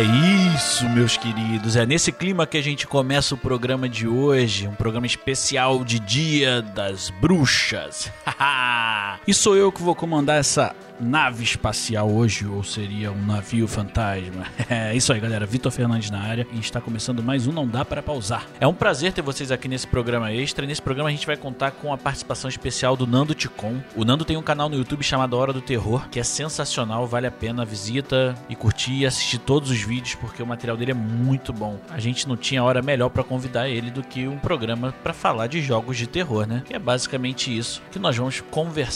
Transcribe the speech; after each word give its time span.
É 0.00 0.54
isso, 0.54 0.88
meus 0.88 1.18
queridos. 1.18 1.76
É 1.76 1.84
nesse 1.84 2.10
clima 2.10 2.46
que 2.46 2.56
a 2.56 2.62
gente 2.62 2.86
começa 2.86 3.34
o 3.34 3.36
programa 3.36 3.86
de 3.86 4.08
hoje, 4.08 4.66
um 4.66 4.74
programa 4.74 5.04
especial 5.04 5.84
de 5.84 6.00
Dia 6.00 6.62
das 6.62 7.10
Bruxas. 7.10 8.10
e 9.26 9.34
sou 9.34 9.56
eu 9.56 9.70
que 9.70 9.82
vou 9.82 9.94
comandar 9.94 10.38
essa 10.38 10.74
nave 11.00 11.42
espacial 11.42 12.10
hoje, 12.10 12.46
ou 12.46 12.62
seria 12.62 13.10
um 13.10 13.26
navio 13.26 13.66
fantasma. 13.66 14.46
É 14.70 14.94
isso 14.94 15.12
aí, 15.12 15.18
galera. 15.18 15.46
Vitor 15.46 15.72
Fernandes 15.72 16.10
na 16.10 16.20
área 16.20 16.46
e 16.52 16.60
está 16.60 16.80
começando 16.80 17.22
mais 17.22 17.46
um 17.46 17.52
Não 17.52 17.66
Dá 17.66 17.84
Para 17.84 18.02
Pausar. 18.02 18.46
É 18.60 18.66
um 18.66 18.74
prazer 18.74 19.12
ter 19.12 19.20
vocês 19.20 19.50
aqui 19.50 19.66
nesse 19.66 19.86
programa 19.86 20.32
extra. 20.32 20.64
Nesse 20.64 20.80
programa 20.80 21.08
a 21.08 21.12
gente 21.12 21.26
vai 21.26 21.36
contar 21.36 21.72
com 21.72 21.92
a 21.92 21.98
participação 21.98 22.48
especial 22.48 22.96
do 22.96 23.06
Nando 23.06 23.34
Ticon. 23.34 23.80
O 23.96 24.04
Nando 24.04 24.24
tem 24.24 24.36
um 24.36 24.42
canal 24.42 24.68
no 24.68 24.76
YouTube 24.76 25.02
chamado 25.02 25.36
Hora 25.36 25.52
do 25.52 25.60
Terror, 25.60 26.08
que 26.08 26.20
é 26.20 26.22
sensacional, 26.22 27.06
vale 27.06 27.26
a 27.26 27.32
pena. 27.32 27.64
Visita 27.64 28.34
e 28.48 28.54
curtir 28.54 29.00
e 29.00 29.06
assistir 29.06 29.38
todos 29.38 29.70
os 29.70 29.80
vídeos, 29.80 30.14
porque 30.14 30.42
o 30.42 30.46
material 30.46 30.76
dele 30.76 30.92
é 30.92 30.94
muito 30.94 31.52
bom. 31.52 31.80
A 31.90 31.98
gente 31.98 32.28
não 32.28 32.36
tinha 32.36 32.62
hora 32.62 32.80
melhor 32.80 33.08
para 33.08 33.24
convidar 33.24 33.68
ele 33.68 33.90
do 33.90 34.02
que 34.02 34.28
um 34.28 34.38
programa 34.38 34.94
para 35.02 35.12
falar 35.12 35.48
de 35.48 35.60
jogos 35.60 35.96
de 35.96 36.06
terror, 36.06 36.46
né? 36.46 36.62
Que 36.64 36.74
é 36.74 36.78
basicamente 36.78 37.56
isso 37.56 37.82
que 37.90 37.98
nós 37.98 38.16
vamos 38.16 38.40
conversar 38.40 38.89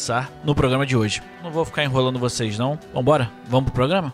no 0.44 0.54
programa 0.54 0.84
de 0.84 0.96
hoje. 0.96 1.22
Não 1.42 1.50
vou 1.50 1.64
ficar 1.64 1.84
enrolando 1.84 2.18
vocês 2.18 2.58
não. 2.58 2.78
Vambora? 2.92 3.30
Vamos 3.48 3.66
pro 3.66 3.74
programa? 3.74 4.12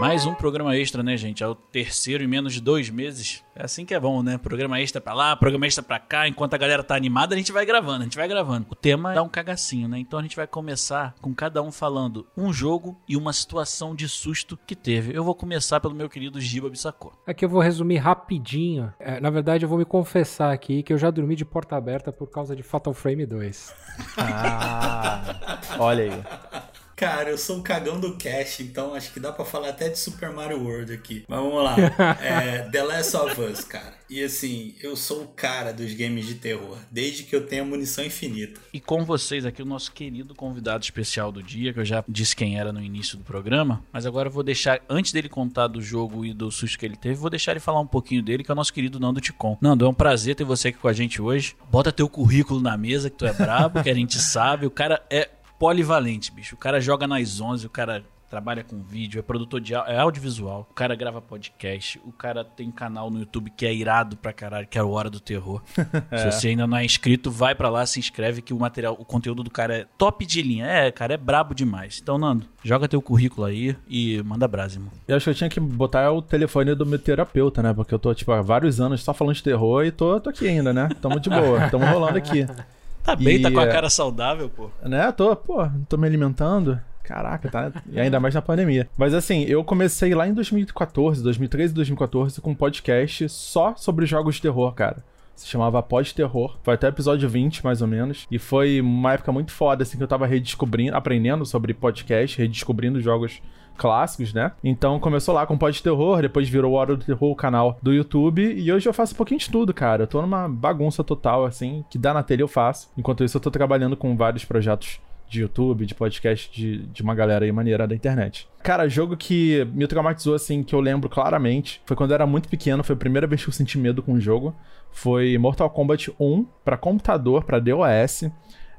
Mais 0.00 0.26
um 0.26 0.32
programa 0.32 0.76
extra, 0.76 1.02
né, 1.02 1.16
gente? 1.16 1.42
É 1.42 1.46
o 1.46 1.56
terceiro 1.56 2.22
em 2.22 2.26
menos 2.28 2.54
de 2.54 2.60
dois 2.60 2.88
meses. 2.88 3.42
É 3.54 3.64
assim 3.64 3.84
que 3.84 3.92
é 3.92 3.98
bom, 3.98 4.22
né? 4.22 4.38
Programa 4.38 4.80
extra 4.80 5.00
pra 5.00 5.12
lá, 5.12 5.34
programa 5.34 5.66
extra 5.66 5.82
pra 5.82 5.98
cá. 5.98 6.28
Enquanto 6.28 6.54
a 6.54 6.56
galera 6.56 6.84
tá 6.84 6.94
animada, 6.94 7.34
a 7.34 7.38
gente 7.38 7.50
vai 7.50 7.66
gravando, 7.66 8.02
a 8.02 8.04
gente 8.04 8.16
vai 8.16 8.28
gravando. 8.28 8.66
O 8.70 8.76
tema 8.76 9.12
dá 9.12 9.24
um 9.24 9.28
cagacinho, 9.28 9.88
né? 9.88 9.98
Então 9.98 10.20
a 10.20 10.22
gente 10.22 10.36
vai 10.36 10.46
começar 10.46 11.16
com 11.20 11.34
cada 11.34 11.60
um 11.62 11.72
falando 11.72 12.24
um 12.36 12.52
jogo 12.52 12.96
e 13.08 13.16
uma 13.16 13.32
situação 13.32 13.92
de 13.92 14.08
susto 14.08 14.56
que 14.64 14.76
teve. 14.76 15.16
Eu 15.16 15.24
vou 15.24 15.34
começar 15.34 15.80
pelo 15.80 15.96
meu 15.96 16.08
querido 16.08 16.40
Giba 16.40 16.70
Bissacô. 16.70 17.12
Aqui 17.26 17.44
eu 17.44 17.48
vou 17.48 17.60
resumir 17.60 17.96
rapidinho. 17.96 18.94
É, 19.00 19.18
na 19.18 19.30
verdade, 19.30 19.64
eu 19.64 19.68
vou 19.68 19.78
me 19.78 19.84
confessar 19.84 20.52
aqui 20.52 20.84
que 20.84 20.92
eu 20.92 20.98
já 20.98 21.10
dormi 21.10 21.34
de 21.34 21.44
porta 21.44 21.74
aberta 21.74 22.12
por 22.12 22.30
causa 22.30 22.54
de 22.54 22.62
Fatal 22.62 22.94
Frame 22.94 23.26
2. 23.26 23.74
Ah, 24.16 25.58
olha 25.76 26.04
aí. 26.04 26.67
Cara, 26.98 27.30
eu 27.30 27.38
sou 27.38 27.58
o 27.58 27.62
cagão 27.62 28.00
do 28.00 28.16
cast, 28.16 28.60
então 28.60 28.92
acho 28.92 29.12
que 29.12 29.20
dá 29.20 29.30
pra 29.30 29.44
falar 29.44 29.68
até 29.68 29.88
de 29.88 29.96
Super 29.96 30.32
Mario 30.32 30.64
World 30.64 30.92
aqui. 30.92 31.24
Mas 31.28 31.38
vamos 31.38 31.62
lá. 31.62 31.76
É, 32.20 32.62
The 32.70 32.82
Last 32.82 33.16
of 33.16 33.40
Us, 33.40 33.62
cara. 33.62 33.94
E 34.10 34.22
assim, 34.24 34.74
eu 34.82 34.96
sou 34.96 35.22
o 35.22 35.28
cara 35.28 35.72
dos 35.72 35.92
games 35.92 36.26
de 36.26 36.34
terror, 36.34 36.76
desde 36.90 37.22
que 37.22 37.36
eu 37.36 37.46
tenha 37.46 37.64
munição 37.64 38.04
infinita. 38.04 38.60
E 38.72 38.80
com 38.80 39.04
vocês 39.04 39.46
aqui 39.46 39.62
o 39.62 39.66
nosso 39.66 39.92
querido 39.92 40.34
convidado 40.34 40.82
especial 40.82 41.30
do 41.30 41.42
dia, 41.42 41.72
que 41.72 41.78
eu 41.78 41.84
já 41.84 42.02
disse 42.08 42.34
quem 42.34 42.58
era 42.58 42.72
no 42.72 42.82
início 42.82 43.16
do 43.16 43.22
programa, 43.22 43.84
mas 43.92 44.06
agora 44.06 44.28
eu 44.28 44.32
vou 44.32 44.42
deixar, 44.42 44.80
antes 44.88 45.12
dele 45.12 45.28
contar 45.28 45.68
do 45.68 45.80
jogo 45.80 46.24
e 46.24 46.32
do 46.32 46.50
susto 46.50 46.78
que 46.78 46.86
ele 46.86 46.96
teve, 46.96 47.14
vou 47.14 47.30
deixar 47.30 47.52
ele 47.52 47.60
falar 47.60 47.80
um 47.80 47.86
pouquinho 47.86 48.22
dele, 48.22 48.42
que 48.42 48.50
é 48.50 48.54
o 48.54 48.56
nosso 48.56 48.72
querido 48.72 48.98
Nando 48.98 49.20
Ticon. 49.20 49.56
Nando, 49.60 49.84
é 49.84 49.88
um 49.88 49.94
prazer 49.94 50.34
ter 50.34 50.44
você 50.44 50.68
aqui 50.68 50.78
com 50.78 50.88
a 50.88 50.92
gente 50.92 51.20
hoje. 51.22 51.54
Bota 51.70 51.92
teu 51.92 52.08
currículo 52.08 52.60
na 52.60 52.76
mesa, 52.76 53.10
que 53.10 53.16
tu 53.16 53.26
é 53.26 53.32
brabo, 53.32 53.82
que 53.82 53.90
a 53.90 53.94
gente 53.94 54.18
sabe. 54.18 54.66
O 54.66 54.70
cara 54.70 55.04
é 55.10 55.28
polivalente, 55.58 56.32
bicho. 56.32 56.54
O 56.54 56.58
cara 56.58 56.80
joga 56.80 57.06
nas 57.06 57.40
11, 57.40 57.66
o 57.66 57.70
cara 57.70 58.04
trabalha 58.28 58.62
com 58.62 58.82
vídeo, 58.82 59.18
é 59.18 59.22
produtor 59.22 59.60
de 59.60 59.74
é 59.74 59.98
audiovisual, 59.98 60.66
o 60.70 60.74
cara 60.74 60.94
grava 60.94 61.20
podcast, 61.20 61.98
o 62.04 62.12
cara 62.12 62.44
tem 62.44 62.70
canal 62.70 63.10
no 63.10 63.20
YouTube 63.20 63.50
que 63.56 63.64
é 63.64 63.74
irado 63.74 64.16
pra 64.16 64.32
caralho, 64.32 64.66
que 64.66 64.78
é 64.78 64.82
o 64.82 64.90
Hora 64.90 65.08
do 65.08 65.18
Terror. 65.18 65.62
é. 66.10 66.18
Se 66.18 66.32
você 66.32 66.48
ainda 66.48 66.66
não 66.66 66.76
é 66.76 66.84
inscrito, 66.84 67.30
vai 67.30 67.54
pra 67.54 67.70
lá, 67.70 67.86
se 67.86 67.98
inscreve 67.98 68.42
que 68.42 68.52
o 68.52 68.58
material, 68.58 68.96
o 68.98 69.04
conteúdo 69.04 69.42
do 69.42 69.50
cara 69.50 69.78
é 69.78 69.86
top 69.96 70.26
de 70.26 70.42
linha. 70.42 70.66
É, 70.66 70.90
cara, 70.90 71.14
é 71.14 71.16
brabo 71.16 71.54
demais. 71.54 71.98
Então, 72.02 72.18
Nando, 72.18 72.46
joga 72.62 72.86
teu 72.86 73.00
currículo 73.00 73.46
aí 73.46 73.74
e 73.88 74.22
manda 74.22 74.46
brasa, 74.46 74.76
irmão. 74.76 74.92
Eu 75.06 75.16
acho 75.16 75.24
que 75.24 75.30
eu 75.30 75.34
tinha 75.34 75.50
que 75.50 75.60
botar 75.60 76.12
o 76.12 76.20
telefone 76.20 76.74
do 76.74 76.84
meu 76.84 76.98
terapeuta, 76.98 77.62
né? 77.62 77.72
Porque 77.72 77.94
eu 77.94 77.98
tô, 77.98 78.14
tipo, 78.14 78.30
há 78.32 78.42
vários 78.42 78.80
anos 78.80 79.02
só 79.02 79.14
falando 79.14 79.36
de 79.36 79.42
terror 79.42 79.84
e 79.84 79.90
tô, 79.90 80.20
tô 80.20 80.28
aqui 80.28 80.46
ainda, 80.46 80.72
né? 80.72 80.88
Tamo 81.00 81.18
de 81.18 81.30
boa, 81.30 81.68
tamo 81.70 81.86
rolando 81.86 82.18
aqui. 82.18 82.46
Tá 83.08 83.16
bem, 83.16 83.36
e, 83.36 83.42
tá 83.42 83.50
com 83.50 83.58
a 83.58 83.66
cara 83.66 83.88
saudável, 83.88 84.50
pô. 84.50 84.68
Né, 84.82 85.10
tô, 85.12 85.34
pô, 85.34 85.66
tô 85.88 85.96
me 85.96 86.06
alimentando. 86.06 86.78
Caraca, 87.02 87.50
tá? 87.50 87.72
E 87.90 87.98
ainda 87.98 88.20
mais 88.20 88.34
na 88.34 88.42
pandemia. 88.42 88.86
Mas 88.98 89.14
assim, 89.14 89.44
eu 89.44 89.64
comecei 89.64 90.14
lá 90.14 90.28
em 90.28 90.34
2014, 90.34 91.22
2013 91.22 91.72
e 91.72 91.74
2014 91.74 92.38
com 92.42 92.50
um 92.50 92.54
podcast 92.54 93.26
só 93.30 93.74
sobre 93.78 94.04
jogos 94.04 94.34
de 94.34 94.42
terror, 94.42 94.74
cara. 94.74 95.02
Se 95.34 95.46
chamava 95.46 95.82
Pode 95.82 96.14
Terror. 96.14 96.58
Foi 96.62 96.74
até 96.74 96.86
o 96.86 96.90
episódio 96.90 97.26
20, 97.26 97.64
mais 97.64 97.80
ou 97.80 97.88
menos. 97.88 98.26
E 98.30 98.38
foi 98.38 98.78
uma 98.82 99.14
época 99.14 99.32
muito 99.32 99.52
foda, 99.52 99.84
assim, 99.84 99.96
que 99.96 100.02
eu 100.02 100.08
tava 100.08 100.26
redescobrindo, 100.26 100.94
aprendendo 100.94 101.46
sobre 101.46 101.72
podcast, 101.72 102.36
redescobrindo 102.36 103.00
jogos 103.00 103.40
clássicos, 103.78 104.34
né? 104.34 104.52
Então 104.62 105.00
começou 105.00 105.34
lá 105.34 105.46
com 105.46 105.56
Pode 105.56 105.82
Terror, 105.82 106.20
depois 106.20 106.48
virou 106.48 106.74
Hora 106.74 106.96
do 106.96 107.04
Terror, 107.04 107.30
o 107.30 107.36
canal 107.36 107.78
do 107.82 107.94
YouTube, 107.94 108.42
e 108.42 108.70
hoje 108.70 108.86
eu 108.86 108.92
faço 108.92 109.14
um 109.14 109.16
pouquinho 109.16 109.40
de 109.40 109.48
tudo, 109.48 109.72
cara. 109.72 110.02
Eu 110.02 110.06
tô 110.06 110.20
numa 110.20 110.48
bagunça 110.48 111.02
total, 111.02 111.46
assim, 111.46 111.84
que 111.88 111.96
dá 111.96 112.12
na 112.12 112.22
telha 112.22 112.42
eu 112.42 112.48
faço. 112.48 112.90
Enquanto 112.98 113.24
isso, 113.24 113.36
eu 113.36 113.40
tô 113.40 113.50
trabalhando 113.50 113.96
com 113.96 114.16
vários 114.16 114.44
projetos 114.44 115.00
de 115.28 115.42
YouTube, 115.42 115.84
de 115.84 115.94
podcast 115.94 116.50
de, 116.50 116.78
de 116.86 117.02
uma 117.02 117.14
galera 117.14 117.44
aí 117.44 117.52
maneira 117.52 117.86
da 117.86 117.94
internet. 117.94 118.48
Cara, 118.62 118.88
jogo 118.88 119.16
que 119.16 119.66
me 119.72 119.86
traumatizou, 119.86 120.34
assim, 120.34 120.62
que 120.62 120.74
eu 120.74 120.80
lembro 120.80 121.08
claramente, 121.08 121.80
foi 121.84 121.96
quando 121.96 122.10
eu 122.10 122.14
era 122.14 122.26
muito 122.26 122.48
pequeno, 122.48 122.82
foi 122.82 122.94
a 122.94 122.98
primeira 122.98 123.26
vez 123.26 123.42
que 123.42 123.48
eu 123.48 123.52
senti 123.52 123.78
medo 123.78 124.02
com 124.02 124.14
o 124.14 124.20
jogo. 124.20 124.54
Foi 124.90 125.36
Mortal 125.36 125.68
Kombat 125.68 126.12
1 126.18 126.46
para 126.64 126.76
computador, 126.76 127.44
para 127.44 127.60
DOS. 127.60 128.24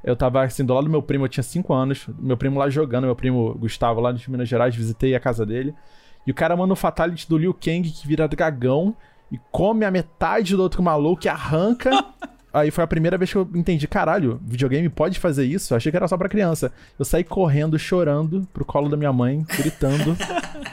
Eu 0.02 0.16
tava 0.16 0.42
assim, 0.42 0.64
do 0.64 0.72
lado 0.72 0.84
do 0.84 0.90
meu 0.90 1.02
primo, 1.02 1.24
eu 1.24 1.28
tinha 1.28 1.42
5 1.42 1.72
anos, 1.72 2.06
meu 2.18 2.36
primo 2.36 2.58
lá 2.58 2.70
jogando, 2.70 3.04
meu 3.04 3.16
primo 3.16 3.54
Gustavo 3.54 4.00
lá 4.00 4.12
de 4.12 4.30
Minas 4.30 4.48
Gerais, 4.48 4.74
visitei 4.74 5.14
a 5.14 5.20
casa 5.20 5.44
dele. 5.44 5.74
E 6.26 6.30
o 6.30 6.34
cara 6.34 6.56
manda 6.56 6.72
o 6.72 6.76
Fatality 6.76 7.28
do 7.28 7.36
Liu 7.38 7.54
Kang 7.54 7.82
que 7.82 8.06
vira 8.06 8.26
dragão 8.28 8.94
e 9.30 9.38
come 9.50 9.84
a 9.84 9.90
metade 9.90 10.56
do 10.56 10.62
outro 10.62 10.82
maluco 10.82 11.26
e 11.26 11.28
arranca. 11.28 11.90
Aí 12.52 12.70
foi 12.70 12.82
a 12.82 12.86
primeira 12.86 13.16
vez 13.16 13.30
que 13.30 13.36
eu 13.36 13.48
entendi, 13.54 13.86
caralho, 13.86 14.40
videogame 14.44 14.88
pode 14.88 15.18
fazer 15.18 15.44
isso? 15.44 15.72
Eu 15.72 15.76
achei 15.76 15.90
que 15.92 15.96
era 15.96 16.08
só 16.08 16.16
pra 16.16 16.28
criança. 16.28 16.72
Eu 16.98 17.04
saí 17.04 17.22
correndo, 17.22 17.78
chorando 17.78 18.46
pro 18.52 18.64
colo 18.64 18.88
da 18.88 18.96
minha 18.96 19.12
mãe, 19.12 19.44
gritando. 19.56 20.16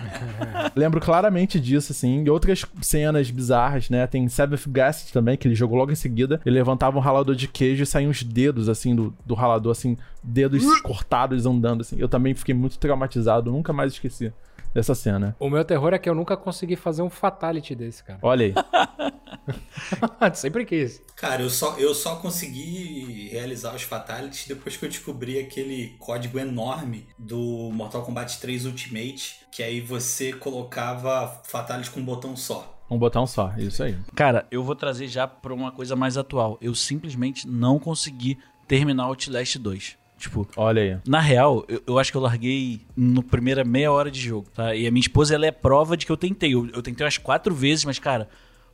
Lembro 0.75 0.99
claramente 0.99 1.59
disso, 1.59 1.91
assim. 1.91 2.23
E 2.23 2.29
outras 2.29 2.65
cenas 2.81 3.29
bizarras, 3.29 3.89
né? 3.89 4.07
Tem 4.07 4.27
Seventh 4.27 4.67
Guest 4.67 5.11
também, 5.11 5.37
que 5.37 5.47
ele 5.47 5.55
jogou 5.55 5.77
logo 5.77 5.91
em 5.91 5.95
seguida. 5.95 6.41
Ele 6.45 6.55
levantava 6.55 6.97
um 6.97 7.01
ralador 7.01 7.35
de 7.35 7.47
queijo 7.47 7.83
e 7.83 7.85
saíam 7.85 8.09
os 8.09 8.23
dedos, 8.23 8.69
assim, 8.69 8.95
do, 8.95 9.13
do 9.25 9.35
ralador, 9.35 9.71
assim, 9.71 9.97
dedos 10.23 10.81
cortados 10.81 11.45
andando, 11.45 11.81
assim. 11.81 11.97
Eu 11.99 12.09
também 12.09 12.33
fiquei 12.33 12.55
muito 12.55 12.77
traumatizado, 12.79 13.51
nunca 13.51 13.71
mais 13.71 13.93
esqueci 13.93 14.31
dessa 14.73 14.95
cena. 14.95 15.35
O 15.39 15.49
meu 15.49 15.63
terror 15.63 15.93
é 15.93 15.99
que 15.99 16.09
eu 16.09 16.15
nunca 16.15 16.37
consegui 16.37 16.75
fazer 16.75 17.01
um 17.01 17.09
fatality 17.09 17.75
desse, 17.75 18.03
cara. 18.03 18.19
Olha 18.21 18.45
aí. 18.45 18.53
Sempre 20.33 20.65
quis. 20.65 21.01
Cara, 21.15 21.41
eu 21.41 21.49
só, 21.49 21.77
eu 21.77 21.93
só 21.93 22.17
consegui 22.17 23.29
realizar 23.31 23.73
os 23.75 23.83
fatalities 23.83 24.47
depois 24.47 24.77
que 24.77 24.85
eu 24.85 24.89
descobri 24.89 25.39
aquele 25.39 25.95
código 25.99 26.37
enorme 26.37 27.07
do 27.17 27.69
Mortal 27.73 28.03
Kombat 28.03 28.39
3 28.39 28.65
Ultimate, 28.65 29.47
que 29.51 29.63
aí 29.63 29.81
você 29.81 30.33
colocava 30.33 31.41
fatality 31.43 31.91
com 31.91 31.99
um 31.99 32.05
botão 32.05 32.35
só. 32.35 32.75
Um 32.89 32.97
botão 32.97 33.27
só, 33.27 33.53
isso 33.57 33.83
aí. 33.83 33.97
Cara, 34.15 34.47
eu 34.49 34.63
vou 34.63 34.75
trazer 34.75 35.07
já 35.07 35.27
pra 35.27 35.53
uma 35.53 35.71
coisa 35.71 35.95
mais 35.95 36.17
atual. 36.17 36.57
Eu 36.61 36.73
simplesmente 36.73 37.47
não 37.47 37.79
consegui 37.79 38.37
terminar 38.67 39.03
Outlast 39.05 39.57
2. 39.57 39.97
Tipo, 40.17 40.47
olha 40.57 40.81
aí. 40.81 40.97
Na 41.07 41.19
real, 41.19 41.63
eu, 41.67 41.81
eu, 41.85 41.99
acho 41.99 42.11
que 42.11 42.17
eu 42.17 42.21
larguei 42.21 42.81
no 42.95 43.21
primeira 43.21 43.63
meia 43.63 43.91
hora 43.91 44.09
de 44.09 44.19
jogo, 44.19 44.47
tá? 44.53 44.75
E 44.75 44.87
a 44.87 44.91
minha 44.91 45.01
esposa, 45.01 45.35
ela 45.35 45.45
é 45.45 45.51
prova 45.51 45.95
de 45.95 46.05
que 46.05 46.11
eu 46.11 46.17
tentei. 46.17 46.53
Eu, 46.53 46.67
eu 46.73 46.81
tentei 46.81 47.05
umas 47.05 47.17
quatro 47.17 47.53
vezes, 47.53 47.85
mas, 47.85 47.99
cara, 47.99 48.27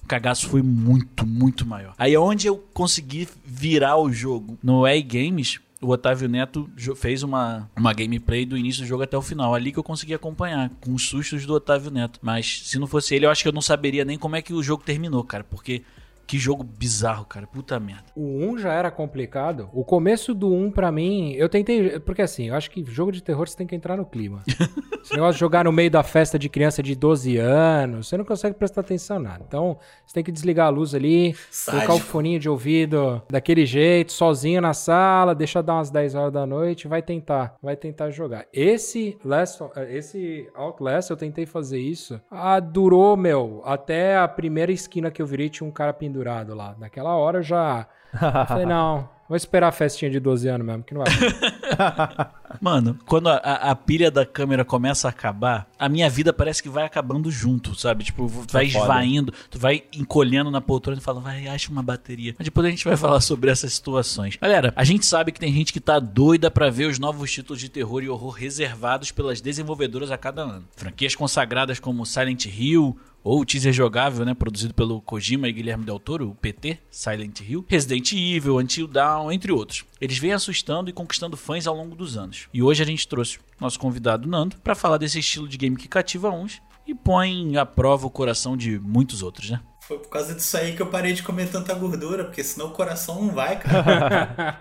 o 0.03 0.07
cagaço 0.07 0.47
foi 0.47 0.61
muito, 0.61 1.25
muito 1.25 1.65
maior. 1.65 1.93
Aí 1.97 2.15
onde 2.17 2.47
eu 2.47 2.57
consegui 2.73 3.27
virar 3.45 3.97
o 3.97 4.11
jogo. 4.11 4.57
No 4.63 4.87
EA 4.87 5.01
Games, 5.01 5.59
o 5.81 5.89
Otávio 5.89 6.29
Neto 6.29 6.69
fez 6.95 7.23
uma, 7.23 7.69
uma 7.75 7.93
gameplay 7.93 8.45
do 8.45 8.57
início 8.57 8.83
do 8.83 8.87
jogo 8.87 9.03
até 9.03 9.17
o 9.17 9.21
final. 9.21 9.53
Ali 9.53 9.71
que 9.71 9.79
eu 9.79 9.83
consegui 9.83 10.13
acompanhar, 10.13 10.69
com 10.81 10.93
os 10.93 11.07
sustos 11.07 11.45
do 11.45 11.53
Otávio 11.53 11.91
Neto. 11.91 12.19
Mas 12.21 12.63
se 12.65 12.79
não 12.79 12.87
fosse 12.87 13.15
ele, 13.15 13.25
eu 13.25 13.29
acho 13.29 13.43
que 13.43 13.49
eu 13.49 13.53
não 13.53 13.61
saberia 13.61 14.05
nem 14.05 14.17
como 14.17 14.35
é 14.35 14.41
que 14.41 14.53
o 14.53 14.63
jogo 14.63 14.83
terminou, 14.83 15.23
cara. 15.23 15.43
Porque 15.43 15.83
que 16.25 16.37
jogo 16.37 16.63
bizarro, 16.63 17.25
cara. 17.25 17.45
Puta 17.45 17.79
merda. 17.79 18.05
O 18.15 18.23
1 18.23 18.57
já 18.57 18.73
era 18.73 18.89
complicado. 18.89 19.69
O 19.73 19.83
começo 19.83 20.33
do 20.33 20.51
1, 20.51 20.71
pra 20.71 20.91
mim, 20.91 21.33
eu 21.33 21.49
tentei. 21.49 21.99
Porque 21.99 22.21
assim, 22.21 22.49
eu 22.49 22.55
acho 22.55 22.71
que 22.71 22.83
jogo 22.85 23.11
de 23.11 23.21
terror 23.21 23.47
você 23.47 23.55
tem 23.55 23.67
que 23.67 23.75
entrar 23.75 23.97
no 23.97 24.05
clima. 24.05 24.41
Esse 25.03 25.13
negócio 25.13 25.33
de 25.33 25.39
jogar 25.39 25.65
no 25.65 25.71
meio 25.71 25.91
da 25.91 26.01
festa 26.01 26.39
de 26.39 26.47
criança 26.47 26.81
de 26.81 26.95
12 26.95 27.35
anos, 27.37 28.07
você 28.07 28.15
não 28.15 28.23
consegue 28.23 28.55
prestar 28.55 28.81
atenção 28.81 29.19
nada. 29.19 29.43
Então, 29.45 29.77
você 30.05 30.13
tem 30.13 30.23
que 30.23 30.31
desligar 30.31 30.67
a 30.67 30.69
luz 30.69 30.95
ali, 30.95 31.35
Sádico. 31.51 31.87
colocar 31.87 31.93
o 32.01 32.07
foninho 32.07 32.39
de 32.39 32.47
ouvido 32.47 33.21
daquele 33.29 33.65
jeito, 33.65 34.13
sozinho 34.13 34.61
na 34.61 34.73
sala, 34.73 35.35
deixa 35.35 35.61
dar 35.61 35.73
umas 35.73 35.91
10 35.91 36.15
horas 36.15 36.31
da 36.31 36.45
noite, 36.45 36.87
vai 36.87 37.01
tentar. 37.01 37.55
Vai 37.61 37.75
tentar 37.75 38.11
jogar. 38.11 38.45
Esse 38.53 39.17
Last, 39.25 39.61
esse 39.89 40.49
Outlast, 40.55 41.09
eu 41.09 41.17
tentei 41.17 41.45
fazer 41.45 41.79
isso. 41.79 42.21
Ah, 42.31 42.61
durou, 42.61 43.17
meu, 43.17 43.61
até 43.65 44.17
a 44.17 44.27
primeira 44.27 44.71
esquina 44.71 45.11
que 45.11 45.21
eu 45.21 45.25
virei 45.25 45.49
tinha 45.49 45.67
um 45.67 45.71
cara 45.71 45.91
pendurado 45.91 46.22
pendurado 46.23 46.55
lá. 46.55 46.75
Naquela 46.79 47.15
hora 47.15 47.39
eu 47.39 47.43
já 47.43 47.87
eu 48.13 48.45
falei, 48.47 48.65
não, 48.65 49.09
vou 49.27 49.35
esperar 49.35 49.69
a 49.69 49.71
festinha 49.71 50.09
de 50.09 50.19
12 50.19 50.47
anos 50.47 50.65
mesmo, 50.65 50.83
que 50.83 50.93
não 50.93 51.03
vai. 51.03 51.11
Mano, 52.61 52.99
quando 53.07 53.29
a, 53.29 53.37
a, 53.37 53.75
pilha 53.75 54.11
da 54.11 54.25
câmera 54.25 54.63
começa 54.63 55.07
a 55.07 55.09
acabar, 55.09 55.67
a 55.79 55.89
minha 55.89 56.07
vida 56.07 56.31
parece 56.31 56.61
que 56.61 56.69
vai 56.69 56.83
acabando 56.85 57.31
junto, 57.31 57.73
sabe? 57.73 58.03
Tipo, 58.03 58.27
vai 58.27 58.69
foda. 58.69 58.83
esvaindo, 58.83 59.33
tu 59.49 59.57
vai 59.57 59.83
encolhendo 59.91 60.51
na 60.51 60.61
poltrona 60.61 60.99
e 60.99 61.03
fala, 61.03 61.19
vai, 61.19 61.47
acha 61.47 61.71
uma 61.71 61.81
bateria. 61.81 62.35
Mas 62.37 62.45
depois 62.45 62.67
a 62.67 62.69
gente 62.69 62.85
vai 62.85 62.95
falar 62.97 63.19
sobre 63.21 63.49
essas 63.49 63.73
situações. 63.73 64.37
Galera, 64.39 64.71
a 64.75 64.83
gente 64.83 65.05
sabe 65.05 65.31
que 65.31 65.39
tem 65.39 65.51
gente 65.51 65.73
que 65.73 65.79
tá 65.79 65.97
doida 65.97 66.51
pra 66.51 66.69
ver 66.69 66.85
os 66.85 66.99
novos 66.99 67.31
títulos 67.31 67.59
de 67.59 67.69
terror 67.69 68.03
e 68.03 68.09
horror 68.09 68.31
reservados 68.31 69.09
pelas 69.09 69.41
desenvolvedoras 69.41 70.11
a 70.11 70.17
cada 70.17 70.43
ano. 70.43 70.65
Franquias 70.75 71.15
consagradas 71.15 71.79
como 71.79 72.05
Silent 72.05 72.45
Hill, 72.45 72.95
ou 73.23 73.39
o 73.39 73.45
teaser 73.45 73.71
jogável, 73.71 74.25
né, 74.25 74.33
produzido 74.33 74.73
pelo 74.73 75.01
Kojima 75.01 75.47
e 75.47 75.53
Guilherme 75.53 75.85
Del 75.85 75.99
Toro, 75.99 76.29
o 76.29 76.35
PT, 76.35 76.79
Silent 76.91 77.39
Hill, 77.41 77.65
Resident 77.67 78.11
Evil, 78.11 78.57
Until 78.57 78.87
Dawn, 78.87 79.31
entre 79.31 79.51
outros. 79.51 79.85
Eles 80.01 80.17
vêm 80.17 80.33
assustando 80.33 80.89
e 80.89 80.93
conquistando 80.93 81.37
fãs 81.37 81.65
ao 81.65 81.75
longo 81.75 81.95
dos 81.95 82.17
anos. 82.17 82.47
E 82.53 82.61
hoje 82.61 82.83
a 82.83 82.85
gente 82.85 83.07
trouxe 83.07 83.39
nosso 83.59 83.79
convidado 83.79 84.27
Nando 84.27 84.57
para 84.57 84.75
falar 84.75 84.97
desse 84.97 85.19
estilo 85.19 85.47
de 85.47 85.57
game 85.57 85.77
que 85.77 85.87
cativa 85.87 86.29
uns 86.29 86.61
e 86.85 86.93
põe 86.93 87.55
à 87.55 87.65
prova 87.65 88.05
o 88.05 88.09
coração 88.09 88.57
de 88.57 88.77
muitos 88.79 89.23
outros, 89.23 89.49
né? 89.49 89.61
Foi 89.81 89.97
por 89.99 90.09
causa 90.09 90.33
disso 90.33 90.55
aí 90.57 90.75
que 90.75 90.81
eu 90.81 90.87
parei 90.87 91.13
de 91.13 91.23
comer 91.23 91.49
tanta 91.49 91.73
gordura, 91.73 92.23
porque 92.25 92.43
senão 92.43 92.67
o 92.67 92.71
coração 92.71 93.21
não 93.21 93.33
vai, 93.33 93.59
cara. 93.59 94.57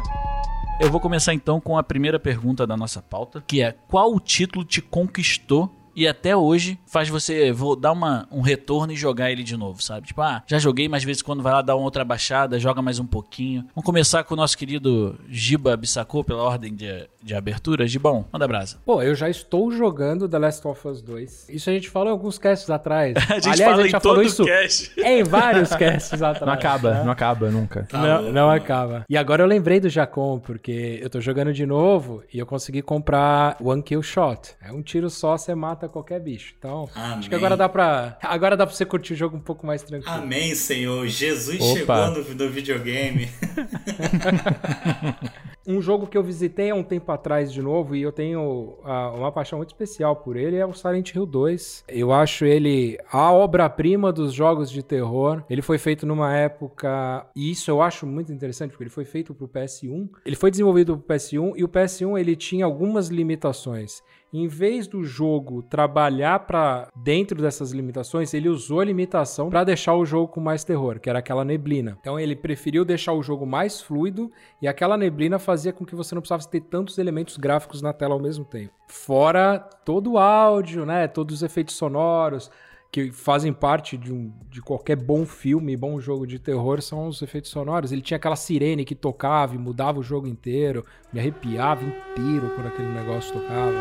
Eu 0.80 0.90
vou 0.90 0.98
começar 0.98 1.34
então 1.34 1.60
com 1.60 1.76
a 1.76 1.82
primeira 1.82 2.18
pergunta 2.18 2.66
da 2.66 2.74
nossa 2.74 3.02
pauta, 3.02 3.44
que 3.46 3.60
é 3.62 3.72
qual 3.86 4.14
o 4.14 4.18
título 4.18 4.64
te 4.64 4.80
conquistou 4.80 5.70
e 5.94 6.06
até 6.06 6.36
hoje 6.36 6.78
faz 6.86 7.08
você 7.08 7.52
vou 7.52 7.74
dar 7.76 7.92
uma, 7.92 8.26
um 8.30 8.40
retorno 8.40 8.92
e 8.92 8.96
jogar 8.96 9.30
ele 9.30 9.42
de 9.42 9.56
novo, 9.56 9.82
sabe? 9.82 10.06
Tipo, 10.08 10.22
ah, 10.22 10.42
já 10.46 10.58
joguei, 10.58 10.88
mas 10.88 10.98
às 10.98 11.04
vezes 11.04 11.22
quando 11.22 11.42
vai 11.42 11.52
lá 11.52 11.62
dar 11.62 11.76
uma 11.76 11.84
outra 11.84 12.04
baixada, 12.04 12.58
joga 12.58 12.82
mais 12.82 12.98
um 12.98 13.06
pouquinho. 13.06 13.62
Vamos 13.74 13.84
começar 13.84 14.24
com 14.24 14.34
o 14.34 14.36
nosso 14.36 14.56
querido 14.56 15.18
Giba 15.28 15.76
Bissacô, 15.76 16.22
pela 16.24 16.42
ordem 16.42 16.74
de, 16.74 17.08
de 17.22 17.34
abertura. 17.34 17.86
Gibão, 17.86 18.26
manda 18.32 18.46
brasa. 18.46 18.78
Pô, 18.84 19.02
eu 19.02 19.14
já 19.14 19.28
estou 19.28 19.70
jogando 19.72 20.28
The 20.28 20.38
Last 20.38 20.66
of 20.66 20.86
Us 20.88 21.02
2. 21.02 21.48
Isso 21.48 21.70
a 21.70 21.72
gente 21.72 21.88
falou 21.88 22.08
em 22.08 22.12
alguns 22.12 22.38
casts 22.38 22.68
atrás. 22.70 23.14
A 23.30 23.34
gente 23.34 23.48
Aliás, 23.48 23.60
fala 23.60 23.74
a 23.74 23.76
gente 23.78 23.88
em 23.88 23.90
já 23.92 24.00
falou 24.00 24.16
todo 24.16 24.26
isso 24.26 24.44
cast. 24.44 25.00
em 25.00 25.22
vários 25.22 25.70
casts 25.70 26.12
atrás. 26.22 26.46
Não 26.46 26.52
acaba, 26.52 26.94
né? 26.94 27.04
não 27.04 27.12
acaba 27.12 27.50
nunca. 27.50 27.86
Tá 27.88 27.98
não, 27.98 28.16
louco, 28.22 28.32
não 28.32 28.46
mano. 28.48 28.62
acaba. 28.62 29.04
E 29.08 29.16
agora 29.16 29.42
eu 29.42 29.46
lembrei 29.46 29.80
do 29.80 29.88
Jacon, 29.88 30.38
porque 30.38 30.98
eu 31.02 31.08
tô 31.08 31.20
jogando 31.20 31.52
de 31.52 31.64
novo 31.66 32.22
e 32.32 32.38
eu 32.38 32.46
consegui 32.46 32.82
comprar 32.82 33.56
One 33.62 33.82
Kill 33.82 34.02
Shot. 34.02 34.54
É 34.60 34.72
um 34.72 34.82
tiro 34.82 35.08
só, 35.10 35.36
você 35.36 35.54
mata 35.54 35.79
qualquer 35.88 36.20
bicho. 36.20 36.54
Então, 36.58 36.88
Amém. 36.94 37.18
acho 37.18 37.28
que 37.28 37.34
agora 37.34 37.56
dá 37.56 37.68
pra. 37.68 38.18
Agora 38.22 38.56
dá 38.56 38.66
pra 38.66 38.74
você 38.74 38.84
curtir 38.84 39.14
o 39.14 39.16
jogo 39.16 39.36
um 39.36 39.40
pouco 39.40 39.66
mais 39.66 39.82
tranquilo. 39.82 40.14
Amém, 40.14 40.54
Senhor. 40.54 41.06
Jesus 41.06 41.60
Opa. 41.60 42.12
chegou 42.12 42.24
no, 42.24 42.34
no 42.34 42.50
videogame. 42.50 43.28
Um 45.66 45.80
jogo 45.80 46.06
que 46.06 46.16
eu 46.16 46.22
visitei 46.22 46.70
há 46.70 46.74
um 46.74 46.82
tempo 46.82 47.12
atrás 47.12 47.52
de 47.52 47.60
novo 47.60 47.94
e 47.94 48.02
eu 48.02 48.10
tenho 48.10 48.78
ah, 48.82 49.12
uma 49.14 49.30
paixão 49.30 49.58
muito 49.58 49.70
especial 49.70 50.16
por 50.16 50.36
ele 50.36 50.56
é 50.56 50.64
o 50.64 50.72
Silent 50.72 51.14
Hill 51.14 51.26
2. 51.26 51.84
Eu 51.88 52.12
acho 52.12 52.44
ele 52.44 52.98
a 53.10 53.30
obra-prima 53.32 54.12
dos 54.12 54.32
jogos 54.32 54.70
de 54.70 54.82
terror. 54.82 55.42
Ele 55.50 55.62
foi 55.62 55.76
feito 55.76 56.06
numa 56.06 56.34
época, 56.34 57.26
e 57.36 57.50
isso 57.50 57.70
eu 57.70 57.82
acho 57.82 58.06
muito 58.06 58.32
interessante, 58.32 58.70
porque 58.70 58.84
ele 58.84 58.90
foi 58.90 59.04
feito 59.04 59.34
pro 59.34 59.48
PS1. 59.48 60.08
Ele 60.24 60.36
foi 60.36 60.50
desenvolvido 60.50 60.96
pro 60.96 61.14
PS1 61.14 61.52
e 61.56 61.64
o 61.64 61.68
PS1 61.68 62.18
ele 62.18 62.34
tinha 62.36 62.64
algumas 62.64 63.08
limitações. 63.08 64.02
Em 64.32 64.46
vez 64.46 64.86
do 64.86 65.02
jogo 65.02 65.60
trabalhar 65.60 66.38
para 66.40 66.88
dentro 66.94 67.42
dessas 67.42 67.72
limitações, 67.72 68.32
ele 68.32 68.48
usou 68.48 68.78
a 68.78 68.84
limitação 68.84 69.50
para 69.50 69.64
deixar 69.64 69.94
o 69.94 70.06
jogo 70.06 70.28
com 70.28 70.40
mais 70.40 70.62
terror, 70.62 71.00
que 71.00 71.10
era 71.10 71.18
aquela 71.18 71.44
neblina. 71.44 71.98
Então 72.00 72.18
ele 72.18 72.36
preferiu 72.36 72.84
deixar 72.84 73.12
o 73.12 73.24
jogo 73.24 73.44
mais 73.44 73.80
fluido 73.80 74.30
e 74.62 74.68
aquela 74.68 74.96
neblina 74.96 75.40
fazia 75.50 75.72
com 75.72 75.84
que 75.84 75.96
você 75.96 76.14
não 76.14 76.22
precisasse 76.22 76.48
ter 76.48 76.60
tantos 76.60 76.96
elementos 76.96 77.36
gráficos 77.36 77.82
na 77.82 77.92
tela 77.92 78.14
ao 78.14 78.20
mesmo 78.20 78.44
tempo. 78.44 78.72
Fora 78.86 79.58
todo 79.84 80.12
o 80.12 80.18
áudio, 80.18 80.86
né, 80.86 81.08
todos 81.08 81.34
os 81.36 81.42
efeitos 81.42 81.74
sonoros 81.74 82.48
que 82.92 83.10
fazem 83.12 83.52
parte 83.52 83.96
de, 83.96 84.12
um, 84.12 84.32
de 84.48 84.60
qualquer 84.60 84.96
bom 84.96 85.24
filme, 85.26 85.76
bom 85.76 86.00
jogo 86.00 86.26
de 86.26 86.38
terror, 86.38 86.80
são 86.80 87.06
os 87.06 87.20
efeitos 87.20 87.50
sonoros. 87.50 87.90
Ele 87.92 88.00
tinha 88.00 88.16
aquela 88.16 88.36
sirene 88.36 88.84
que 88.84 88.94
tocava 88.94 89.54
e 89.54 89.58
mudava 89.58 89.98
o 90.00 90.02
jogo 90.02 90.26
inteiro, 90.26 90.84
me 91.12 91.20
arrepiava 91.20 91.84
inteiro 91.84 92.50
quando 92.54 92.66
aquele 92.68 92.88
negócio 92.88 93.32
tocava. 93.32 93.74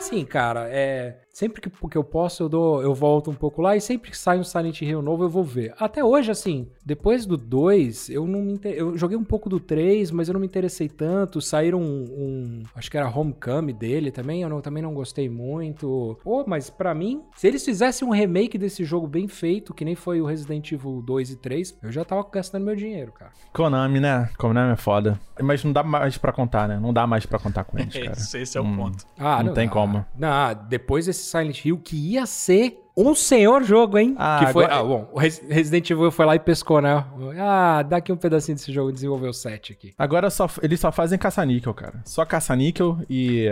Sim, 0.00 0.24
cara, 0.24 0.68
é. 0.70 1.20
Sempre 1.38 1.60
que, 1.60 1.70
que 1.70 1.96
eu 1.96 2.02
posso, 2.02 2.42
eu 2.42 2.48
dou, 2.48 2.82
eu 2.82 2.92
volto 2.92 3.30
um 3.30 3.34
pouco 3.34 3.62
lá 3.62 3.76
e 3.76 3.80
sempre 3.80 4.10
que 4.10 4.18
sai 4.18 4.40
um 4.40 4.42
Silent 4.42 4.82
Hill 4.82 5.00
novo, 5.00 5.22
eu 5.22 5.28
vou 5.28 5.44
ver. 5.44 5.72
Até 5.78 6.02
hoje, 6.02 6.32
assim, 6.32 6.66
depois 6.84 7.24
do 7.26 7.36
2, 7.36 8.10
eu 8.10 8.26
não 8.26 8.42
me 8.42 8.54
inter... 8.54 8.72
Eu 8.74 8.96
joguei 8.98 9.16
um 9.16 9.22
pouco 9.22 9.48
do 9.48 9.60
3, 9.60 10.10
mas 10.10 10.26
eu 10.26 10.32
não 10.32 10.40
me 10.40 10.48
interessei 10.48 10.88
tanto. 10.88 11.40
Saíram 11.40 11.80
um. 11.80 12.02
um- 12.10 12.62
acho 12.74 12.90
que 12.90 12.98
era 12.98 13.08
Homecoming 13.08 13.72
dele 13.72 14.10
também, 14.10 14.42
eu 14.42 14.48
não- 14.48 14.60
também 14.60 14.82
não 14.82 14.92
gostei 14.92 15.28
muito. 15.28 16.18
Pô, 16.24 16.42
mas 16.44 16.70
pra 16.70 16.92
mim, 16.92 17.22
se 17.36 17.46
eles 17.46 17.64
fizessem 17.64 18.08
um 18.08 18.10
remake 18.10 18.58
desse 18.58 18.82
jogo 18.84 19.06
bem 19.06 19.28
feito, 19.28 19.72
que 19.72 19.84
nem 19.84 19.94
foi 19.94 20.20
o 20.20 20.26
Resident 20.26 20.72
Evil 20.72 21.00
2 21.06 21.30
e 21.30 21.36
3, 21.36 21.78
eu 21.84 21.92
já 21.92 22.04
tava 22.04 22.26
gastando 22.32 22.64
meu 22.64 22.74
dinheiro, 22.74 23.12
cara. 23.12 23.30
Konami, 23.52 24.00
né? 24.00 24.28
Konami 24.36 24.72
é 24.72 24.76
foda. 24.76 25.20
Mas 25.40 25.62
não 25.62 25.72
dá 25.72 25.84
mais 25.84 26.18
pra 26.18 26.32
contar, 26.32 26.66
né? 26.66 26.80
Não 26.80 26.92
dá 26.92 27.06
mais 27.06 27.24
pra 27.24 27.38
contar 27.38 27.62
com 27.62 27.78
eles, 27.78 27.94
cara. 27.96 28.10
Esse, 28.10 28.38
esse 28.40 28.58
é 28.58 28.60
o 28.60 28.64
Hum. 28.64 28.76
ponto. 28.76 29.04
Ah, 29.16 29.40
Não 29.40 29.54
tem 29.54 29.68
dá. 29.68 29.72
como. 29.72 30.04
Não, 30.18 30.52
depois 30.68 31.06
desse 31.06 31.27
Silent 31.28 31.64
Hill, 31.64 31.78
que 31.78 31.96
ia 31.96 32.26
ser 32.26 32.82
um 32.96 33.14
senhor 33.14 33.62
jogo, 33.62 33.96
hein? 33.98 34.14
Ah, 34.18 34.40
que 34.44 34.52
foi. 34.52 34.64
agora- 34.64 34.80
Ah, 34.80 34.84
bom, 34.84 35.08
o 35.12 35.18
Res- 35.18 35.42
Resident 35.48 35.88
Evil 35.88 36.10
foi 36.10 36.26
lá 36.26 36.34
e 36.34 36.38
pescou, 36.40 36.80
né? 36.80 37.04
Ah, 37.38 37.82
dá 37.82 37.98
aqui 37.98 38.10
um 38.12 38.16
pedacinho 38.16 38.56
desse 38.56 38.72
jogo 38.72 38.90
e 38.90 38.92
desenvolveu 38.92 39.32
7 39.32 39.72
aqui. 39.72 39.94
Agora 39.96 40.30
só, 40.30 40.48
eles 40.62 40.80
só 40.80 40.90
fazem 40.90 41.16
caça-níquel, 41.18 41.72
cara. 41.74 42.00
Só 42.04 42.24
caça-níquel 42.24 42.98
e, 43.08 43.46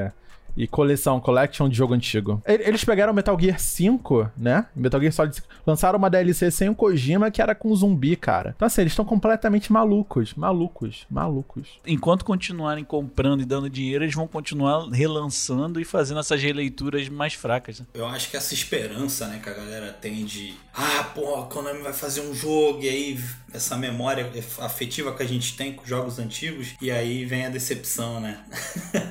e 0.56 0.66
coleção, 0.66 1.20
collection 1.20 1.68
de 1.68 1.76
jogo 1.76 1.94
antigo. 1.94 2.42
Eles 2.46 2.84
pegaram 2.84 3.12
Metal 3.12 3.38
Gear 3.38 3.58
5, 3.58 4.30
né? 4.36 4.66
Metal 4.74 5.00
Gear 5.00 5.12
Solid 5.12 5.34
5. 5.34 5.48
Lançaram 5.66 5.98
uma 5.98 6.08
DLC 6.08 6.50
sem 6.50 6.68
o 6.68 6.74
Kojima 6.74 7.30
que 7.30 7.42
era 7.42 7.54
com 7.54 7.74
zumbi, 7.74 8.16
cara. 8.16 8.54
Então 8.56 8.66
assim, 8.66 8.80
eles 8.80 8.92
estão 8.92 9.04
completamente 9.04 9.72
malucos. 9.72 10.34
Malucos. 10.34 11.06
Malucos. 11.10 11.68
Enquanto 11.86 12.24
continuarem 12.24 12.84
comprando 12.84 13.42
e 13.42 13.44
dando 13.44 13.68
dinheiro, 13.68 14.04
eles 14.04 14.14
vão 14.14 14.26
continuar 14.26 14.88
relançando 14.90 15.80
e 15.80 15.84
fazendo 15.84 16.20
essas 16.20 16.42
releituras 16.42 17.08
mais 17.08 17.34
fracas. 17.34 17.80
Né? 17.80 17.86
Eu 17.94 18.06
acho 18.06 18.30
que 18.30 18.36
essa 18.36 18.54
esperança, 18.54 19.26
né, 19.26 19.40
que 19.42 19.48
a 19.48 19.54
galera 19.54 19.92
tem 19.92 20.24
de. 20.24 20.54
Ah, 20.74 21.04
pô, 21.14 21.36
a 21.36 21.46
Konami 21.46 21.82
vai 21.82 21.92
fazer 21.92 22.20
um 22.20 22.34
jogo, 22.34 22.82
e 22.82 22.88
aí 22.88 23.20
essa 23.52 23.76
memória 23.76 24.30
afetiva 24.60 25.14
que 25.14 25.22
a 25.22 25.26
gente 25.26 25.56
tem 25.56 25.72
com 25.72 25.86
jogos 25.86 26.18
antigos, 26.18 26.74
e 26.80 26.90
aí 26.90 27.24
vem 27.24 27.46
a 27.46 27.48
decepção, 27.48 28.20
né? 28.20 28.44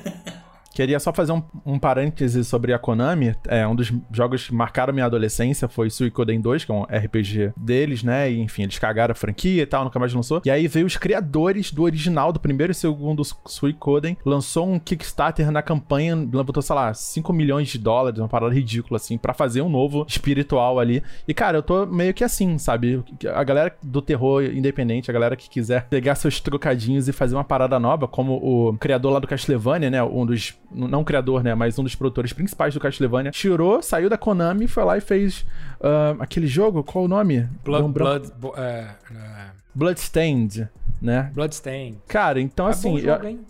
Queria 0.76 1.00
só 1.00 1.10
fazer 1.10 1.32
um, 1.32 1.42
um 1.64 1.78
parêntese 1.78 2.44
sobre 2.44 2.74
a 2.74 2.78
Konami. 2.78 3.34
É, 3.48 3.66
um 3.66 3.74
dos 3.74 3.90
jogos 4.12 4.46
que 4.46 4.54
marcaram 4.54 4.92
minha 4.92 5.06
adolescência 5.06 5.66
foi 5.68 5.88
Suikoden 5.88 6.38
2, 6.38 6.66
que 6.66 6.70
é 6.70 6.74
um 6.74 6.82
RPG 6.82 7.54
deles, 7.56 8.02
né? 8.02 8.30
E, 8.30 8.38
enfim, 8.38 8.64
eles 8.64 8.78
cagaram 8.78 9.12
a 9.12 9.14
franquia 9.14 9.62
e 9.62 9.66
tal, 9.66 9.84
nunca 9.84 9.98
mais 9.98 10.12
lançou. 10.12 10.42
E 10.44 10.50
aí 10.50 10.68
veio 10.68 10.84
os 10.84 10.98
criadores 10.98 11.72
do 11.72 11.82
original, 11.82 12.30
do 12.30 12.38
primeiro 12.38 12.72
e 12.72 12.74
segundo 12.74 13.22
Suikoden, 13.46 14.18
lançou 14.22 14.68
um 14.68 14.78
Kickstarter 14.78 15.50
na 15.50 15.62
campanha, 15.62 16.14
botou, 16.14 16.62
sei 16.62 16.76
lá, 16.76 16.92
5 16.92 17.32
milhões 17.32 17.68
de 17.68 17.78
dólares, 17.78 18.20
uma 18.20 18.28
parada 18.28 18.54
ridícula, 18.54 18.98
assim, 18.98 19.16
pra 19.16 19.32
fazer 19.32 19.62
um 19.62 19.70
novo 19.70 20.04
espiritual 20.06 20.78
ali. 20.78 21.02
E, 21.26 21.32
cara, 21.32 21.56
eu 21.56 21.62
tô 21.62 21.86
meio 21.86 22.12
que 22.12 22.22
assim, 22.22 22.58
sabe? 22.58 23.02
A 23.34 23.42
galera 23.42 23.74
do 23.82 24.02
terror 24.02 24.44
independente, 24.44 25.10
a 25.10 25.14
galera 25.14 25.36
que 25.36 25.48
quiser 25.48 25.86
pegar 25.88 26.16
seus 26.16 26.38
trocadinhos 26.38 27.08
e 27.08 27.12
fazer 27.12 27.34
uma 27.34 27.44
parada 27.44 27.80
nova, 27.80 28.06
como 28.06 28.34
o 28.34 28.76
criador 28.76 29.14
lá 29.14 29.18
do 29.18 29.26
Castlevania, 29.26 29.88
né? 29.88 30.02
Um 30.02 30.26
dos. 30.26 30.54
Não 30.70 31.00
o 31.00 31.04
criador, 31.04 31.42
né? 31.44 31.54
Mas 31.54 31.78
um 31.78 31.84
dos 31.84 31.94
produtores 31.94 32.32
principais 32.32 32.74
do 32.74 32.80
Castlevania, 32.80 33.30
tirou, 33.30 33.80
saiu 33.82 34.08
da 34.10 34.18
Konami, 34.18 34.66
foi 34.68 34.84
lá 34.84 34.96
e 34.98 35.00
fez 35.00 35.44
ah, 35.80 36.16
aquele 36.18 36.46
jogo, 36.46 36.82
qual 36.82 37.04
o 37.04 37.08
nome? 37.08 37.48
Blood, 37.64 37.84
um. 37.84 37.92
Blood, 37.92 38.32
bo- 38.38 38.54
é, 38.56 38.88
é, 39.14 39.46
Bloodstained, 39.74 40.68
né? 41.00 41.30
Bloodstain. 41.34 41.96
Cara, 42.08 42.40
então 42.40 42.66
É 42.66 42.70
assim. 42.70 42.92
bom 42.92 42.98
eu- 42.98 43.04
jogo, 43.04 43.26
hein? 43.26 43.40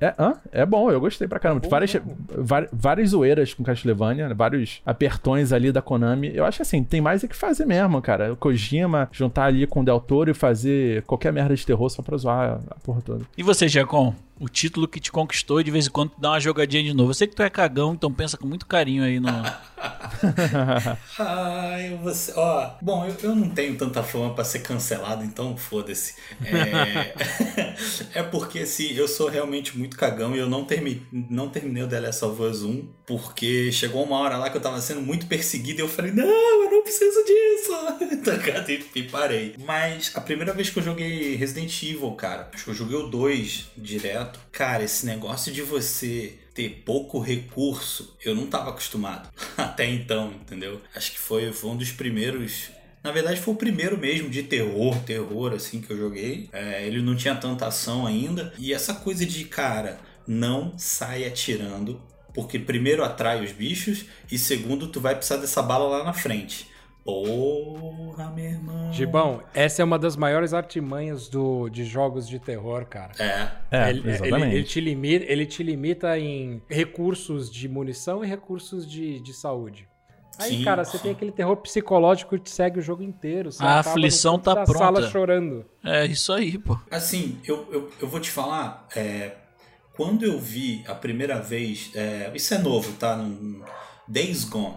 é, 0.00 0.14
hã? 0.18 0.34
é 0.50 0.66
bom, 0.66 0.90
eu 0.90 1.00
gostei 1.00 1.28
pra 1.28 1.38
caramba. 1.38 1.60
bom 1.60 1.68
várias, 1.68 1.96
var- 2.36 2.68
várias 2.72 3.10
zoeiras 3.10 3.54
com 3.54 3.62
Castlevania, 3.62 4.28
né? 4.28 4.34
vários 4.34 4.82
apertões 4.84 5.52
ali 5.52 5.70
da 5.70 5.80
Konami. 5.80 6.30
Eu 6.34 6.44
acho 6.44 6.60
assim, 6.62 6.82
tem 6.82 7.00
mais 7.00 7.22
é 7.22 7.28
que 7.28 7.36
fazer 7.36 7.64
mesmo, 7.64 8.02
cara. 8.02 8.32
O 8.32 8.36
Kojima 8.36 9.08
juntar 9.12 9.44
ali 9.44 9.66
com 9.66 9.80
o 9.80 9.84
Del 9.84 10.00
Toro 10.00 10.30
e 10.30 10.34
fazer 10.34 11.02
qualquer 11.04 11.32
merda 11.32 11.54
de 11.54 11.64
terror 11.64 11.88
só 11.88 12.02
pra 12.02 12.16
zoar 12.16 12.60
a 12.70 12.74
porra 12.82 13.00
toda. 13.02 13.24
E 13.36 13.42
você, 13.42 13.68
Giacom? 13.68 14.12
O 14.38 14.48
título 14.48 14.88
que 14.88 14.98
te 14.98 15.12
conquistou 15.12 15.60
e 15.60 15.64
de 15.64 15.70
vez 15.70 15.86
em 15.86 15.90
quando 15.90 16.12
dá 16.18 16.30
uma 16.30 16.40
jogadinha 16.40 16.82
de 16.82 16.92
novo. 16.92 17.10
Eu 17.10 17.14
sei 17.14 17.28
que 17.28 17.36
tu 17.36 17.42
é 17.42 17.48
cagão, 17.48 17.94
então 17.94 18.12
pensa 18.12 18.36
com 18.36 18.46
muito 18.46 18.66
carinho 18.66 19.04
aí 19.04 19.20
no. 19.20 19.28
Ai, 21.18 21.98
você. 22.02 22.32
Ó, 22.34 22.70
bom, 22.82 23.06
eu, 23.06 23.16
eu 23.22 23.36
não 23.36 23.50
tenho 23.50 23.76
tanta 23.76 24.02
fama 24.02 24.34
pra 24.34 24.42
ser 24.44 24.60
cancelado, 24.60 25.24
então 25.24 25.56
foda-se. 25.56 26.16
É... 26.44 27.14
é 28.18 28.22
porque 28.24 28.60
assim, 28.60 28.92
eu 28.92 29.06
sou 29.06 29.28
realmente 29.28 29.78
muito 29.78 29.96
cagão 29.96 30.34
e 30.34 30.38
eu 30.38 30.48
não, 30.48 30.64
termi... 30.64 31.06
não 31.12 31.48
terminei 31.48 31.84
o 31.84 31.88
The 31.88 32.00
Last 32.00 32.24
of 32.24 32.42
Us 32.42 32.62
1 32.62 32.88
porque 33.06 33.70
chegou 33.70 34.02
uma 34.02 34.18
hora 34.18 34.38
lá 34.38 34.50
que 34.50 34.56
eu 34.56 34.62
tava 34.62 34.80
sendo 34.80 35.02
muito 35.02 35.26
perseguido 35.26 35.80
e 35.80 35.82
eu 35.82 35.88
falei, 35.88 36.12
não, 36.12 36.24
eu 36.24 36.70
não 36.70 36.82
preciso 36.82 37.24
disso. 37.24 37.72
tá? 38.24 38.64
E 38.94 39.02
parei. 39.04 39.54
Mas 39.64 40.10
a 40.14 40.20
primeira 40.20 40.52
vez 40.52 40.70
que 40.70 40.78
eu 40.78 40.82
joguei 40.82 41.36
Resident 41.36 41.82
Evil, 41.82 42.12
cara, 42.12 42.48
acho 42.52 42.64
que 42.64 42.70
eu 42.70 42.74
joguei 42.74 42.96
o 42.96 43.08
2 43.08 43.66
direto. 43.76 44.23
Cara, 44.52 44.84
esse 44.84 45.06
negócio 45.06 45.52
de 45.52 45.62
você 45.62 46.38
ter 46.54 46.82
pouco 46.84 47.18
recurso, 47.18 48.16
eu 48.24 48.34
não 48.34 48.44
estava 48.44 48.70
acostumado 48.70 49.28
até 49.56 49.86
então, 49.86 50.32
entendeu? 50.32 50.80
Acho 50.94 51.12
que 51.12 51.18
foi, 51.18 51.52
foi 51.52 51.70
um 51.70 51.76
dos 51.76 51.90
primeiros. 51.90 52.70
Na 53.02 53.10
verdade, 53.10 53.40
foi 53.40 53.52
o 53.52 53.56
primeiro 53.56 53.98
mesmo 53.98 54.30
de 54.30 54.42
terror, 54.42 54.98
terror, 55.00 55.52
assim, 55.52 55.80
que 55.80 55.90
eu 55.90 55.96
joguei. 55.96 56.48
É, 56.52 56.86
ele 56.86 57.02
não 57.02 57.14
tinha 57.14 57.34
tanta 57.34 57.66
ação 57.66 58.06
ainda. 58.06 58.54
E 58.56 58.72
essa 58.72 58.94
coisa 58.94 59.26
de, 59.26 59.44
cara, 59.44 59.98
não 60.26 60.78
sai 60.78 61.26
atirando, 61.26 62.00
porque 62.32 62.58
primeiro 62.58 63.04
atrai 63.04 63.44
os 63.44 63.52
bichos 63.52 64.06
e 64.30 64.38
segundo, 64.38 64.88
tu 64.88 65.00
vai 65.00 65.14
precisar 65.14 65.36
dessa 65.36 65.62
bala 65.62 65.98
lá 65.98 66.04
na 66.04 66.12
frente. 66.12 66.66
Porra, 67.04 68.30
meu 68.30 68.44
irmão. 68.44 68.92
Gibão, 68.92 69.42
essa 69.52 69.82
é 69.82 69.84
uma 69.84 69.98
das 69.98 70.16
maiores 70.16 70.54
artimanhas 70.54 71.28
do, 71.28 71.68
de 71.68 71.84
jogos 71.84 72.26
de 72.26 72.38
terror, 72.38 72.86
cara. 72.86 73.12
É. 73.18 73.48
É, 73.70 73.90
ele, 73.90 74.08
exatamente. 74.10 74.44
Ele, 74.46 74.54
ele 74.56 74.64
te 74.64 74.80
limita, 74.80 75.24
ele 75.28 75.46
te 75.46 75.62
limita 75.62 76.18
em 76.18 76.62
recursos 76.68 77.50
de 77.50 77.68
munição 77.68 78.24
e 78.24 78.26
recursos 78.26 78.88
de, 78.90 79.20
de 79.20 79.34
saúde. 79.34 79.86
Aí, 80.38 80.56
Sim, 80.56 80.64
cara, 80.64 80.84
você 80.84 80.96
sim. 80.96 81.02
tem 81.04 81.12
aquele 81.12 81.30
terror 81.30 81.56
psicológico 81.58 82.36
que 82.36 82.42
te 82.44 82.50
segue 82.50 82.78
o 82.80 82.82
jogo 82.82 83.02
inteiro. 83.04 83.52
Você 83.52 83.62
A 83.62 83.78
aflição 83.80 84.36
tá 84.38 84.52
da 84.54 84.64
pronta. 84.64 84.78
sala 84.80 85.02
chorando. 85.08 85.64
É 85.84 86.06
isso 86.06 86.32
aí, 86.32 86.58
pô. 86.58 86.76
Assim, 86.90 87.38
eu, 87.44 87.68
eu, 87.70 87.90
eu 88.00 88.08
vou 88.08 88.18
te 88.18 88.30
falar, 88.32 88.88
é, 88.96 89.32
quando 89.96 90.24
eu 90.24 90.36
vi 90.40 90.82
a 90.88 90.94
primeira 90.94 91.40
vez, 91.40 91.92
é, 91.94 92.32
isso 92.34 92.52
é 92.52 92.58
novo, 92.58 92.92
tá? 92.94 93.14
No 93.14 93.64
Days 94.08 94.44
Gone, 94.44 94.74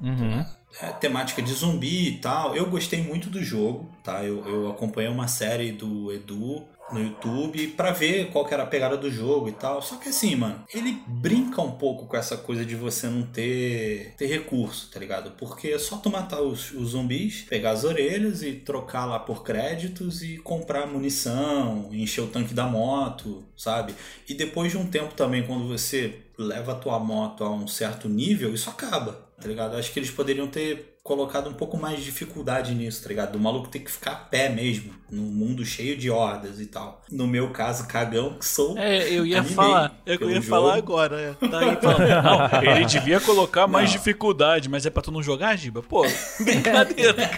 Uhum. 0.00 0.44
É, 0.80 0.88
temática 0.88 1.40
de 1.40 1.52
zumbi 1.52 2.08
e 2.08 2.18
tal, 2.18 2.56
eu 2.56 2.66
gostei 2.66 3.02
muito 3.02 3.30
do 3.30 3.42
jogo, 3.42 3.90
tá? 4.02 4.24
Eu, 4.24 4.46
eu 4.46 4.70
acompanhei 4.70 5.10
uma 5.10 5.28
série 5.28 5.72
do 5.72 6.12
Edu 6.12 6.64
no 6.92 7.00
YouTube 7.00 7.68
pra 7.68 7.92
ver 7.92 8.30
qual 8.30 8.44
que 8.44 8.52
era 8.52 8.62
a 8.62 8.66
pegada 8.66 8.96
do 8.96 9.10
jogo 9.10 9.48
e 9.48 9.52
tal. 9.52 9.80
Só 9.80 9.96
que 9.96 10.08
assim, 10.08 10.36
mano, 10.36 10.64
ele 10.72 10.98
brinca 11.06 11.60
um 11.62 11.72
pouco 11.72 12.06
com 12.06 12.16
essa 12.16 12.36
coisa 12.36 12.64
de 12.64 12.74
você 12.74 13.08
não 13.08 13.22
ter, 13.22 14.14
ter 14.16 14.26
recurso, 14.26 14.90
tá 14.90 15.00
ligado? 15.00 15.32
Porque 15.32 15.68
é 15.68 15.78
só 15.78 15.96
tu 15.96 16.10
matar 16.10 16.40
os, 16.40 16.72
os 16.72 16.90
zumbis, 16.90 17.42
pegar 17.42 17.70
as 17.70 17.84
orelhas 17.84 18.42
e 18.42 18.52
trocar 18.52 19.06
lá 19.06 19.18
por 19.18 19.42
créditos 19.42 20.22
e 20.22 20.36
comprar 20.38 20.86
munição, 20.86 21.88
encher 21.92 22.22
o 22.22 22.28
tanque 22.28 22.54
da 22.54 22.66
moto, 22.66 23.44
sabe? 23.56 23.94
E 24.28 24.34
depois 24.34 24.72
de 24.72 24.78
um 24.78 24.86
tempo 24.86 25.14
também, 25.14 25.46
quando 25.46 25.66
você 25.68 26.20
leva 26.36 26.72
a 26.72 26.76
tua 26.76 26.98
moto 26.98 27.44
a 27.44 27.50
um 27.50 27.66
certo 27.66 28.08
nível, 28.08 28.52
isso 28.52 28.68
acaba, 28.68 29.23
tá 29.40 29.48
ligado? 29.48 29.76
Acho 29.76 29.92
que 29.92 29.98
eles 29.98 30.10
poderiam 30.10 30.46
ter 30.46 30.94
colocado 31.02 31.50
um 31.50 31.52
pouco 31.52 31.76
mais 31.76 31.98
de 31.98 32.04
dificuldade 32.06 32.74
nisso, 32.74 33.02
tá 33.02 33.08
ligado? 33.10 33.32
Do 33.32 33.38
maluco 33.38 33.68
ter 33.68 33.80
que 33.80 33.90
ficar 33.90 34.12
a 34.12 34.16
pé 34.16 34.48
mesmo, 34.48 34.94
num 35.10 35.22
mundo 35.22 35.64
cheio 35.64 35.98
de 35.98 36.10
hordas 36.10 36.58
e 36.60 36.66
tal. 36.66 37.02
No 37.10 37.26
meu 37.26 37.50
caso, 37.50 37.86
cagão, 37.86 38.38
que 38.38 38.46
sou. 38.46 38.78
É, 38.78 39.10
eu 39.10 39.26
ia 39.26 39.44
falar. 39.44 39.94
Eu 40.06 40.18
pelo 40.18 40.30
ia 40.30 40.36
jogo. 40.36 40.48
falar 40.48 40.76
agora. 40.76 41.20
É. 41.20 41.46
Tá 41.48 41.58
aí. 41.58 41.66
Não, 42.64 42.72
ele 42.72 42.84
devia 42.86 43.20
colocar 43.20 43.66
mais 43.66 43.90
dificuldade, 43.90 44.68
mas 44.68 44.86
é 44.86 44.90
pra 44.90 45.02
tu 45.02 45.10
não 45.10 45.22
jogar, 45.22 45.56
Giba? 45.56 45.82
Pô, 45.82 46.06
brincadeira. 46.40 47.30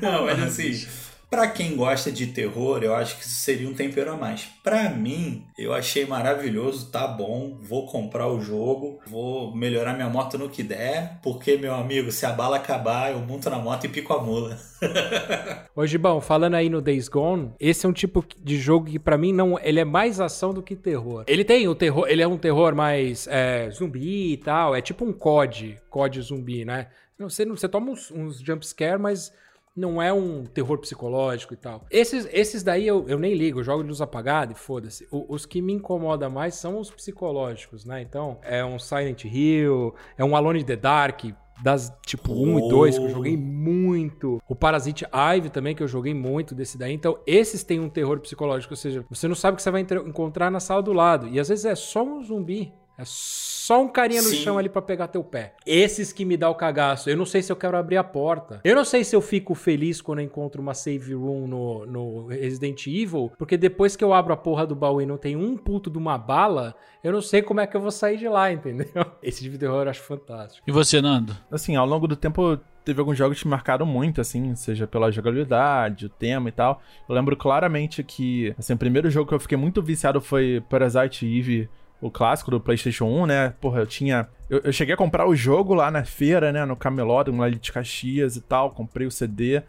Não, 0.00 0.24
mas 0.24 0.42
assim, 0.42 0.86
pra 1.30 1.46
quem 1.46 1.76
gosta 1.76 2.10
de 2.10 2.26
terror, 2.26 2.82
eu 2.82 2.92
acho 2.92 3.16
que 3.16 3.22
isso 3.22 3.36
seria 3.36 3.68
um 3.68 3.72
tempero 3.72 4.12
a 4.12 4.16
mais. 4.16 4.48
Pra 4.64 4.90
mim, 4.90 5.46
eu 5.56 5.72
achei 5.72 6.04
maravilhoso, 6.04 6.90
tá 6.90 7.06
bom, 7.06 7.56
vou 7.62 7.86
comprar 7.86 8.26
o 8.26 8.40
jogo, 8.40 9.00
vou 9.06 9.54
melhorar 9.54 9.94
minha 9.94 10.08
moto 10.08 10.36
no 10.36 10.50
que 10.50 10.64
der, 10.64 11.20
porque, 11.22 11.56
meu 11.56 11.72
amigo, 11.72 12.10
se 12.10 12.26
a 12.26 12.32
bala 12.32 12.56
acabar, 12.56 13.12
eu 13.12 13.20
monto 13.20 13.48
na 13.48 13.58
moto 13.58 13.84
e 13.84 13.88
pico 13.88 14.12
a 14.12 14.20
mula. 14.20 14.58
Ô, 15.74 15.86
Gibão, 15.86 16.20
falando 16.20 16.54
aí 16.54 16.68
no 16.68 16.80
Days 16.82 17.08
Gone, 17.08 17.52
esse 17.60 17.86
é 17.86 17.88
um 17.88 17.92
tipo 17.92 18.24
de 18.42 18.58
jogo 18.58 18.86
que 18.86 18.98
pra 18.98 19.16
mim 19.16 19.32
não, 19.32 19.58
ele 19.60 19.78
é 19.78 19.84
mais 19.84 20.20
ação 20.20 20.52
do 20.52 20.62
que 20.62 20.74
terror. 20.74 21.24
Ele 21.28 21.44
tem 21.44 21.68
o 21.68 21.74
terror, 21.74 22.06
ele 22.08 22.22
é 22.22 22.26
um 22.26 22.36
terror 22.36 22.74
mais 22.74 23.28
é, 23.30 23.70
zumbi 23.70 24.32
e 24.32 24.36
tal, 24.36 24.74
é 24.74 24.80
tipo 24.80 25.04
um 25.04 25.12
COD, 25.12 25.78
COD 25.88 26.20
zumbi, 26.22 26.64
né? 26.64 26.88
Você, 27.20 27.44
você 27.44 27.68
toma 27.68 27.92
uns, 27.92 28.10
uns 28.10 28.40
jumpscare, 28.40 28.98
mas 28.98 29.30
não 29.76 30.00
é 30.00 30.12
um 30.12 30.44
terror 30.44 30.78
psicológico 30.78 31.54
e 31.54 31.56
tal. 31.56 31.86
Esses, 31.90 32.28
esses 32.32 32.62
daí 32.62 32.86
eu, 32.86 33.08
eu 33.08 33.18
nem 33.18 33.34
ligo, 33.34 33.60
eu 33.60 33.64
jogo 33.64 33.82
de 33.82 33.88
luz 33.88 34.00
apagada 34.00 34.52
e 34.52 34.54
foda-se. 34.54 35.06
Os 35.10 35.46
que 35.46 35.62
me 35.62 35.72
incomodam 35.72 36.30
mais 36.30 36.54
são 36.54 36.78
os 36.78 36.90
psicológicos, 36.90 37.84
né? 37.84 38.02
Então, 38.02 38.38
é 38.42 38.64
um 38.64 38.78
Silent 38.78 39.24
Hill, 39.24 39.94
é 40.18 40.24
um 40.24 40.36
Alone 40.36 40.60
in 40.60 40.64
the 40.64 40.76
Dark, 40.76 41.24
das 41.62 41.92
tipo 42.06 42.32
1 42.32 42.58
e 42.58 42.68
2 42.68 42.98
que 42.98 43.04
eu 43.04 43.10
joguei 43.10 43.36
muito. 43.36 44.40
O 44.48 44.56
Parasite 44.56 45.06
Eve 45.12 45.50
também, 45.50 45.74
que 45.74 45.82
eu 45.82 45.88
joguei 45.88 46.14
muito 46.14 46.54
desse 46.54 46.78
daí. 46.78 46.92
Então, 46.92 47.18
esses 47.26 47.62
têm 47.62 47.78
um 47.80 47.88
terror 47.88 48.18
psicológico, 48.20 48.72
ou 48.72 48.76
seja, 48.76 49.04
você 49.08 49.28
não 49.28 49.34
sabe 49.34 49.54
o 49.54 49.56
que 49.56 49.62
você 49.62 49.70
vai 49.70 49.82
encontrar 49.82 50.50
na 50.50 50.60
sala 50.60 50.82
do 50.82 50.92
lado. 50.92 51.28
E 51.28 51.38
às 51.38 51.48
vezes 51.48 51.64
é 51.64 51.74
só 51.74 52.02
um 52.02 52.22
zumbi. 52.22 52.72
É 53.00 53.02
só 53.06 53.80
um 53.80 53.88
carinha 53.88 54.20
no 54.20 54.28
Sim. 54.28 54.36
chão 54.36 54.58
ali 54.58 54.68
pra 54.68 54.82
pegar 54.82 55.08
teu 55.08 55.24
pé. 55.24 55.54
Esses 55.64 56.12
que 56.12 56.24
me 56.24 56.36
dá 56.36 56.50
o 56.50 56.54
cagaço. 56.54 57.08
Eu 57.08 57.16
não 57.16 57.24
sei 57.24 57.40
se 57.40 57.50
eu 57.50 57.56
quero 57.56 57.78
abrir 57.78 57.96
a 57.96 58.04
porta. 58.04 58.60
Eu 58.62 58.76
não 58.76 58.84
sei 58.84 59.04
se 59.04 59.16
eu 59.16 59.22
fico 59.22 59.54
feliz 59.54 60.02
quando 60.02 60.18
eu 60.18 60.24
encontro 60.26 60.60
uma 60.60 60.74
save 60.74 61.14
room 61.14 61.46
no, 61.46 61.86
no 61.86 62.26
Resident 62.26 62.86
Evil, 62.86 63.32
porque 63.38 63.56
depois 63.56 63.96
que 63.96 64.04
eu 64.04 64.12
abro 64.12 64.34
a 64.34 64.36
porra 64.36 64.66
do 64.66 64.74
baú 64.74 65.00
e 65.00 65.06
não 65.06 65.16
tem 65.16 65.34
um 65.34 65.56
puto 65.56 65.88
de 65.88 65.96
uma 65.96 66.18
bala, 66.18 66.74
eu 67.02 67.10
não 67.10 67.22
sei 67.22 67.40
como 67.40 67.60
é 67.60 67.66
que 67.66 67.74
eu 67.74 67.80
vou 67.80 67.90
sair 67.90 68.18
de 68.18 68.28
lá, 68.28 68.52
entendeu? 68.52 69.06
Esse 69.22 69.40
tipo 69.40 69.52
de 69.52 69.60
terror 69.60 69.84
eu 69.84 69.90
acho 69.90 70.02
fantástico. 70.02 70.62
E 70.68 70.72
você, 70.72 71.00
Nando? 71.00 71.34
Assim, 71.50 71.76
ao 71.76 71.86
longo 71.86 72.06
do 72.06 72.16
tempo 72.16 72.58
teve 72.84 73.00
alguns 73.00 73.16
jogos 73.16 73.38
que 73.38 73.46
me 73.46 73.50
marcaram 73.50 73.86
muito, 73.86 74.20
assim, 74.20 74.54
seja 74.54 74.86
pela 74.86 75.10
jogabilidade, 75.10 76.06
o 76.06 76.08
tema 76.08 76.48
e 76.48 76.52
tal. 76.52 76.82
Eu 77.08 77.14
lembro 77.14 77.36
claramente 77.36 78.02
que, 78.02 78.54
assim, 78.58 78.74
o 78.74 78.78
primeiro 78.78 79.08
jogo 79.10 79.28
que 79.28 79.34
eu 79.34 79.40
fiquei 79.40 79.56
muito 79.56 79.80
viciado 79.82 80.20
foi 80.20 80.62
Parasite 80.68 81.26
Eve, 81.26 81.68
o 82.00 82.10
clássico 82.10 82.50
do 82.50 82.60
PlayStation 82.60 83.04
1, 83.04 83.26
né? 83.26 83.54
Porra, 83.60 83.80
eu 83.80 83.86
tinha. 83.86 84.28
Eu, 84.48 84.60
eu 84.64 84.72
cheguei 84.72 84.94
a 84.94 84.96
comprar 84.96 85.26
o 85.26 85.34
jogo 85.34 85.74
lá 85.74 85.90
na 85.90 86.04
feira, 86.04 86.50
né? 86.52 86.64
No 86.64 86.76
Camelódromo, 86.76 87.40
lá 87.40 87.50
de 87.50 87.72
Caxias 87.72 88.36
e 88.36 88.40
tal. 88.40 88.70
Comprei 88.70 89.06
o 89.06 89.10
CD. 89.10 89.62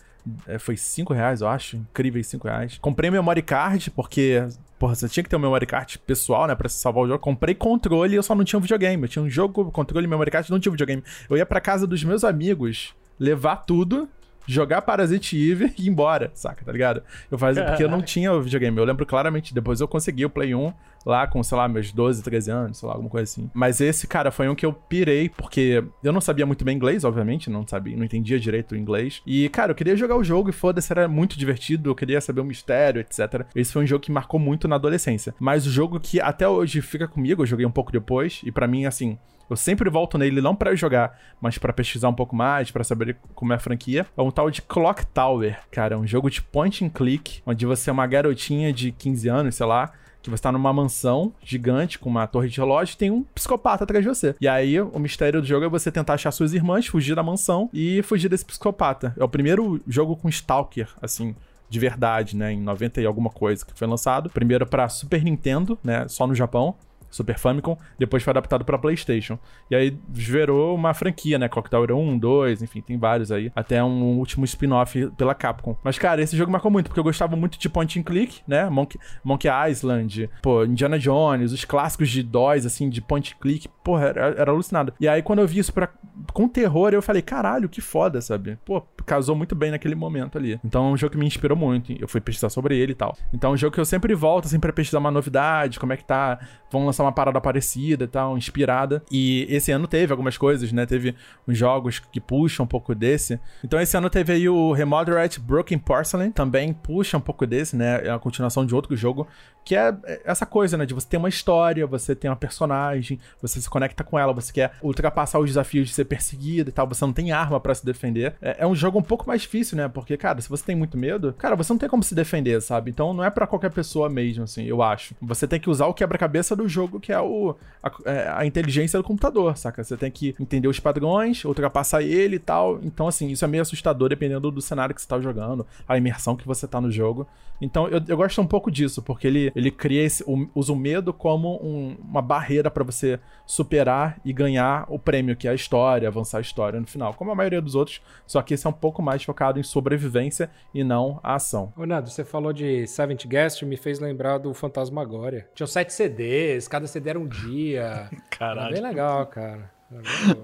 é, 0.47 0.57
foi 0.57 0.77
5 0.77 1.13
reais, 1.13 1.41
eu 1.41 1.47
acho. 1.47 1.77
Incríveis 1.77 2.27
5 2.27 2.47
reais. 2.47 2.77
Comprei 2.79 3.11
memory 3.11 3.41
card, 3.41 3.91
porque. 3.91 4.43
Porra, 4.79 4.95
você 4.95 5.07
tinha 5.07 5.23
que 5.23 5.29
ter 5.29 5.35
um 5.35 5.39
memory 5.39 5.65
card 5.65 5.99
pessoal, 5.99 6.47
né? 6.47 6.55
Pra 6.55 6.67
salvar 6.69 7.03
o 7.03 7.07
jogo. 7.07 7.19
Comprei 7.19 7.53
controle 7.53 8.13
e 8.13 8.15
eu 8.15 8.23
só 8.23 8.33
não 8.33 8.43
tinha 8.43 8.57
um 8.57 8.61
videogame. 8.61 9.03
Eu 9.03 9.09
tinha 9.09 9.23
um 9.23 9.29
jogo, 9.29 9.71
controle 9.71 10.05
e 10.05 10.09
memory 10.09 10.31
card, 10.31 10.49
não 10.49 10.59
tinha 10.59 10.71
um 10.71 10.73
videogame. 10.73 11.03
Eu 11.29 11.37
ia 11.37 11.45
pra 11.45 11.61
casa 11.61 11.85
dos 11.85 12.03
meus 12.03 12.23
amigos 12.23 12.95
levar 13.19 13.57
tudo, 13.57 14.09
jogar 14.47 14.81
Parasite 14.81 15.37
Eve 15.51 15.71
e 15.77 15.85
ir 15.85 15.89
embora, 15.89 16.31
saca, 16.33 16.65
tá 16.65 16.71
ligado? 16.71 17.03
Eu 17.29 17.37
fazia 17.37 17.63
porque 17.63 17.83
eu 17.83 17.89
não 17.89 18.01
tinha 18.03 18.33
o 18.33 18.41
videogame. 18.41 18.75
Eu 18.75 18.83
lembro 18.83 19.05
claramente, 19.05 19.53
depois 19.53 19.79
eu 19.79 19.87
consegui 19.87 20.25
o 20.25 20.29
Play 20.31 20.55
1 20.55 20.73
lá 21.05 21.27
com, 21.27 21.41
sei 21.43 21.57
lá, 21.57 21.67
meus 21.67 21.91
12, 21.91 22.23
13 22.23 22.51
anos, 22.51 22.77
sei 22.77 22.87
lá, 22.87 22.93
alguma 22.93 23.09
coisa 23.09 23.23
assim. 23.23 23.49
Mas 23.53 23.81
esse, 23.81 24.07
cara, 24.07 24.31
foi 24.31 24.47
um 24.49 24.55
que 24.55 24.65
eu 24.65 24.73
pirei, 24.73 25.29
porque 25.29 25.83
eu 26.03 26.13
não 26.13 26.21
sabia 26.21 26.45
muito 26.45 26.63
bem 26.63 26.75
inglês, 26.75 27.03
obviamente, 27.03 27.49
não 27.49 27.65
sabia, 27.67 27.95
não 27.95 28.05
entendia 28.05 28.39
direito 28.39 28.73
o 28.73 28.77
inglês. 28.77 29.21
E, 29.25 29.49
cara, 29.49 29.71
eu 29.71 29.75
queria 29.75 29.95
jogar 29.95 30.15
o 30.15 30.23
jogo 30.23 30.49
e 30.49 30.53
foda-se, 30.53 30.91
era 30.91 31.07
muito 31.07 31.37
divertido, 31.37 31.89
eu 31.89 31.95
queria 31.95 32.21
saber 32.21 32.41
o 32.41 32.45
mistério, 32.45 33.01
etc. 33.01 33.45
Esse 33.55 33.73
foi 33.73 33.83
um 33.83 33.87
jogo 33.87 34.03
que 34.03 34.11
marcou 34.11 34.39
muito 34.39 34.67
na 34.67 34.75
adolescência. 34.75 35.33
Mas 35.39 35.65
o 35.65 35.71
jogo 35.71 35.99
que 35.99 36.19
até 36.19 36.47
hoje 36.47 36.81
fica 36.81 37.07
comigo, 37.07 37.41
eu 37.41 37.45
joguei 37.45 37.65
um 37.65 37.71
pouco 37.71 37.91
depois, 37.91 38.41
e 38.43 38.51
pra 38.51 38.67
mim, 38.67 38.85
assim, 38.85 39.17
eu 39.49 39.57
sempre 39.57 39.89
volto 39.89 40.17
nele 40.17 40.39
não 40.39 40.55
pra 40.55 40.73
jogar, 40.75 41.19
mas 41.41 41.57
pra 41.57 41.73
pesquisar 41.73 42.07
um 42.07 42.13
pouco 42.13 42.33
mais, 42.33 42.71
pra 42.71 42.85
saber 42.85 43.17
como 43.35 43.51
é 43.51 43.57
a 43.57 43.59
franquia. 43.59 44.07
É 44.15 44.21
um 44.21 44.31
tal 44.31 44.49
de 44.49 44.61
Clock 44.61 45.05
Tower, 45.07 45.59
cara, 45.69 45.95
é 45.95 45.97
um 45.97 46.07
jogo 46.07 46.29
de 46.29 46.41
point 46.41 46.85
and 46.85 46.89
click, 46.89 47.41
onde 47.45 47.65
você 47.65 47.89
é 47.89 47.93
uma 47.93 48.07
garotinha 48.07 48.71
de 48.71 48.93
15 48.93 49.27
anos, 49.27 49.55
sei 49.55 49.65
lá, 49.65 49.91
que 50.21 50.29
você 50.29 50.43
tá 50.43 50.51
numa 50.51 50.71
mansão 50.71 51.33
gigante 51.43 51.97
com 51.97 52.09
uma 52.09 52.27
torre 52.27 52.49
de 52.49 52.57
relógio 52.57 52.93
e 52.93 52.97
tem 52.97 53.11
um 53.11 53.23
psicopata 53.35 53.83
atrás 53.83 54.03
de 54.03 54.09
você. 54.09 54.35
E 54.39 54.47
aí, 54.47 54.79
o 54.79 54.99
mistério 54.99 55.41
do 55.41 55.47
jogo 55.47 55.65
é 55.65 55.69
você 55.69 55.91
tentar 55.91 56.13
achar 56.13 56.31
suas 56.31 56.53
irmãs, 56.53 56.87
fugir 56.87 57.15
da 57.15 57.23
mansão 57.23 57.69
e 57.73 58.01
fugir 58.03 58.29
desse 58.29 58.45
psicopata. 58.45 59.13
É 59.17 59.23
o 59.23 59.29
primeiro 59.29 59.81
jogo 59.87 60.15
com 60.15 60.29
Stalker, 60.29 60.87
assim, 61.01 61.35
de 61.69 61.79
verdade, 61.79 62.35
né, 62.35 62.51
em 62.51 62.61
90 62.61 63.01
e 63.01 63.05
alguma 63.05 63.29
coisa 63.29 63.65
que 63.65 63.71
foi 63.73 63.87
lançado. 63.87 64.29
Primeiro 64.29 64.65
pra 64.65 64.89
Super 64.89 65.23
Nintendo, 65.23 65.79
né, 65.83 66.07
só 66.07 66.27
no 66.27 66.35
Japão. 66.35 66.75
Super 67.11 67.37
Famicom, 67.37 67.77
depois 67.99 68.23
foi 68.23 68.31
adaptado 68.31 68.65
pra 68.65 68.77
PlayStation. 68.77 69.37
E 69.69 69.75
aí 69.75 69.97
virou 70.09 70.73
uma 70.75 70.93
franquia, 70.93 71.37
né? 71.37 71.47
Clock 71.47 71.69
Tower 71.69 71.91
1, 71.91 72.17
2, 72.17 72.63
enfim, 72.63 72.81
tem 72.81 72.97
vários 72.97 73.31
aí. 73.31 73.51
Até 73.55 73.83
um 73.83 74.17
último 74.17 74.45
spin-off 74.45 75.11
pela 75.17 75.35
Capcom. 75.35 75.75
Mas, 75.83 75.99
cara, 75.99 76.21
esse 76.21 76.35
jogo 76.35 76.51
marcou 76.51 76.71
muito, 76.71 76.87
porque 76.87 76.99
eu 76.99 77.03
gostava 77.03 77.35
muito 77.35 77.59
de 77.59 77.69
point 77.69 77.99
and 77.99 78.03
click, 78.03 78.41
né? 78.47 78.69
Monkey, 78.69 78.97
Monkey 79.23 79.49
Island, 79.69 80.29
pô, 80.41 80.63
Indiana 80.63 80.97
Jones, 80.97 81.51
os 81.51 81.65
clássicos 81.65 82.09
de 82.09 82.23
DOS, 82.23 82.65
assim, 82.65 82.89
de 82.89 83.01
point 83.01 83.33
and 83.33 83.41
click. 83.41 83.67
Porra, 83.83 84.07
era, 84.07 84.21
era 84.37 84.51
alucinado. 84.51 84.93
E 84.99 85.07
aí, 85.07 85.21
quando 85.21 85.39
eu 85.39 85.47
vi 85.47 85.59
isso 85.59 85.73
pra, 85.73 85.89
com 86.33 86.47
terror, 86.47 86.93
eu 86.93 87.01
falei, 87.01 87.21
caralho, 87.21 87.67
que 87.67 87.81
foda, 87.81 88.21
sabe? 88.21 88.57
Pô, 88.65 88.81
casou 89.05 89.35
muito 89.35 89.55
bem 89.55 89.71
naquele 89.71 89.95
momento 89.95 90.37
ali. 90.37 90.59
Então 90.63 90.89
é 90.89 90.91
um 90.91 90.97
jogo 90.97 91.13
que 91.13 91.17
me 91.17 91.25
inspirou 91.25 91.57
muito. 91.57 91.91
Eu 91.91 92.07
fui 92.07 92.21
pesquisar 92.21 92.49
sobre 92.49 92.77
ele 92.77 92.93
e 92.93 92.95
tal. 92.95 93.17
Então 93.33 93.51
é 93.51 93.53
um 93.53 93.57
jogo 93.57 93.73
que 93.73 93.79
eu 93.79 93.85
sempre 93.85 94.13
volto, 94.15 94.45
assim, 94.45 94.59
pra 94.59 94.71
pesquisar 94.71 94.99
uma 94.99 95.11
novidade, 95.11 95.79
como 95.79 95.93
é 95.93 95.97
que 95.97 96.05
tá. 96.05 96.39
Vão 96.71 96.85
lançar 96.85 97.00
uma 97.03 97.11
parada 97.11 97.39
parecida 97.41 98.05
e 98.05 98.07
tal, 98.07 98.37
inspirada. 98.37 99.03
E 99.11 99.45
esse 99.49 99.71
ano 99.71 99.87
teve 99.87 100.11
algumas 100.11 100.37
coisas, 100.37 100.71
né? 100.71 100.85
Teve 100.85 101.15
uns 101.47 101.57
jogos 101.57 101.99
que 101.99 102.19
puxam 102.19 102.63
um 102.63 102.67
pouco 102.67 102.93
desse. 102.95 103.39
Então 103.63 103.79
esse 103.79 103.95
ano 103.95 104.09
teve 104.09 104.33
aí 104.33 104.49
o 104.49 104.71
Remoderate 104.71 105.39
Broken 105.39 105.77
Porcelain, 105.79 106.31
também 106.31 106.73
puxa 106.73 107.17
um 107.17 107.21
pouco 107.21 107.45
desse, 107.45 107.75
né? 107.75 108.07
É 108.07 108.11
a 108.11 108.19
continuação 108.19 108.65
de 108.65 108.73
outro 108.75 108.95
jogo, 108.95 109.27
que 109.63 109.75
é 109.75 109.93
essa 110.25 110.45
coisa, 110.45 110.77
né? 110.77 110.85
De 110.85 110.93
você 110.93 111.07
ter 111.07 111.17
uma 111.17 111.29
história, 111.29 111.85
você 111.85 112.15
tem 112.15 112.29
uma 112.29 112.35
personagem, 112.35 113.19
você 113.41 113.61
se 113.61 113.69
conecta 113.69 114.03
com 114.03 114.17
ela, 114.17 114.33
você 114.33 114.51
quer 114.51 114.73
ultrapassar 114.81 115.39
os 115.39 115.47
desafios 115.47 115.89
de 115.89 115.93
ser 115.93 116.05
perseguido 116.05 116.69
e 116.69 116.73
tal, 116.73 116.87
você 116.87 117.05
não 117.05 117.13
tem 117.13 117.31
arma 117.31 117.59
para 117.59 117.75
se 117.75 117.85
defender. 117.85 118.35
É, 118.41 118.57
é, 118.59 118.67
um 118.67 118.75
jogo 118.75 118.99
um 118.99 119.03
pouco 119.03 119.27
mais 119.27 119.41
difícil, 119.41 119.77
né? 119.77 119.87
Porque, 119.87 120.17
cara, 120.17 120.41
se 120.41 120.49
você 120.49 120.63
tem 120.63 120.75
muito 120.75 120.97
medo, 120.97 121.33
cara, 121.33 121.55
você 121.55 121.71
não 121.71 121.77
tem 121.77 121.89
como 121.89 122.03
se 122.03 122.15
defender, 122.15 122.61
sabe? 122.61 122.89
Então 122.89 123.13
não 123.13 123.23
é 123.23 123.29
para 123.29 123.47
qualquer 123.47 123.71
pessoa 123.71 124.09
mesmo, 124.09 124.43
assim, 124.43 124.63
eu 124.63 124.81
acho. 124.81 125.15
Você 125.21 125.47
tem 125.47 125.59
que 125.59 125.69
usar 125.69 125.85
o 125.87 125.93
quebra-cabeça 125.93 126.55
do 126.55 126.67
jogo, 126.67 126.90
que 126.99 127.11
é 127.11 127.19
o 127.19 127.55
a, 127.83 127.91
é, 128.05 128.29
a, 128.29 128.45
inteligência 128.45 128.97
do 128.99 129.03
computador, 129.03 129.57
saca? 129.57 129.83
Você 129.83 129.97
tem 129.97 130.11
que 130.11 130.35
entender 130.39 130.67
os 130.67 130.79
padrões, 130.79 131.43
ultrapassar 131.45 132.01
ele 132.01 132.35
e 132.35 132.39
tal. 132.39 132.79
Então, 132.83 133.07
assim, 133.07 133.29
isso 133.29 133.43
é 133.43 133.47
meio 133.47 133.61
assustador 133.61 134.09
dependendo 134.09 134.51
do 134.51 134.61
cenário 134.61 134.93
que 134.93 135.01
você 135.01 135.07
tá 135.07 135.19
jogando, 135.19 135.65
a 135.87 135.97
imersão 135.97 136.35
que 136.35 136.47
você 136.47 136.67
tá 136.67 136.79
no 136.79 136.91
jogo. 136.91 137.27
Então, 137.61 137.87
eu, 137.87 138.01
eu 138.07 138.17
gosto 138.17 138.41
um 138.41 138.47
pouco 138.47 138.71
disso, 138.71 139.03
porque 139.03 139.27
ele, 139.27 139.51
ele 139.55 139.69
cria 139.69 140.03
esse, 140.03 140.23
usa 140.55 140.73
o 140.73 140.75
medo 140.75 141.13
como 141.13 141.63
um, 141.63 141.95
uma 142.03 142.21
barreira 142.21 142.71
para 142.71 142.83
você 142.83 143.19
superar 143.45 144.19
e 144.25 144.33
ganhar 144.33 144.85
o 144.89 144.97
prêmio, 144.97 145.35
que 145.35 145.47
é 145.47 145.51
a 145.51 145.53
história, 145.53 146.07
avançar 146.07 146.39
a 146.39 146.41
história 146.41 146.79
no 146.79 146.87
final. 146.87 147.13
Como 147.13 147.31
a 147.31 147.35
maioria 147.35 147.61
dos 147.61 147.75
outros, 147.75 148.01
só 148.25 148.41
que 148.41 148.55
esse 148.55 148.65
é 148.65 148.69
um 148.69 148.73
pouco 148.73 149.01
mais 149.03 149.23
focado 149.23 149.59
em 149.59 149.63
sobrevivência 149.63 150.49
e 150.73 150.83
não 150.83 151.19
a 151.21 151.35
ação. 151.35 151.71
Ô, 151.77 151.85
Nando, 151.85 152.09
você 152.09 152.25
falou 152.25 152.51
de 152.51 152.87
Seventh 152.87 153.27
Guest, 153.27 153.61
me 153.63 153.77
fez 153.77 153.99
lembrar 153.99 154.39
do 154.39 154.53
Fantasmagória. 154.55 155.47
Tinha 155.53 155.67
sete 155.67 155.93
CDs, 155.93 156.67
cada 156.67 156.80
CD 156.87 157.09
era 157.11 157.19
um 157.19 157.27
dia. 157.27 158.09
Caralho. 158.29 158.59
Era 158.67 158.71
bem 158.73 158.81
legal, 158.81 159.25
cara. 159.27 159.71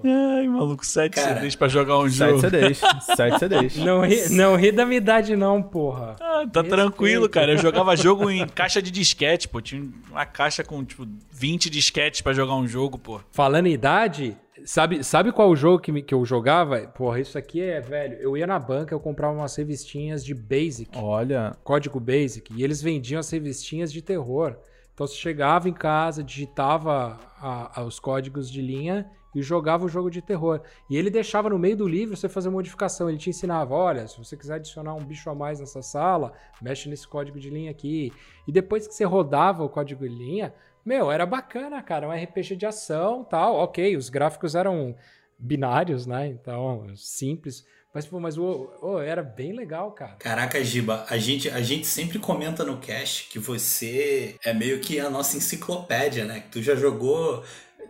Ai, 0.04 0.46
maluco, 0.46 0.84
sete 0.84 1.14
Cara, 1.14 1.36
CDs 1.36 1.56
pra 1.56 1.68
jogar 1.68 1.98
um 1.98 2.10
sete 2.10 2.28
jogo. 2.30 2.40
CDs, 2.40 2.80
sete 3.16 3.38
CDs. 3.38 3.76
Não 3.80 4.02
ri, 4.02 4.28
não 4.28 4.56
ri 4.56 4.70
da 4.70 4.84
minha 4.84 4.98
idade 4.98 5.34
não, 5.34 5.62
porra. 5.62 6.16
Ah, 6.20 6.44
tá 6.52 6.60
Respeito. 6.60 6.68
tranquilo, 6.68 7.28
cara. 7.30 7.52
Eu 7.52 7.58
jogava 7.58 7.96
jogo 7.96 8.30
em 8.30 8.46
caixa 8.46 8.82
de 8.82 8.90
disquete, 8.90 9.48
pô. 9.48 9.62
Tinha 9.62 9.88
uma 10.10 10.26
caixa 10.26 10.62
com, 10.62 10.84
tipo, 10.84 11.06
20 11.30 11.70
disquetes 11.70 12.20
pra 12.20 12.34
jogar 12.34 12.56
um 12.56 12.68
jogo, 12.68 12.98
pô. 12.98 13.20
Falando 13.32 13.68
em 13.68 13.72
idade, 13.72 14.36
Sabe, 14.64 15.04
sabe 15.04 15.32
qual 15.32 15.48
o 15.48 15.56
jogo 15.56 15.78
que, 15.78 15.92
me, 15.92 16.02
que 16.02 16.12
eu 16.12 16.24
jogava? 16.24 16.80
Porra, 16.80 17.20
isso 17.20 17.38
aqui 17.38 17.60
é, 17.62 17.80
velho. 17.80 18.18
Eu 18.20 18.36
ia 18.36 18.46
na 18.46 18.58
banca, 18.58 18.94
eu 18.94 19.00
comprava 19.00 19.32
umas 19.32 19.54
revistinhas 19.56 20.24
de 20.24 20.34
Basic. 20.34 20.90
Olha. 20.96 21.56
Código 21.62 22.00
Basic. 22.00 22.52
E 22.54 22.62
eles 22.64 22.82
vendiam 22.82 23.20
as 23.20 23.30
revistinhas 23.30 23.92
de 23.92 24.02
terror. 24.02 24.56
Então 24.98 25.06
você 25.06 25.14
chegava 25.14 25.68
em 25.68 25.72
casa, 25.72 26.24
digitava 26.24 27.20
a, 27.40 27.80
a, 27.80 27.84
os 27.84 28.00
códigos 28.00 28.50
de 28.50 28.60
linha 28.60 29.08
e 29.32 29.40
jogava 29.40 29.84
o 29.84 29.88
jogo 29.88 30.10
de 30.10 30.20
terror. 30.20 30.60
E 30.90 30.96
ele 30.96 31.08
deixava 31.08 31.48
no 31.48 31.56
meio 31.56 31.76
do 31.76 31.86
livro 31.86 32.16
você 32.16 32.28
fazer 32.28 32.50
modificação. 32.50 33.08
Ele 33.08 33.16
te 33.16 33.30
ensinava: 33.30 33.76
olha, 33.76 34.08
se 34.08 34.18
você 34.18 34.36
quiser 34.36 34.54
adicionar 34.54 34.94
um 34.94 35.04
bicho 35.04 35.30
a 35.30 35.36
mais 35.36 35.60
nessa 35.60 35.82
sala, 35.82 36.32
mexe 36.60 36.88
nesse 36.88 37.06
código 37.06 37.38
de 37.38 37.48
linha 37.48 37.70
aqui. 37.70 38.12
E 38.44 38.50
depois 38.50 38.88
que 38.88 38.94
você 38.94 39.04
rodava 39.04 39.62
o 39.62 39.68
código 39.68 40.02
de 40.02 40.12
linha, 40.12 40.52
meu, 40.84 41.12
era 41.12 41.24
bacana, 41.24 41.80
cara. 41.80 42.08
Um 42.08 42.12
RPG 42.12 42.56
de 42.56 42.66
ação 42.66 43.22
tal. 43.22 43.54
Ok, 43.54 43.96
os 43.96 44.08
gráficos 44.08 44.56
eram 44.56 44.96
binários, 45.38 46.08
né? 46.08 46.26
Então, 46.26 46.88
simples. 46.96 47.64
Mas, 47.98 48.06
pô, 48.06 48.20
mas 48.20 48.38
o, 48.38 48.70
oh, 48.80 49.00
era 49.00 49.24
bem 49.24 49.52
legal, 49.52 49.90
cara. 49.90 50.12
Caraca, 50.20 50.62
Giba, 50.62 51.04
a 51.10 51.18
gente, 51.18 51.50
a 51.50 51.60
gente 51.60 51.84
sempre 51.84 52.20
comenta 52.20 52.62
no 52.62 52.76
cast 52.76 53.28
que 53.28 53.40
você 53.40 54.36
é 54.44 54.54
meio 54.54 54.78
que 54.78 55.00
a 55.00 55.10
nossa 55.10 55.36
enciclopédia, 55.36 56.24
né? 56.24 56.38
Que 56.38 56.48
tu 56.48 56.62
já 56.62 56.76
jogou 56.76 57.42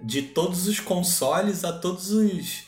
de 0.03 0.23
todos 0.23 0.67
os 0.67 0.81
consoles 0.81 1.63
a 1.63 1.75
todos 1.75 2.11
os, 2.11 2.65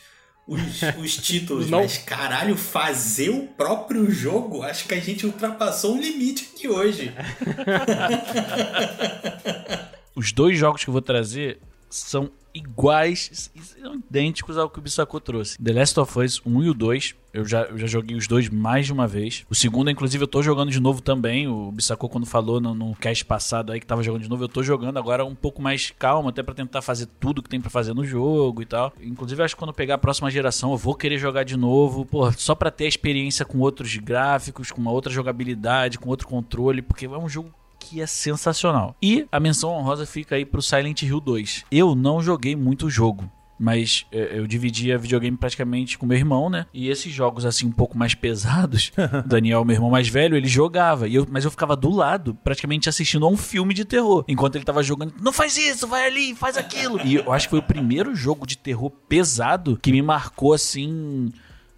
os, 0.47 0.81
os 1.01 1.17
títulos. 1.17 1.67
Não. 1.67 1.79
Mas, 1.79 1.97
caralho, 1.97 2.55
fazer 2.55 3.29
o 3.29 3.47
próprio 3.47 4.11
jogo, 4.11 4.61
acho 4.61 4.87
que 4.87 4.93
a 4.93 4.99
gente 4.99 5.25
ultrapassou 5.25 5.95
um 5.95 5.99
limite 5.99 6.51
aqui 6.53 6.67
hoje. 6.67 7.11
os 10.15 10.31
dois 10.31 10.55
jogos 10.59 10.83
que 10.83 10.91
eu 10.91 10.93
vou 10.93 11.01
trazer 11.01 11.59
são 11.89 12.31
iguais, 12.53 13.51
idênticos 14.09 14.57
ao 14.57 14.69
que 14.69 14.79
o 14.79 14.81
Bissaco 14.81 15.19
trouxe. 15.19 15.57
The 15.61 15.73
Last 15.73 15.99
of 15.99 16.19
Us 16.19 16.41
1 16.45 16.63
e 16.63 16.69
o 16.69 16.73
2, 16.73 17.15
eu 17.33 17.45
já, 17.45 17.61
eu 17.63 17.77
já 17.77 17.87
joguei 17.87 18.15
os 18.17 18.27
dois 18.27 18.49
mais 18.49 18.85
de 18.85 18.93
uma 18.93 19.07
vez. 19.07 19.45
O 19.49 19.55
segundo, 19.55 19.89
inclusive, 19.89 20.23
eu 20.23 20.27
tô 20.27 20.41
jogando 20.41 20.69
de 20.69 20.79
novo 20.79 21.01
também. 21.01 21.47
O 21.47 21.71
Bissaco, 21.71 22.09
quando 22.09 22.25
falou 22.25 22.59
no, 22.59 22.73
no 22.73 22.95
cast 22.95 23.23
passado 23.23 23.71
aí 23.71 23.79
que 23.79 23.85
tava 23.85 24.03
jogando 24.03 24.23
de 24.23 24.29
novo, 24.29 24.43
eu 24.43 24.49
tô 24.49 24.61
jogando 24.61 24.97
agora 24.97 25.23
um 25.23 25.35
pouco 25.35 25.61
mais 25.61 25.91
calmo, 25.97 26.29
até 26.29 26.43
para 26.43 26.53
tentar 26.53 26.81
fazer 26.81 27.07
tudo 27.19 27.41
que 27.41 27.49
tem 27.49 27.61
para 27.61 27.69
fazer 27.69 27.93
no 27.93 28.03
jogo 28.03 28.61
e 28.61 28.65
tal. 28.65 28.93
Inclusive, 29.01 29.41
acho 29.43 29.55
que 29.55 29.59
quando 29.59 29.73
pegar 29.73 29.95
a 29.95 29.97
próxima 29.97 30.29
geração, 30.29 30.71
eu 30.71 30.77
vou 30.77 30.93
querer 30.93 31.17
jogar 31.17 31.43
de 31.43 31.55
novo, 31.55 32.05
pô, 32.05 32.31
só 32.33 32.53
pra 32.53 32.69
ter 32.69 32.85
a 32.85 32.89
experiência 32.89 33.45
com 33.45 33.59
outros 33.59 33.95
gráficos, 33.95 34.71
com 34.71 34.81
uma 34.81 34.91
outra 34.91 35.11
jogabilidade, 35.11 35.97
com 35.97 36.09
outro 36.09 36.27
controle, 36.27 36.81
porque 36.81 37.05
é 37.05 37.09
um 37.09 37.29
jogo 37.29 37.51
que 37.91 38.01
é 38.01 38.07
sensacional. 38.07 38.95
E 39.01 39.27
a 39.29 39.37
menção 39.37 39.71
honrosa 39.71 40.05
fica 40.05 40.35
aí 40.35 40.45
pro 40.45 40.61
Silent 40.61 41.01
Hill 41.01 41.19
2. 41.19 41.65
Eu 41.69 41.93
não 41.93 42.21
joguei 42.21 42.55
muito 42.55 42.85
o 42.85 42.89
jogo, 42.89 43.29
mas 43.59 44.05
é, 44.13 44.39
eu 44.39 44.47
dividia 44.47 44.97
videogame 44.97 45.35
praticamente 45.35 45.97
com 45.97 46.05
meu 46.05 46.17
irmão, 46.17 46.49
né? 46.49 46.65
E 46.73 46.87
esses 46.87 47.11
jogos 47.11 47.45
assim 47.45 47.67
um 47.67 47.71
pouco 47.71 47.97
mais 47.97 48.15
pesados, 48.15 48.93
Daniel, 49.27 49.65
meu 49.65 49.75
irmão 49.75 49.89
mais 49.89 50.07
velho, 50.07 50.37
ele 50.37 50.47
jogava, 50.47 51.05
e 51.05 51.15
eu, 51.15 51.27
mas 51.29 51.43
eu 51.43 51.51
ficava 51.51 51.75
do 51.75 51.89
lado, 51.89 52.33
praticamente 52.33 52.87
assistindo 52.87 53.25
a 53.25 53.29
um 53.29 53.35
filme 53.35 53.73
de 53.73 53.83
terror, 53.83 54.23
enquanto 54.25 54.55
ele 54.55 54.63
tava 54.63 54.81
jogando, 54.81 55.13
não 55.21 55.33
faz 55.33 55.57
isso, 55.57 55.85
vai 55.85 56.07
ali, 56.07 56.33
faz 56.33 56.55
aquilo. 56.55 56.97
E 57.05 57.15
eu 57.15 57.33
acho 57.33 57.47
que 57.47 57.51
foi 57.51 57.59
o 57.59 57.63
primeiro 57.63 58.15
jogo 58.15 58.47
de 58.47 58.57
terror 58.57 58.89
pesado 58.89 59.77
que 59.81 59.91
me 59.91 60.01
marcou 60.01 60.53
assim 60.53 61.29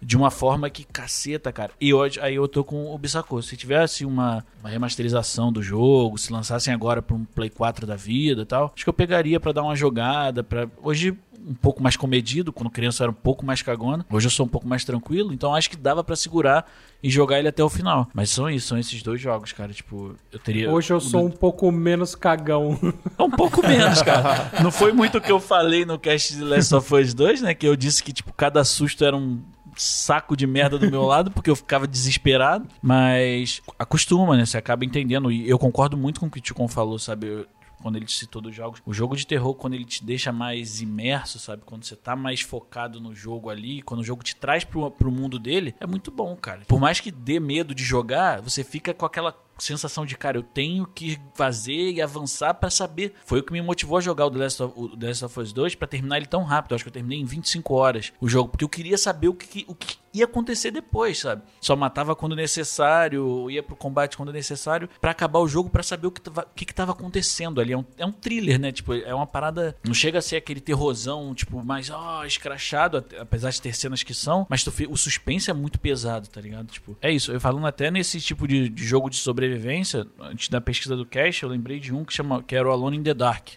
de 0.04 0.16
uma 0.16 0.30
forma 0.30 0.68
que 0.68 0.84
caceta, 0.84 1.50
cara. 1.50 1.72
E 1.80 1.94
hoje 1.94 2.20
aí 2.20 2.34
eu 2.34 2.46
tô 2.46 2.62
com 2.62 2.94
o 2.94 2.98
Bissacô. 2.98 3.40
Se 3.40 3.56
tivesse 3.56 4.04
uma, 4.04 4.44
uma 4.60 4.68
remasterização 4.68 5.52
do 5.52 5.62
jogo, 5.62 6.18
se 6.18 6.32
lançassem 6.32 6.72
agora 6.72 7.00
para 7.00 7.16
um 7.16 7.24
Play 7.24 7.50
4 7.50 7.86
da 7.86 7.96
vida 7.96 8.42
e 8.42 8.46
tal, 8.46 8.72
acho 8.74 8.84
que 8.84 8.88
eu 8.88 8.94
pegaria 8.94 9.40
para 9.40 9.52
dar 9.52 9.62
uma 9.62 9.74
jogada, 9.74 10.44
para 10.44 10.68
hoje 10.82 11.16
um 11.46 11.54
pouco 11.54 11.82
mais 11.82 11.96
comedido, 11.96 12.52
quando 12.52 12.70
criança 12.70 13.04
era 13.04 13.10
um 13.10 13.14
pouco 13.14 13.44
mais 13.44 13.60
cagona. 13.60 14.04
Hoje 14.10 14.26
eu 14.26 14.30
sou 14.30 14.46
um 14.46 14.48
pouco 14.48 14.66
mais 14.66 14.84
tranquilo, 14.84 15.32
então 15.32 15.54
acho 15.54 15.68
que 15.68 15.76
dava 15.76 16.02
para 16.02 16.16
segurar 16.16 16.66
e 17.02 17.10
jogar 17.10 17.38
ele 17.38 17.48
até 17.48 17.62
o 17.62 17.68
final. 17.68 18.08
Mas 18.14 18.30
são 18.30 18.48
isso, 18.48 18.68
são 18.68 18.78
esses 18.78 19.02
dois 19.02 19.20
jogos, 19.20 19.52
cara. 19.52 19.72
Tipo, 19.72 20.16
eu 20.32 20.38
teria. 20.38 20.70
Hoje 20.70 20.92
eu 20.92 21.00
sou 21.00 21.26
um 21.26 21.30
pouco 21.30 21.70
menos 21.70 22.14
cagão. 22.14 22.78
Um 23.18 23.30
pouco 23.30 23.66
menos, 23.66 24.02
cara. 24.02 24.50
Não 24.62 24.70
foi 24.70 24.92
muito 24.92 25.18
o 25.18 25.20
que 25.20 25.30
eu 25.30 25.40
falei 25.40 25.84
no 25.84 25.98
cast 25.98 26.34
de 26.34 26.42
Last 26.42 26.74
of 26.74 26.94
Us 26.94 27.14
2, 27.14 27.42
né? 27.42 27.54
Que 27.54 27.66
eu 27.66 27.76
disse 27.76 28.02
que, 28.02 28.12
tipo, 28.12 28.32
cada 28.32 28.64
susto 28.64 29.04
era 29.04 29.16
um 29.16 29.40
saco 29.76 30.36
de 30.36 30.46
merda 30.46 30.78
do 30.78 30.90
meu 30.90 31.02
lado, 31.02 31.30
porque 31.30 31.50
eu 31.50 31.56
ficava 31.56 31.86
desesperado. 31.86 32.68
Mas 32.82 33.62
acostuma, 33.78 34.36
né? 34.36 34.46
Você 34.46 34.58
acaba 34.58 34.84
entendendo. 34.84 35.30
E 35.30 35.48
eu 35.48 35.58
concordo 35.58 35.96
muito 35.96 36.20
com 36.20 36.26
o 36.26 36.30
que 36.30 36.38
o 36.38 36.42
Ticon 36.42 36.68
falou, 36.68 36.98
sabe? 36.98 37.46
quando 37.84 37.96
ele 37.96 38.08
citou 38.08 38.40
dos 38.40 38.56
jogos. 38.56 38.80
O 38.86 38.94
jogo 38.94 39.14
de 39.14 39.26
terror, 39.26 39.54
quando 39.54 39.74
ele 39.74 39.84
te 39.84 40.02
deixa 40.02 40.32
mais 40.32 40.80
imerso, 40.80 41.38
sabe? 41.38 41.64
Quando 41.66 41.84
você 41.84 41.94
tá 41.94 42.16
mais 42.16 42.40
focado 42.40 42.98
no 42.98 43.14
jogo 43.14 43.50
ali, 43.50 43.82
quando 43.82 44.00
o 44.00 44.04
jogo 44.04 44.22
te 44.22 44.34
traz 44.34 44.64
pro, 44.64 44.90
pro 44.90 45.12
mundo 45.12 45.38
dele, 45.38 45.74
é 45.78 45.86
muito 45.86 46.10
bom, 46.10 46.34
cara. 46.34 46.62
Por 46.66 46.80
mais 46.80 46.98
que 46.98 47.10
dê 47.10 47.38
medo 47.38 47.74
de 47.74 47.84
jogar, 47.84 48.40
você 48.40 48.64
fica 48.64 48.94
com 48.94 49.04
aquela 49.04 49.36
sensação 49.58 50.04
de, 50.04 50.16
cara, 50.16 50.38
eu 50.38 50.42
tenho 50.42 50.86
que 50.86 51.18
fazer 51.34 51.92
e 51.92 52.02
avançar 52.02 52.54
para 52.54 52.70
saber. 52.70 53.14
Foi 53.24 53.40
o 53.40 53.42
que 53.42 53.52
me 53.52 53.62
motivou 53.62 53.98
a 53.98 54.00
jogar 54.00 54.26
o 54.26 54.30
The 54.30 54.38
Last 54.38 54.62
of, 54.62 54.74
o 54.76 54.96
The 54.96 55.06
Last 55.08 55.24
of 55.24 55.40
Us 55.40 55.52
2 55.52 55.74
para 55.74 55.88
terminar 55.88 56.16
ele 56.16 56.26
tão 56.26 56.42
rápido. 56.42 56.72
Eu 56.72 56.76
acho 56.76 56.84
que 56.84 56.88
eu 56.88 56.92
terminei 56.92 57.18
em 57.18 57.24
25 57.24 57.74
horas 57.74 58.12
o 58.20 58.28
jogo, 58.28 58.50
porque 58.50 58.64
eu 58.64 58.68
queria 58.68 58.98
saber 58.98 59.28
o 59.28 59.34
que, 59.34 59.64
o 59.68 59.74
que 59.74 59.96
ia 60.14 60.24
acontecer 60.24 60.70
depois, 60.70 61.18
sabe? 61.18 61.42
Só 61.60 61.74
matava 61.74 62.14
quando 62.14 62.36
necessário, 62.36 63.50
ia 63.50 63.62
pro 63.62 63.74
combate 63.74 64.16
quando 64.16 64.32
necessário, 64.32 64.88
para 65.00 65.10
acabar 65.10 65.40
o 65.40 65.48
jogo 65.48 65.68
para 65.68 65.82
saber 65.82 66.06
o 66.06 66.12
que, 66.12 66.20
tava, 66.20 66.42
o 66.42 66.54
que, 66.54 66.64
que 66.64 66.74
tava 66.74 66.92
acontecendo 66.92 67.60
ali. 67.60 67.72
É 67.72 67.76
um, 67.76 67.84
é 67.98 68.06
um 68.06 68.12
thriller, 68.12 68.58
né? 68.58 68.70
Tipo, 68.70 68.94
é 68.94 69.12
uma 69.12 69.26
parada. 69.26 69.76
Não 69.84 69.92
chega 69.92 70.20
a 70.20 70.22
ser 70.22 70.36
aquele 70.36 70.60
terrorzão, 70.60 71.34
tipo, 71.34 71.64
mais, 71.64 71.90
ó, 71.90 72.20
oh, 72.20 72.24
escrachado, 72.24 73.04
apesar 73.18 73.50
de 73.50 73.60
ter 73.60 73.74
cenas 73.74 74.04
que 74.04 74.14
são, 74.14 74.46
mas 74.48 74.62
tu, 74.62 74.72
o 74.88 74.96
suspense 74.96 75.50
é 75.50 75.54
muito 75.54 75.80
pesado, 75.80 76.28
tá 76.28 76.40
ligado? 76.40 76.68
Tipo, 76.68 76.96
é 77.02 77.10
isso. 77.10 77.32
Eu 77.32 77.40
falando 77.40 77.66
até 77.66 77.90
nesse 77.90 78.20
tipo 78.20 78.46
de, 78.46 78.68
de 78.68 78.84
jogo 78.84 79.10
de 79.10 79.16
sobrevivência, 79.48 80.06
antes 80.20 80.48
da 80.48 80.60
pesquisa 80.60 80.96
do 80.96 81.04
Cash, 81.06 81.42
eu 81.42 81.48
lembrei 81.48 81.78
de 81.78 81.92
um 81.94 82.04
que, 82.04 82.12
chama, 82.12 82.42
que 82.42 82.54
era 82.56 82.68
o 82.68 82.72
Alone 82.72 82.96
in 82.98 83.02
the 83.02 83.14
Dark 83.14 83.48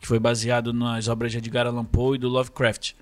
que 0.00 0.08
foi 0.08 0.18
baseado 0.18 0.70
nas 0.74 1.08
obras 1.08 1.32
de 1.32 1.38
Edgar 1.38 1.66
Allan 1.66 1.84
Poe 1.84 2.16
e 2.16 2.18
do 2.18 2.28
Lovecraft. 2.28 2.92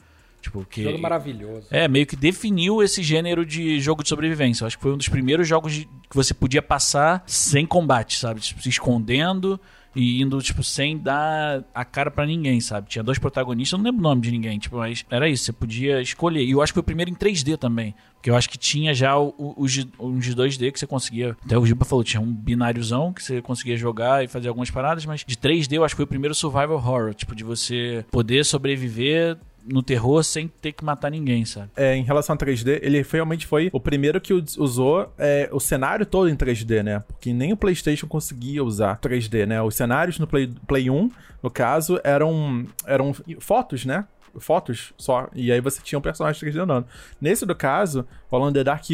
Tipo, 0.40 0.64
que 0.64 0.84
Jogo 0.84 0.98
maravilhoso. 1.00 1.66
é, 1.68 1.88
meio 1.88 2.06
que 2.06 2.14
definiu 2.14 2.80
esse 2.80 3.02
gênero 3.02 3.44
de 3.44 3.80
jogo 3.80 4.04
de 4.04 4.08
sobrevivência. 4.08 4.62
Eu 4.62 4.66
acho 4.68 4.76
que 4.76 4.82
foi 4.84 4.92
um 4.92 4.96
dos 4.96 5.08
primeiros 5.08 5.48
jogos 5.48 5.72
de- 5.72 5.84
que 6.08 6.14
você 6.14 6.32
podia 6.32 6.62
passar 6.62 7.24
sem 7.26 7.66
combate, 7.66 8.18
sabe? 8.18 8.40
Tipo, 8.40 8.62
se 8.62 8.68
escondendo 8.68 9.60
e 9.94 10.22
indo, 10.22 10.40
tipo, 10.40 10.62
sem 10.62 10.98
dar 10.98 11.64
a 11.74 11.84
cara 11.84 12.10
pra 12.10 12.26
ninguém, 12.26 12.60
sabe? 12.60 12.88
Tinha 12.88 13.02
dois 13.02 13.18
protagonistas, 13.18 13.72
eu 13.72 13.78
não 13.78 13.84
lembro 13.84 14.00
o 14.00 14.02
nome 14.02 14.22
de 14.22 14.30
ninguém, 14.30 14.58
tipo, 14.58 14.76
mas 14.76 15.04
era 15.10 15.28
isso, 15.28 15.44
você 15.44 15.52
podia 15.52 16.00
escolher. 16.00 16.42
E 16.42 16.52
eu 16.52 16.62
acho 16.62 16.72
que 16.72 16.76
foi 16.76 16.82
o 16.82 16.84
primeiro 16.84 17.10
em 17.10 17.14
3D 17.14 17.56
também. 17.56 17.94
Porque 18.14 18.30
eu 18.30 18.36
acho 18.36 18.48
que 18.48 18.56
tinha 18.56 18.94
já 18.94 19.18
uns 19.18 19.72
de 19.72 20.36
2D 20.36 20.70
que 20.70 20.78
você 20.78 20.86
conseguia. 20.86 21.36
Até 21.44 21.58
o 21.58 21.66
Giba 21.66 21.84
falou, 21.84 22.04
tinha 22.04 22.20
um 22.20 22.32
bináriozão 22.32 23.12
que 23.12 23.22
você 23.22 23.42
conseguia 23.42 23.76
jogar 23.76 24.22
e 24.22 24.28
fazer 24.28 24.46
algumas 24.48 24.70
paradas, 24.70 25.04
mas 25.04 25.24
de 25.26 25.36
3D 25.36 25.72
eu 25.72 25.84
acho 25.84 25.94
que 25.94 25.96
foi 25.96 26.04
o 26.04 26.08
primeiro 26.08 26.34
survival 26.34 26.76
horror, 26.76 27.14
tipo, 27.14 27.34
de 27.34 27.42
você 27.42 28.04
poder 28.12 28.44
sobreviver 28.44 29.36
no 29.64 29.82
terror 29.82 30.22
sem 30.24 30.48
ter 30.48 30.72
que 30.72 30.84
matar 30.84 31.10
ninguém, 31.10 31.44
sabe? 31.44 31.70
É, 31.76 31.94
em 31.96 32.02
relação 32.02 32.34
a 32.34 32.36
3D, 32.38 32.80
ele 32.82 33.04
realmente 33.10 33.46
foi 33.46 33.70
o 33.72 33.78
primeiro 33.80 34.20
que 34.20 34.32
us- 34.34 34.56
usou 34.56 35.12
é, 35.18 35.48
o 35.52 35.60
cenário 35.60 36.04
todo 36.04 36.28
em 36.28 36.36
3D, 36.36 36.82
né? 36.82 37.00
Porque 37.00 37.32
nem 37.32 37.52
o 37.52 37.56
PlayStation 37.56 38.06
conseguia 38.06 38.62
usar 38.64 38.98
3D, 39.00 39.46
né? 39.46 39.62
Os 39.62 39.74
cenários 39.74 40.18
no 40.18 40.26
Play, 40.26 40.50
Play 40.66 40.90
1, 40.90 41.10
no 41.42 41.50
caso, 41.50 42.00
eram, 42.02 42.66
eram 42.86 43.14
fotos, 43.38 43.84
né? 43.84 44.04
Fotos 44.38 44.92
só. 44.96 45.28
E 45.34 45.52
aí 45.52 45.60
você 45.60 45.80
tinha 45.82 45.98
um 45.98 46.02
personagem 46.02 46.40
3D 46.40 46.58
andando. 46.62 46.86
Nesse 47.20 47.44
do 47.46 47.54
caso, 47.54 48.06
o 48.30 48.36
Alan 48.36 48.52
the 48.52 48.64
Dark 48.64 48.84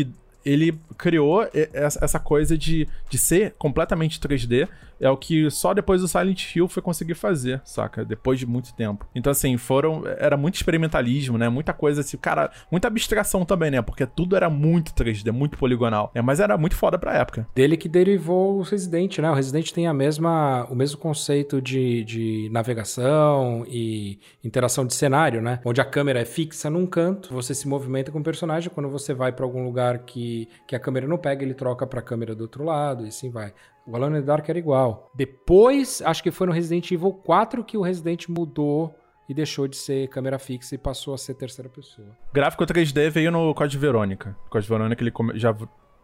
ele 0.44 0.78
criou 0.96 1.46
essa 1.72 2.18
coisa 2.18 2.56
de, 2.56 2.88
de 3.10 3.18
ser 3.18 3.54
completamente 3.58 4.18
3D. 4.20 4.68
É 5.00 5.10
o 5.10 5.16
que 5.16 5.50
só 5.50 5.72
depois 5.72 6.00
do 6.00 6.08
Silent 6.08 6.54
Hill 6.54 6.68
foi 6.68 6.82
conseguir 6.82 7.14
fazer, 7.14 7.60
saca? 7.64 8.04
Depois 8.04 8.38
de 8.38 8.46
muito 8.46 8.74
tempo. 8.74 9.06
Então, 9.14 9.30
assim, 9.30 9.56
foram. 9.56 10.02
Era 10.18 10.36
muito 10.36 10.56
experimentalismo, 10.56 11.38
né? 11.38 11.48
Muita 11.48 11.72
coisa 11.72 12.00
assim, 12.00 12.16
cara, 12.16 12.50
muita 12.70 12.88
abstração 12.88 13.44
também, 13.44 13.70
né? 13.70 13.82
Porque 13.82 14.06
tudo 14.06 14.36
era 14.36 14.50
muito 14.50 14.92
3D, 14.92 15.30
muito 15.30 15.56
poligonal. 15.56 16.10
É, 16.14 16.22
mas 16.22 16.40
era 16.40 16.56
muito 16.56 16.74
foda 16.74 16.98
pra 16.98 17.14
época. 17.14 17.46
Dele 17.54 17.76
que 17.76 17.88
derivou 17.88 18.58
o 18.58 18.62
Resident, 18.62 19.18
né? 19.18 19.30
O 19.30 19.34
Resident 19.34 19.70
tem 19.70 19.86
a 19.86 19.94
mesma, 19.94 20.66
o 20.70 20.74
mesmo 20.74 20.98
conceito 20.98 21.60
de, 21.60 22.04
de 22.04 22.48
navegação 22.52 23.64
e 23.68 24.18
interação 24.42 24.86
de 24.86 24.94
cenário, 24.94 25.40
né? 25.40 25.60
Onde 25.64 25.80
a 25.80 25.84
câmera 25.84 26.20
é 26.20 26.24
fixa 26.24 26.68
num 26.68 26.86
canto, 26.86 27.32
você 27.32 27.54
se 27.54 27.68
movimenta 27.68 28.10
com 28.10 28.18
o 28.18 28.24
personagem. 28.24 28.70
Quando 28.70 28.88
você 28.88 29.14
vai 29.14 29.32
pra 29.32 29.44
algum 29.44 29.64
lugar 29.64 30.00
que, 30.00 30.48
que 30.66 30.74
a 30.74 30.80
câmera 30.80 31.06
não 31.06 31.18
pega, 31.18 31.44
ele 31.44 31.54
troca 31.54 31.86
pra 31.86 32.02
câmera 32.02 32.34
do 32.34 32.42
outro 32.42 32.64
lado 32.64 33.04
e 33.04 33.08
assim 33.08 33.30
vai. 33.30 33.52
O 33.90 33.96
Alone 33.96 34.18
in 34.18 34.20
the 34.20 34.26
Dark 34.26 34.48
era 34.48 34.58
igual. 34.58 35.10
Depois, 35.14 36.02
acho 36.02 36.22
que 36.22 36.30
foi 36.30 36.46
no 36.46 36.52
Resident 36.52 36.90
Evil 36.90 37.12
4 37.12 37.64
que 37.64 37.76
o 37.76 37.80
Resident 37.82 38.28
mudou 38.28 38.94
e 39.28 39.34
deixou 39.34 39.66
de 39.66 39.76
ser 39.76 40.08
câmera 40.08 40.38
fixa 40.38 40.74
e 40.74 40.78
passou 40.78 41.14
a 41.14 41.18
ser 41.18 41.34
terceira 41.34 41.68
pessoa. 41.70 42.08
O 42.30 42.34
gráfico 42.34 42.64
3D 42.64 43.10
veio 43.10 43.30
no 43.30 43.54
Code 43.54 43.78
Verônica. 43.78 44.36
O 44.46 44.50
Code 44.50 44.68
Verônica, 44.68 45.02
ele 45.02 45.10
come- 45.10 45.38
já. 45.38 45.54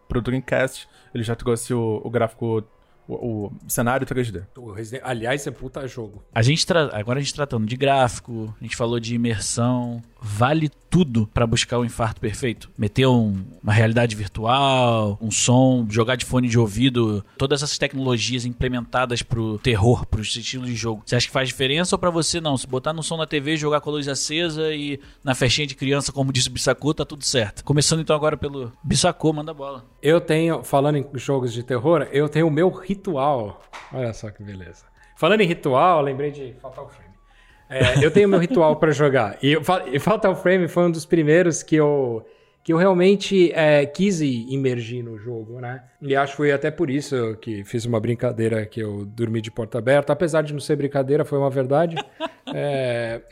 Pro 0.06 0.20
Dreamcast, 0.20 0.86
ele 1.14 1.24
já 1.24 1.34
trouxe 1.34 1.72
o, 1.74 2.00
o 2.04 2.10
gráfico. 2.10 2.62
O, 3.06 3.46
o 3.46 3.52
cenário 3.68 4.06
3D. 4.06 4.46
O 4.56 4.70
Resident- 4.72 5.02
Aliás, 5.04 5.46
é 5.46 5.50
puta 5.50 5.86
jogo. 5.86 6.22
A 6.34 6.40
gente 6.42 6.66
tra... 6.66 6.88
Agora 6.98 7.18
a 7.18 7.22
gente 7.22 7.34
tratando 7.34 7.66
de 7.66 7.76
gráfico, 7.76 8.54
a 8.58 8.64
gente 8.64 8.76
falou 8.76 8.98
de 9.00 9.14
imersão. 9.14 10.00
Vale 10.26 10.70
tudo 10.88 11.26
pra 11.34 11.46
buscar 11.46 11.78
o 11.78 11.84
infarto 11.84 12.18
perfeito? 12.18 12.70
Meter 12.78 13.06
um- 13.06 13.44
uma 13.62 13.72
realidade 13.74 14.16
virtual, 14.16 15.18
um 15.20 15.30
som, 15.30 15.86
jogar 15.90 16.16
de 16.16 16.24
fone 16.24 16.48
de 16.48 16.58
ouvido, 16.58 17.22
todas 17.36 17.62
essas 17.62 17.76
tecnologias 17.76 18.46
implementadas 18.46 19.20
pro 19.22 19.58
terror, 19.58 20.06
pro 20.06 20.22
estilo 20.22 20.64
de 20.64 20.74
jogo. 20.74 21.02
Você 21.04 21.14
acha 21.14 21.26
que 21.26 21.32
faz 21.32 21.48
diferença 21.48 21.94
ou 21.94 21.98
pra 21.98 22.08
você 22.08 22.40
não? 22.40 22.56
Se 22.56 22.66
botar 22.66 22.94
no 22.94 23.02
som 23.02 23.18
na 23.18 23.26
TV, 23.26 23.56
jogar 23.58 23.82
com 23.82 23.90
a 23.90 23.92
luz 23.92 24.08
acesa 24.08 24.72
e 24.74 24.98
na 25.22 25.34
festinha 25.34 25.66
de 25.66 25.74
criança, 25.74 26.10
como 26.10 26.32
disse 26.32 26.48
o 26.48 26.52
Bissacô, 26.52 26.94
tá 26.94 27.04
tudo 27.04 27.22
certo. 27.24 27.62
Começando 27.62 28.00
então 28.00 28.16
agora 28.16 28.36
pelo 28.36 28.72
Bissacô, 28.82 29.30
manda 29.32 29.52
bola. 29.52 29.84
Eu 30.02 30.20
tenho, 30.22 30.62
falando 30.64 30.96
em 30.96 31.06
jogos 31.14 31.52
de 31.52 31.62
terror, 31.62 32.08
eu 32.12 32.30
tenho 32.30 32.46
o 32.46 32.50
meu 32.50 32.70
ritual. 32.70 33.60
Olha 33.92 34.12
só 34.14 34.30
que 34.30 34.42
beleza. 34.42 34.84
Falando 35.16 35.42
em 35.42 35.46
ritual, 35.46 36.00
lembrei 36.00 36.30
de 36.30 36.54
Fatal 36.62 36.88
Frame. 36.88 37.13
É, 37.68 38.04
eu 38.04 38.10
tenho 38.10 38.28
meu 38.28 38.38
ritual 38.38 38.76
pra 38.76 38.90
jogar. 38.92 39.38
E, 39.42 39.56
e 39.92 39.98
Fatal 39.98 40.34
Frame 40.36 40.68
foi 40.68 40.84
um 40.84 40.90
dos 40.90 41.04
primeiros 41.06 41.62
que 41.62 41.74
eu, 41.76 42.24
que 42.62 42.72
eu 42.72 42.76
realmente 42.76 43.50
é, 43.52 43.84
quis 43.86 44.20
ir 44.20 44.46
imergir 44.52 45.02
no 45.02 45.18
jogo, 45.18 45.60
né? 45.60 45.82
E 46.00 46.14
acho 46.14 46.32
que 46.32 46.36
foi 46.36 46.52
até 46.52 46.70
por 46.70 46.90
isso 46.90 47.36
que 47.40 47.64
fiz 47.64 47.84
uma 47.86 47.98
brincadeira 47.98 48.66
que 48.66 48.80
eu 48.80 49.04
dormi 49.06 49.40
de 49.40 49.50
porta 49.50 49.78
aberta. 49.78 50.12
Apesar 50.12 50.42
de 50.42 50.52
não 50.52 50.60
ser 50.60 50.76
brincadeira, 50.76 51.24
foi 51.24 51.38
uma 51.38 51.50
verdade. 51.50 51.96
É, 52.56 53.22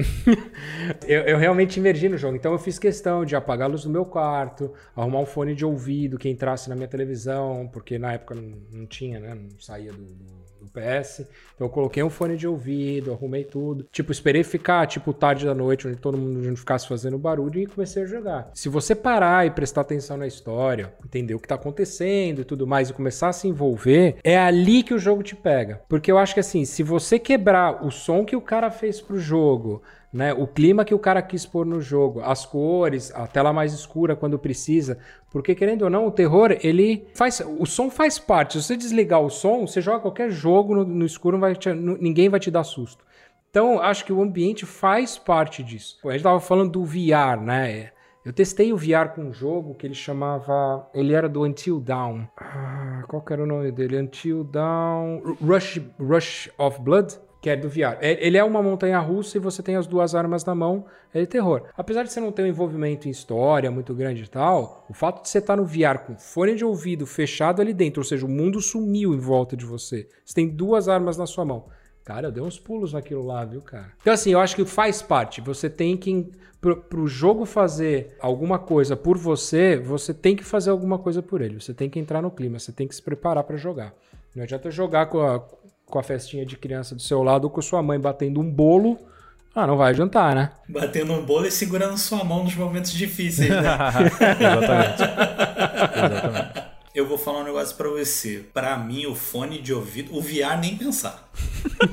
eu, 1.06 1.20
eu 1.22 1.36
realmente 1.38 1.78
imergi 1.78 2.08
no 2.08 2.16
jogo. 2.16 2.34
Então 2.34 2.50
eu 2.50 2.58
fiz 2.58 2.78
questão 2.78 3.24
de 3.26 3.36
apagar 3.36 3.68
a 3.68 3.70
luz 3.70 3.84
do 3.84 3.90
meu 3.90 4.06
quarto, 4.06 4.72
arrumar 4.96 5.20
um 5.20 5.26
fone 5.26 5.54
de 5.54 5.64
ouvido 5.66 6.18
que 6.18 6.28
entrasse 6.30 6.68
na 6.70 6.74
minha 6.74 6.88
televisão, 6.88 7.68
porque 7.72 7.98
na 7.98 8.14
época 8.14 8.34
não, 8.34 8.56
não 8.72 8.86
tinha, 8.86 9.20
né? 9.20 9.34
Não 9.34 9.48
saía 9.60 9.92
do, 9.92 9.98
do- 10.02 10.41
do 10.62 10.70
PS. 10.70 11.20
Então 11.54 11.66
eu 11.66 11.68
coloquei 11.68 12.02
um 12.02 12.10
fone 12.10 12.36
de 12.36 12.46
ouvido, 12.46 13.12
arrumei 13.12 13.44
tudo. 13.44 13.86
Tipo, 13.90 14.12
esperei 14.12 14.42
ficar, 14.42 14.86
tipo, 14.86 15.12
tarde 15.12 15.44
da 15.44 15.54
noite, 15.54 15.86
onde 15.86 15.96
todo 15.96 16.18
mundo 16.18 16.40
não 16.40 16.56
ficasse 16.56 16.88
fazendo 16.88 17.18
barulho 17.18 17.60
e 17.60 17.66
comecei 17.66 18.02
a 18.02 18.06
jogar. 18.06 18.50
Se 18.54 18.68
você 18.68 18.94
parar 18.94 19.46
e 19.46 19.50
prestar 19.50 19.82
atenção 19.82 20.16
na 20.16 20.26
história, 20.26 20.92
entender 21.04 21.34
o 21.34 21.38
que 21.38 21.48
tá 21.48 21.54
acontecendo 21.54 22.40
e 22.40 22.44
tudo 22.44 22.66
mais, 22.66 22.90
e 22.90 22.92
começar 22.92 23.28
a 23.28 23.32
se 23.32 23.48
envolver, 23.48 24.16
é 24.24 24.38
ali 24.38 24.82
que 24.82 24.94
o 24.94 24.98
jogo 24.98 25.22
te 25.22 25.36
pega. 25.36 25.82
Porque 25.88 26.10
eu 26.10 26.18
acho 26.18 26.34
que 26.34 26.40
assim, 26.40 26.64
se 26.64 26.82
você 26.82 27.18
quebrar 27.18 27.84
o 27.84 27.90
som 27.90 28.24
que 28.24 28.36
o 28.36 28.40
cara 28.40 28.70
fez 28.70 29.00
pro 29.00 29.18
jogo, 29.18 29.82
né? 30.12 30.32
O 30.34 30.46
clima 30.46 30.84
que 30.84 30.94
o 30.94 30.98
cara 30.98 31.22
quis 31.22 31.46
pôr 31.46 31.64
no 31.64 31.80
jogo, 31.80 32.20
as 32.20 32.44
cores, 32.44 33.10
a 33.14 33.26
tela 33.26 33.52
mais 33.52 33.72
escura 33.72 34.14
quando 34.14 34.38
precisa, 34.38 34.98
porque 35.30 35.54
querendo 35.54 35.82
ou 35.82 35.90
não, 35.90 36.06
o 36.06 36.10
terror, 36.10 36.54
ele 36.62 37.06
faz, 37.14 37.40
o 37.58 37.64
som 37.64 37.88
faz 37.90 38.18
parte. 38.18 38.54
Se 38.60 38.64
você 38.64 38.76
desligar 38.76 39.20
o 39.20 39.30
som, 39.30 39.66
você 39.66 39.80
joga 39.80 40.00
qualquer 40.00 40.30
jogo 40.30 40.74
no, 40.74 40.84
no 40.84 41.06
escuro, 41.06 41.38
vai 41.38 41.54
te- 41.56 41.72
não- 41.72 41.96
ninguém 41.96 42.28
vai 42.28 42.38
te 42.40 42.50
dar 42.50 42.64
susto. 42.64 43.04
Então, 43.50 43.80
acho 43.80 44.04
que 44.04 44.12
o 44.12 44.22
ambiente 44.22 44.64
faz 44.64 45.18
parte 45.18 45.62
disso. 45.62 45.98
A 46.06 46.12
gente 46.12 46.22
tava 46.22 46.40
falando 46.40 46.72
do 46.72 46.84
VR, 46.84 47.38
né? 47.42 47.90
Eu 48.24 48.32
testei 48.32 48.72
o 48.72 48.76
VR 48.76 49.08
com 49.14 49.22
um 49.24 49.32
jogo 49.32 49.74
que 49.74 49.84
ele 49.86 49.94
chamava. 49.94 50.88
Ele 50.94 51.12
era 51.12 51.28
do 51.28 51.42
Until 51.42 51.80
Dawn. 51.80 52.22
Ah, 52.38 53.02
qual 53.08 53.20
que 53.20 53.32
era 53.32 53.42
o 53.42 53.46
nome 53.46 53.72
dele? 53.72 53.98
Until 53.98 54.44
Dawn. 54.44 55.20
Rush, 55.44 55.80
Rush 55.98 56.48
of 56.56 56.80
Blood? 56.80 57.18
Que 57.42 57.50
é 57.50 57.56
do 57.56 57.68
VR. 57.68 57.98
É- 58.00 58.24
Ele 58.26 58.38
é 58.38 58.44
uma 58.44 58.62
montanha 58.62 58.98
russa 59.00 59.36
e 59.36 59.40
você 59.40 59.62
tem 59.62 59.74
as 59.76 59.86
duas 59.86 60.14
armas 60.14 60.44
na 60.44 60.54
mão. 60.54 60.86
É 61.12 61.20
de 61.20 61.26
terror. 61.26 61.64
Apesar 61.76 62.04
de 62.04 62.12
você 62.12 62.20
não 62.20 62.32
ter 62.32 62.42
um 62.44 62.46
envolvimento 62.46 63.06
em 63.08 63.10
história 63.10 63.70
muito 63.70 63.92
grande 63.92 64.22
e 64.22 64.28
tal, 64.28 64.86
o 64.88 64.94
fato 64.94 65.22
de 65.22 65.28
você 65.28 65.38
estar 65.38 65.56
no 65.56 65.66
VR 65.66 65.98
com 66.06 66.16
fone 66.16 66.54
de 66.54 66.64
ouvido 66.64 67.04
fechado 67.04 67.60
ali 67.60 67.74
dentro, 67.74 68.00
ou 68.00 68.04
seja, 68.04 68.24
o 68.24 68.28
mundo 68.30 68.60
sumiu 68.60 69.12
em 69.12 69.18
volta 69.18 69.54
de 69.56 69.66
você. 69.66 70.08
Você 70.24 70.34
tem 70.34 70.48
duas 70.48 70.88
armas 70.88 71.18
na 71.18 71.26
sua 71.26 71.44
mão. 71.44 71.66
Cara, 72.04 72.28
eu 72.28 72.32
dei 72.32 72.42
uns 72.42 72.58
pulos 72.58 72.92
naquilo 72.92 73.24
lá, 73.26 73.44
viu, 73.44 73.60
cara? 73.60 73.92
Então, 74.00 74.12
assim, 74.12 74.30
eu 74.32 74.40
acho 74.40 74.56
que 74.56 74.64
faz 74.64 75.02
parte. 75.02 75.40
Você 75.40 75.68
tem 75.68 75.96
que. 75.96 76.30
Pro, 76.60 76.76
pro 76.76 77.06
jogo 77.08 77.44
fazer 77.44 78.16
alguma 78.20 78.56
coisa 78.56 78.96
por 78.96 79.18
você, 79.18 79.76
você 79.76 80.14
tem 80.14 80.36
que 80.36 80.44
fazer 80.44 80.70
alguma 80.70 80.96
coisa 80.96 81.20
por 81.20 81.40
ele. 81.42 81.60
Você 81.60 81.74
tem 81.74 81.90
que 81.90 81.98
entrar 81.98 82.22
no 82.22 82.30
clima, 82.30 82.58
você 82.60 82.70
tem 82.70 82.86
que 82.86 82.94
se 82.94 83.02
preparar 83.02 83.42
pra 83.42 83.56
jogar. 83.56 83.92
Não 84.34 84.44
adianta 84.44 84.70
jogar 84.70 85.06
com 85.06 85.20
a, 85.20 85.44
com 85.92 85.98
a 85.98 86.02
festinha 86.02 86.46
de 86.46 86.56
criança 86.56 86.94
do 86.94 87.02
seu 87.02 87.22
lado 87.22 87.44
ou 87.44 87.50
com 87.50 87.60
sua 87.60 87.82
mãe 87.82 88.00
batendo 88.00 88.40
um 88.40 88.50
bolo. 88.50 88.98
Ah, 89.54 89.66
não 89.66 89.76
vai 89.76 89.90
adiantar, 89.90 90.34
né? 90.34 90.50
Batendo 90.66 91.12
um 91.12 91.22
bolo 91.22 91.46
e 91.46 91.50
segurando 91.50 91.98
sua 91.98 92.24
mão 92.24 92.42
nos 92.42 92.54
momentos 92.54 92.90
difíceis, 92.90 93.50
né? 93.50 93.58
Exatamente. 94.40 95.02
Exatamente. 95.94 96.62
Eu 96.94 97.06
vou 97.06 97.18
falar 97.18 97.40
um 97.40 97.44
negócio 97.44 97.76
pra 97.76 97.90
você. 97.90 98.42
Pra 98.54 98.78
mim, 98.78 99.04
o 99.04 99.14
fone 99.14 99.60
de 99.60 99.74
ouvido, 99.74 100.16
o 100.16 100.20
VR 100.22 100.58
nem 100.58 100.78
pensar. 100.78 101.30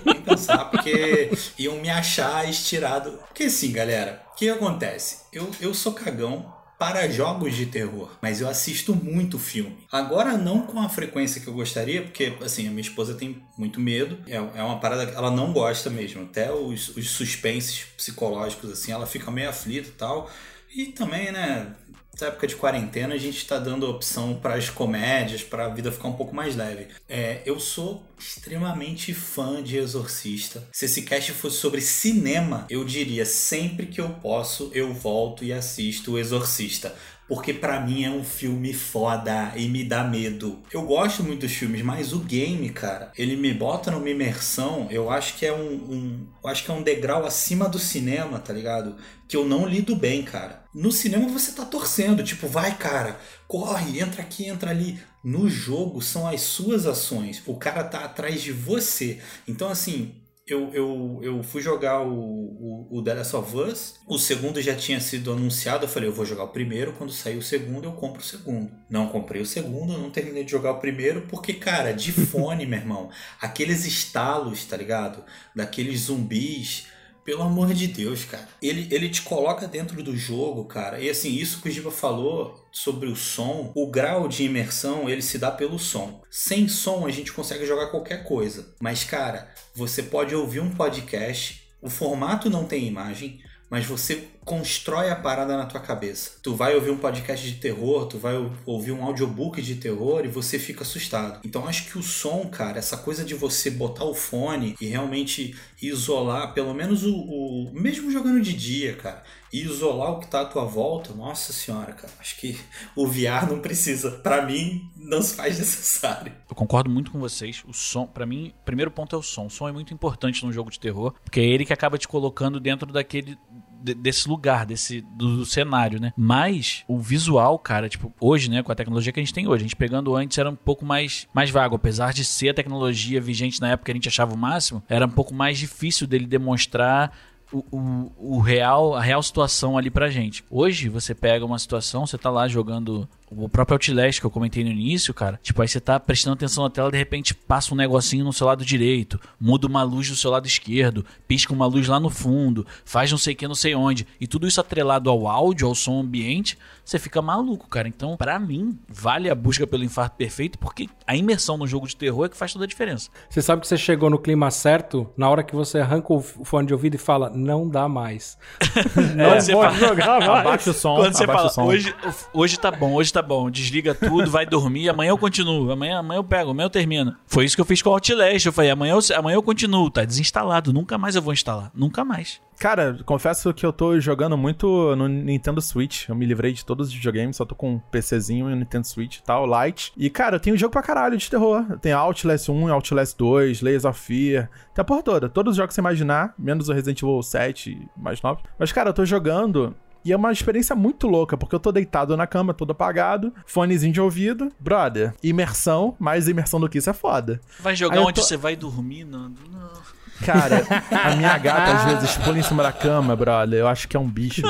nem 0.05 0.21
pensar, 0.21 0.65
porque 0.65 1.31
iam 1.57 1.75
me 1.75 1.89
achar 1.89 2.47
estirado. 2.49 3.19
Porque 3.27 3.43
assim, 3.43 3.73
galera, 3.73 4.21
o 4.31 4.35
que 4.35 4.49
acontece? 4.49 5.23
Eu, 5.33 5.49
eu 5.59 5.73
sou 5.73 5.91
cagão 5.91 6.45
para 6.80 7.10
jogos 7.10 7.56
de 7.56 7.65
terror, 7.65 8.10
mas 8.22 8.39
eu 8.39 8.48
assisto 8.48 8.96
muito 8.96 9.38
filme. 9.38 9.78
Agora 9.92 10.38
não 10.38 10.62
com 10.62 10.80
a 10.80 10.88
frequência 10.88 11.42
que 11.42 11.48
eu 11.48 11.54
gostaria, 11.54 12.02
porque 12.04 12.34
assim, 12.42 12.68
a 12.68 12.72
minha 12.72 12.82
esposa 12.82 13.13
tem 13.13 13.44
muito 13.58 13.82
medo. 13.82 14.18
É, 14.26 14.38
é 14.38 14.63
uma 14.63 14.80
parada 14.80 15.06
que 15.06 15.13
ela 15.13 15.30
não 15.30 15.52
gosta 15.52 15.89
mesmo. 15.89 16.24
Até 16.24 16.50
os, 16.54 16.96
os 16.96 17.10
suspenses 17.10 17.84
psicológicos, 17.98 18.72
assim, 18.72 18.94
ela 18.94 19.06
fica 19.06 19.30
meio 19.30 19.50
aflita 19.50 19.89
e 19.89 19.92
tal. 19.92 20.32
E 20.74 20.86
também, 20.86 21.32
né, 21.34 21.76
Nessa 22.20 22.32
época 22.32 22.48
de 22.48 22.56
quarentena, 22.58 23.13
a 23.13 23.18
gente 23.18 23.38
está 23.38 23.58
dando 23.58 23.89
opção 23.89 24.36
para 24.36 24.56
as 24.56 24.70
comédias, 24.70 25.42
para 25.42 25.68
a 25.68 25.70
vida 25.70 25.89
ficar 25.89 26.10
um 26.10 26.13
pouco 26.13 26.36
mais 26.36 26.54
leve. 26.54 26.88
É, 27.08 27.42
eu 27.46 27.62
sou 27.62 28.04
extremamente 28.19 29.13
fã 29.13 29.63
de 29.63 29.77
Exorcista. 29.77 30.67
Se 30.71 30.86
esse 30.86 31.03
cast 31.03 31.32
fosse 31.32 31.58
sobre 31.58 31.82
cinema, 31.82 32.65
eu 32.69 32.84
diria 32.84 33.25
sempre 33.25 33.88
que 33.88 34.01
eu 34.01 34.10
posso, 34.10 34.69
eu 34.73 34.93
volto 34.93 35.43
e 35.43 35.53
assisto 35.53 36.13
o 36.13 36.19
Exorcista 36.19 36.95
porque 37.29 37.53
para 37.53 37.79
mim 37.79 38.03
é 38.03 38.10
um 38.10 38.23
filme 38.23 38.73
foda 38.73 39.53
e 39.55 39.69
me 39.69 39.84
dá 39.84 40.03
medo. 40.03 40.63
Eu 40.73 40.82
gosto 40.82 41.23
muito 41.23 41.41
dos 41.41 41.53
filmes, 41.53 41.84
mas 41.84 42.12
o 42.12 42.19
game, 42.19 42.67
cara, 42.71 43.12
ele 43.15 43.36
me 43.38 43.53
bota 43.53 43.91
numa 43.91 44.10
imersão, 44.10 44.88
eu 44.89 45.12
acho 45.12 45.38
que 45.38 45.45
é 45.45 45.53
um, 45.53 45.73
um 45.73 46.27
acho 46.43 46.65
que 46.65 46.71
é 46.71 46.73
um 46.73 46.82
degrau 46.82 47.23
acima 47.27 47.69
do 47.69 47.77
cinema, 47.77 48.39
tá 48.39 48.51
ligado? 48.51 48.95
Que 49.27 49.38
eu 49.38 49.45
não 49.45 49.67
lido 49.67 49.95
bem, 49.95 50.23
cara. 50.23 50.63
No 50.73 50.91
cinema 50.91 51.27
você 51.29 51.51
tá 51.51 51.63
torcendo, 51.63 52.23
tipo, 52.23 52.47
vai, 52.47 52.75
cara, 52.75 53.19
corre, 53.47 53.99
entra 53.99 54.23
aqui, 54.23 54.47
entra 54.47 54.71
ali. 54.71 54.99
No 55.23 55.49
jogo 55.49 56.01
são 56.01 56.27
as 56.27 56.41
suas 56.41 56.86
ações. 56.86 57.41
O 57.45 57.55
cara 57.55 57.84
tá 57.84 58.05
atrás 58.05 58.41
de 58.41 58.51
você. 58.51 59.19
Então, 59.47 59.69
assim, 59.69 60.15
eu, 60.51 60.73
eu, 60.73 61.19
eu 61.21 61.43
fui 61.43 61.62
jogar 61.62 62.01
o, 62.01 62.12
o, 62.12 62.88
o 62.97 63.03
The 63.03 63.13
Last 63.13 63.36
of 63.36 63.55
Us, 63.55 63.95
o 64.08 64.17
segundo 64.17 64.62
já 64.62 64.75
tinha 64.75 64.99
sido 64.99 65.32
anunciado, 65.32 65.86
eu 65.86 65.89
falei, 65.89 66.10
eu 66.10 66.13
vou 66.13 66.25
jogar 66.25 66.45
o 66.45 66.49
primeiro, 66.49 66.93
quando 66.93 67.12
sair 67.12 67.38
o 67.38 67.41
segundo 67.41 67.86
eu 67.86 67.91
compro 67.91 68.21
o 68.21 68.25
segundo. 68.25 68.71
Não 68.89 69.08
comprei 69.08 69.41
o 69.41 69.45
segundo, 69.45 69.97
não 69.97 70.10
terminei 70.10 70.43
de 70.43 70.51
jogar 70.51 70.71
o 70.71 70.79
primeiro, 70.79 71.27
porque, 71.27 71.53
cara, 71.53 71.91
de 71.93 72.12
fone, 72.25 72.65
meu 72.65 72.79
irmão, 72.79 73.10
aqueles 73.39 73.86
estalos, 73.86 74.65
tá 74.65 74.75
ligado? 74.75 75.23
Daqueles 75.55 76.01
zumbis 76.01 76.88
pelo 77.23 77.43
amor 77.43 77.73
de 77.73 77.88
Deus, 77.88 78.25
cara. 78.25 78.47
Ele, 78.62 78.88
ele 78.93 79.10
te 79.10 79.21
coloca 79.21 79.67
dentro 79.67 80.01
do 80.01 80.15
jogo, 80.15 80.65
cara. 80.65 80.99
E 80.99 81.10
assim, 81.10 81.34
isso 81.34 81.62
que 81.62 81.69
o 81.69 81.71
Giba 81.71 81.91
falou 81.91 82.67
sobre 82.71 83.08
o 83.08 83.15
som, 83.15 83.71
o 83.75 83.88
grau 83.88 84.27
de 84.27 84.43
imersão, 84.43 85.10
ele 85.10 85.21
se 85.21 85.38
dá 85.38 85.51
pelo 85.51 85.79
som. 85.79 86.21
Sem 86.29 86.67
som 86.67 87.05
a 87.05 87.12
gente 87.12 87.32
consegue 87.32 87.65
jogar 87.65 87.88
qualquer 87.88 88.23
coisa. 88.23 88.73
Mas, 88.79 89.03
cara, 89.03 89.53
você 89.75 90.03
pode 90.03 90.36
ouvir 90.36 90.60
um 90.60 90.71
podcast, 90.71 91.67
o 91.82 91.89
formato 91.89 92.49
não 92.49 92.65
tem 92.65 92.88
imagem, 92.88 93.41
mas 93.69 93.86
você 93.86 94.27
constrói 94.49 95.12
a 95.12 95.15
parada 95.15 95.55
na 95.55 95.67
tua 95.67 95.79
cabeça. 95.79 96.31
Tu 96.41 96.55
vai 96.55 96.73
ouvir 96.73 96.89
um 96.89 96.97
podcast 96.97 97.47
de 97.47 97.57
terror, 97.57 98.07
tu 98.07 98.17
vai 98.17 98.33
ouvir 98.65 98.91
um 98.91 99.03
audiobook 99.03 99.62
de 99.62 99.75
terror 99.75 100.25
e 100.25 100.27
você 100.27 100.57
fica 100.57 100.81
assustado. 100.81 101.39
Então 101.45 101.67
acho 101.67 101.85
que 101.85 101.99
o 101.99 102.01
som, 102.01 102.47
cara, 102.47 102.79
essa 102.79 102.97
coisa 102.97 103.23
de 103.23 103.35
você 103.35 103.69
botar 103.69 104.05
o 104.05 104.15
fone 104.15 104.75
e 104.81 104.88
realmente 104.88 105.55
isolar, 105.79 106.55
pelo 106.55 106.73
menos 106.73 107.03
o, 107.03 107.15
o 107.15 107.71
mesmo 107.73 108.09
jogando 108.09 108.41
de 108.41 108.53
dia, 108.53 108.95
cara, 108.95 109.21
e 109.53 109.62
isolar 109.62 110.13
o 110.13 110.19
que 110.19 110.27
tá 110.27 110.41
à 110.41 110.45
tua 110.45 110.65
volta, 110.65 111.13
nossa 111.13 111.53
senhora, 111.53 111.93
cara, 111.93 112.13
acho 112.19 112.38
que 112.38 112.59
o 112.95 113.07
VR 113.07 113.47
não 113.47 113.59
precisa, 113.59 114.12
para 114.12 114.45
mim 114.45 114.89
não 114.95 115.21
se 115.21 115.35
faz 115.35 115.57
necessário. 115.57 116.31
Eu 116.49 116.55
concordo 116.55 116.89
muito 116.89 117.12
com 117.12 117.19
vocês. 117.19 117.63
O 117.67 117.73
som, 117.73 118.05
para 118.05 118.25
mim, 118.25 118.53
primeiro 118.65 118.91
ponto 118.91 119.15
é 119.15 119.19
o 119.19 119.23
som. 119.23 119.47
O 119.47 119.49
som 119.49 119.67
é 119.67 119.71
muito 119.71 119.93
importante 119.93 120.45
num 120.45 120.51
jogo 120.51 120.69
de 120.69 120.79
terror, 120.79 121.13
porque 121.23 121.39
é 121.39 121.45
ele 121.45 121.65
que 121.65 121.73
acaba 121.73 121.97
te 121.97 122.07
colocando 122.07 122.59
dentro 122.59 122.91
daquele 122.91 123.38
desse 123.82 124.28
lugar, 124.28 124.65
desse 124.65 125.02
do, 125.02 125.38
do, 125.38 125.46
cenário, 125.46 126.00
né? 126.00 126.13
Mas 126.18 126.84
o 126.88 127.00
visual, 127.00 127.58
cara, 127.58 127.89
tipo, 127.89 128.13
hoje, 128.20 128.50
né, 128.50 128.62
com 128.62 128.72
a 128.72 128.76
tecnologia 128.76 129.12
que 129.12 129.20
a 129.20 129.24
gente 129.24 129.34
tem 129.34 129.48
hoje, 129.48 129.63
a 129.63 129.68
gente 129.68 129.76
pegando 129.76 130.15
antes 130.15 130.38
era 130.38 130.50
um 130.50 130.56
pouco 130.56 130.86
mais 130.86 131.28
mais 131.34 131.50
vago, 131.50 131.76
apesar 131.76 132.13
de 132.13 132.24
ser 132.24 132.50
a 132.50 132.54
tecnologia 132.54 133.22
vigente 133.22 133.62
na 133.62 133.70
época 133.70 133.86
que 133.86 133.92
a 133.92 133.96
gente 133.96 134.10
achava 134.10 134.34
o 134.34 134.38
máximo, 134.38 134.84
era 134.89 135.06
um 135.06 135.10
pouco 135.10 135.34
mais 135.34 135.58
difícil 135.58 136.06
dele 136.08 136.26
demonstrar 136.26 137.12
o, 137.52 137.63
o, 137.72 138.12
o, 138.36 138.39
real, 138.39 138.96
a 138.96 139.02
real 139.02 139.22
situação 139.24 139.78
ali 139.78 139.89
pra 139.89 140.10
gente. 140.10 140.44
Hoje 140.50 140.88
você 140.89 141.15
pega 141.15 141.46
uma 141.46 141.58
situação, 141.58 142.06
você 142.06 142.18
tá 142.18 142.30
lá 142.30 142.48
jogando 142.48 143.08
o 143.30 143.48
próprio 143.48 143.76
Outlast 143.76 144.20
que 144.20 144.26
eu 144.26 144.32
comentei 144.32 144.63
no 144.63 144.70
início, 144.70 145.13
cara, 145.13 145.39
tipo, 145.42 145.62
aí 145.62 145.68
você 145.68 145.80
tá 145.80 146.00
prestando 146.00 146.34
atenção 146.34 146.63
na 146.63 146.70
tela, 146.70 146.92
de 146.92 146.98
repente 146.98 147.34
passa 147.34 147.74
um 147.74 147.78
negocinho 147.78 148.26
no 148.26 148.34
seu 148.34 148.48
lado 148.48 148.65
direito, 148.65 149.20
muda 149.39 149.68
uma 149.68 149.84
luz 149.84 150.10
do 150.10 150.15
seu 150.15 150.32
lado 150.32 150.48
esquerdo, 150.48 151.06
pisca 151.28 151.54
uma 151.54 151.65
luz 151.65 151.88
lá 151.88 152.00
no 152.00 152.10
fundo, 152.10 152.65
faz 152.84 153.12
não 153.12 153.18
sei 153.18 153.34
o 153.34 153.38
que, 153.38 153.48
não 153.48 153.56
sei 153.56 153.76
onde, 153.76 154.08
e 154.20 154.28
tudo 154.28 154.48
isso 154.48 154.60
atrelado 154.60 155.10
ao 155.10 155.28
áudio, 155.28 155.68
ao 155.68 155.76
som 155.76 156.00
ambiente, 156.00 156.58
você 156.89 156.98
fica 156.98 157.22
maluco, 157.22 157.68
cara. 157.68 157.88
Então, 157.88 158.18
para 158.18 158.39
mim, 158.39 158.78
vale 158.88 159.30
a 159.30 159.36
busca 159.36 159.68
pelo 159.68 159.84
infarto 159.84 160.15
perfeito, 160.18 160.58
porque 160.58 160.89
a 161.06 161.15
imersão 161.15 161.56
no 161.56 161.68
jogo 161.68 161.88
de 161.88 161.96
terror 161.96 162.26
é 162.26 162.30
que 162.30 162.36
faz 162.36 162.52
toda 162.52 162.65
a 162.65 162.68
diferença. 162.68 163.12
Você 163.30 163.44
sabe 163.44 163.62
que 163.62 163.68
você 163.68 163.78
chegou 163.78 164.10
no 164.10 164.18
clima 164.18 164.50
certo 164.50 165.08
na 165.15 165.30
hora 165.30 165.44
que 165.44 165.56
você 165.56 165.80
arranca 165.80 166.12
o 166.12 166.20
fone 166.20 166.65
de 166.65 166.74
ouvido 166.74 166.96
e 166.96 166.98
fala, 166.98 167.30
não 167.30 167.70
dá 167.70 167.88
mais. 167.88 168.39
não 169.15 169.26
é, 169.26 169.46
pode 169.52 169.80
jogar 169.80 170.20
mais. 170.20 170.30
Abaixa 170.30 170.72
o 170.72 170.74
som, 170.74 170.96
Quando 170.96 171.15
você 171.15 171.28
fala, 171.28 171.52
hoje, 171.63 171.96
hoje 172.34 172.60
tá 172.60 172.72
bom, 172.72 172.94
hoje 172.94 173.13
tá 173.13 173.18
bom, 173.21 173.49
desliga 173.49 173.93
tudo, 173.93 174.29
vai 174.29 174.45
dormir, 174.45 174.89
amanhã 174.89 175.10
eu 175.10 175.17
continuo, 175.17 175.71
amanhã, 175.71 175.99
amanhã 175.99 176.19
eu 176.19 176.23
pego, 176.23 176.51
amanhã 176.51 176.65
eu 176.65 176.69
termino. 176.69 177.15
Foi 177.25 177.45
isso 177.45 177.55
que 177.55 177.62
eu 177.62 177.65
fiz 177.65 177.82
com 177.82 177.89
o 177.89 177.93
Outlast, 177.93 178.45
eu 178.45 178.53
falei, 178.53 178.71
amanhã 178.71 178.93
eu, 178.93 179.17
amanhã 179.17 179.36
eu 179.36 179.43
continuo, 179.43 179.89
tá 179.89 180.05
desinstalado, 180.05 180.73
nunca 180.73 180.97
mais 180.97 181.15
eu 181.15 181.21
vou 181.21 181.34
instalar, 181.34 181.71
nunca 181.73 182.03
mais. 182.05 182.41
Cara, 182.60 182.99
confesso 183.05 183.53
que 183.53 183.65
eu 183.65 183.71
tô 183.71 183.97
jogando 184.01 184.38
muito 184.38 184.93
no 184.97 185.08
Nintendo 185.08 185.62
Switch. 185.62 186.10
Eu 186.10 186.15
me 186.15 186.25
livrei 186.25 186.51
de 186.51 186.65
todos 186.65 186.89
os 186.89 186.93
videogames, 186.93 187.38
só 187.38 187.45
tô 187.45 187.55
com 187.55 187.75
um 187.75 187.79
PCzinho 187.79 188.49
e 188.49 188.53
um 188.53 188.55
Nintendo 188.58 188.86
Switch 188.86 189.15
e 189.15 189.23
tal, 189.23 189.45
Lite. 189.45 189.93
E, 189.95 190.10
cara, 190.10 190.36
eu 190.36 190.39
tenho 190.41 190.58
jogo 190.58 190.73
pra 190.73 190.84
caralho 190.84 191.17
de 191.17 191.29
terror. 191.29 191.63
Tem 191.79 191.93
Outlast 191.93 192.49
1, 192.49 192.73
Outlast 192.73 193.17
2, 193.17 193.62
Layers 193.62 193.86
of 193.86 193.97
Fear. 193.97 194.49
Tem 194.73 194.82
a 194.82 194.84
porra 194.84 195.01
toda. 195.01 195.29
Todos 195.29 195.51
os 195.51 195.58
jogos 195.58 195.69
que 195.69 195.75
você 195.75 195.82
imaginar, 195.82 196.34
menos 196.38 196.67
o 196.67 196.73
Resident 196.73 197.01
Evil 197.01 197.23
7 197.23 197.88
mais 197.95 198.21
novo. 198.21 198.41
Mas, 198.60 198.73
cara, 198.73 198.89
eu 198.89 198.93
tô 198.93 199.05
jogando 199.05 199.73
e 200.03 200.13
é 200.13 200.15
uma 200.15 200.31
experiência 200.31 200.75
muito 200.75 201.07
louca, 201.07 201.38
porque 201.38 201.53
eu 201.53 201.59
tô 201.59 201.71
deitado 201.71 202.15
na 202.15 202.25
cama, 202.25 202.53
todo 202.53 202.71
apagado, 202.71 203.33
fonezinho 203.45 203.93
de 203.93 204.01
ouvido. 204.01 204.51
Brother, 204.59 205.13
imersão, 205.21 205.95
mais 205.99 206.27
imersão 206.27 206.59
do 206.59 206.69
que 206.69 206.77
isso 206.77 206.89
é 206.89 206.93
foda. 206.93 207.41
Vai 207.59 207.75
jogar 207.75 208.01
onde 208.01 208.13
tô... 208.13 208.23
você 208.23 208.38
vai 208.38 208.55
dormir, 208.55 209.03
Nando? 209.03 209.41
Não. 209.51 209.99
Cara, 210.25 210.63
a 210.91 211.15
minha 211.15 211.38
gata 211.38 211.73
às 211.73 211.85
vezes 211.85 212.17
pula 212.17 212.39
em 212.39 212.43
cima 212.43 212.63
da 212.63 212.71
cama, 212.71 213.15
brother. 213.15 213.59
Eu 213.59 213.67
acho 213.67 213.88
que 213.88 213.95
é 213.95 213.99
um 213.99 214.09
bicho. 214.09 214.41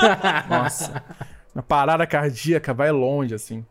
Nossa. 0.50 1.04
Uma 1.54 1.64
parada 1.64 2.06
cardíaca 2.06 2.74
vai 2.74 2.92
longe, 2.92 3.34
assim. 3.34 3.66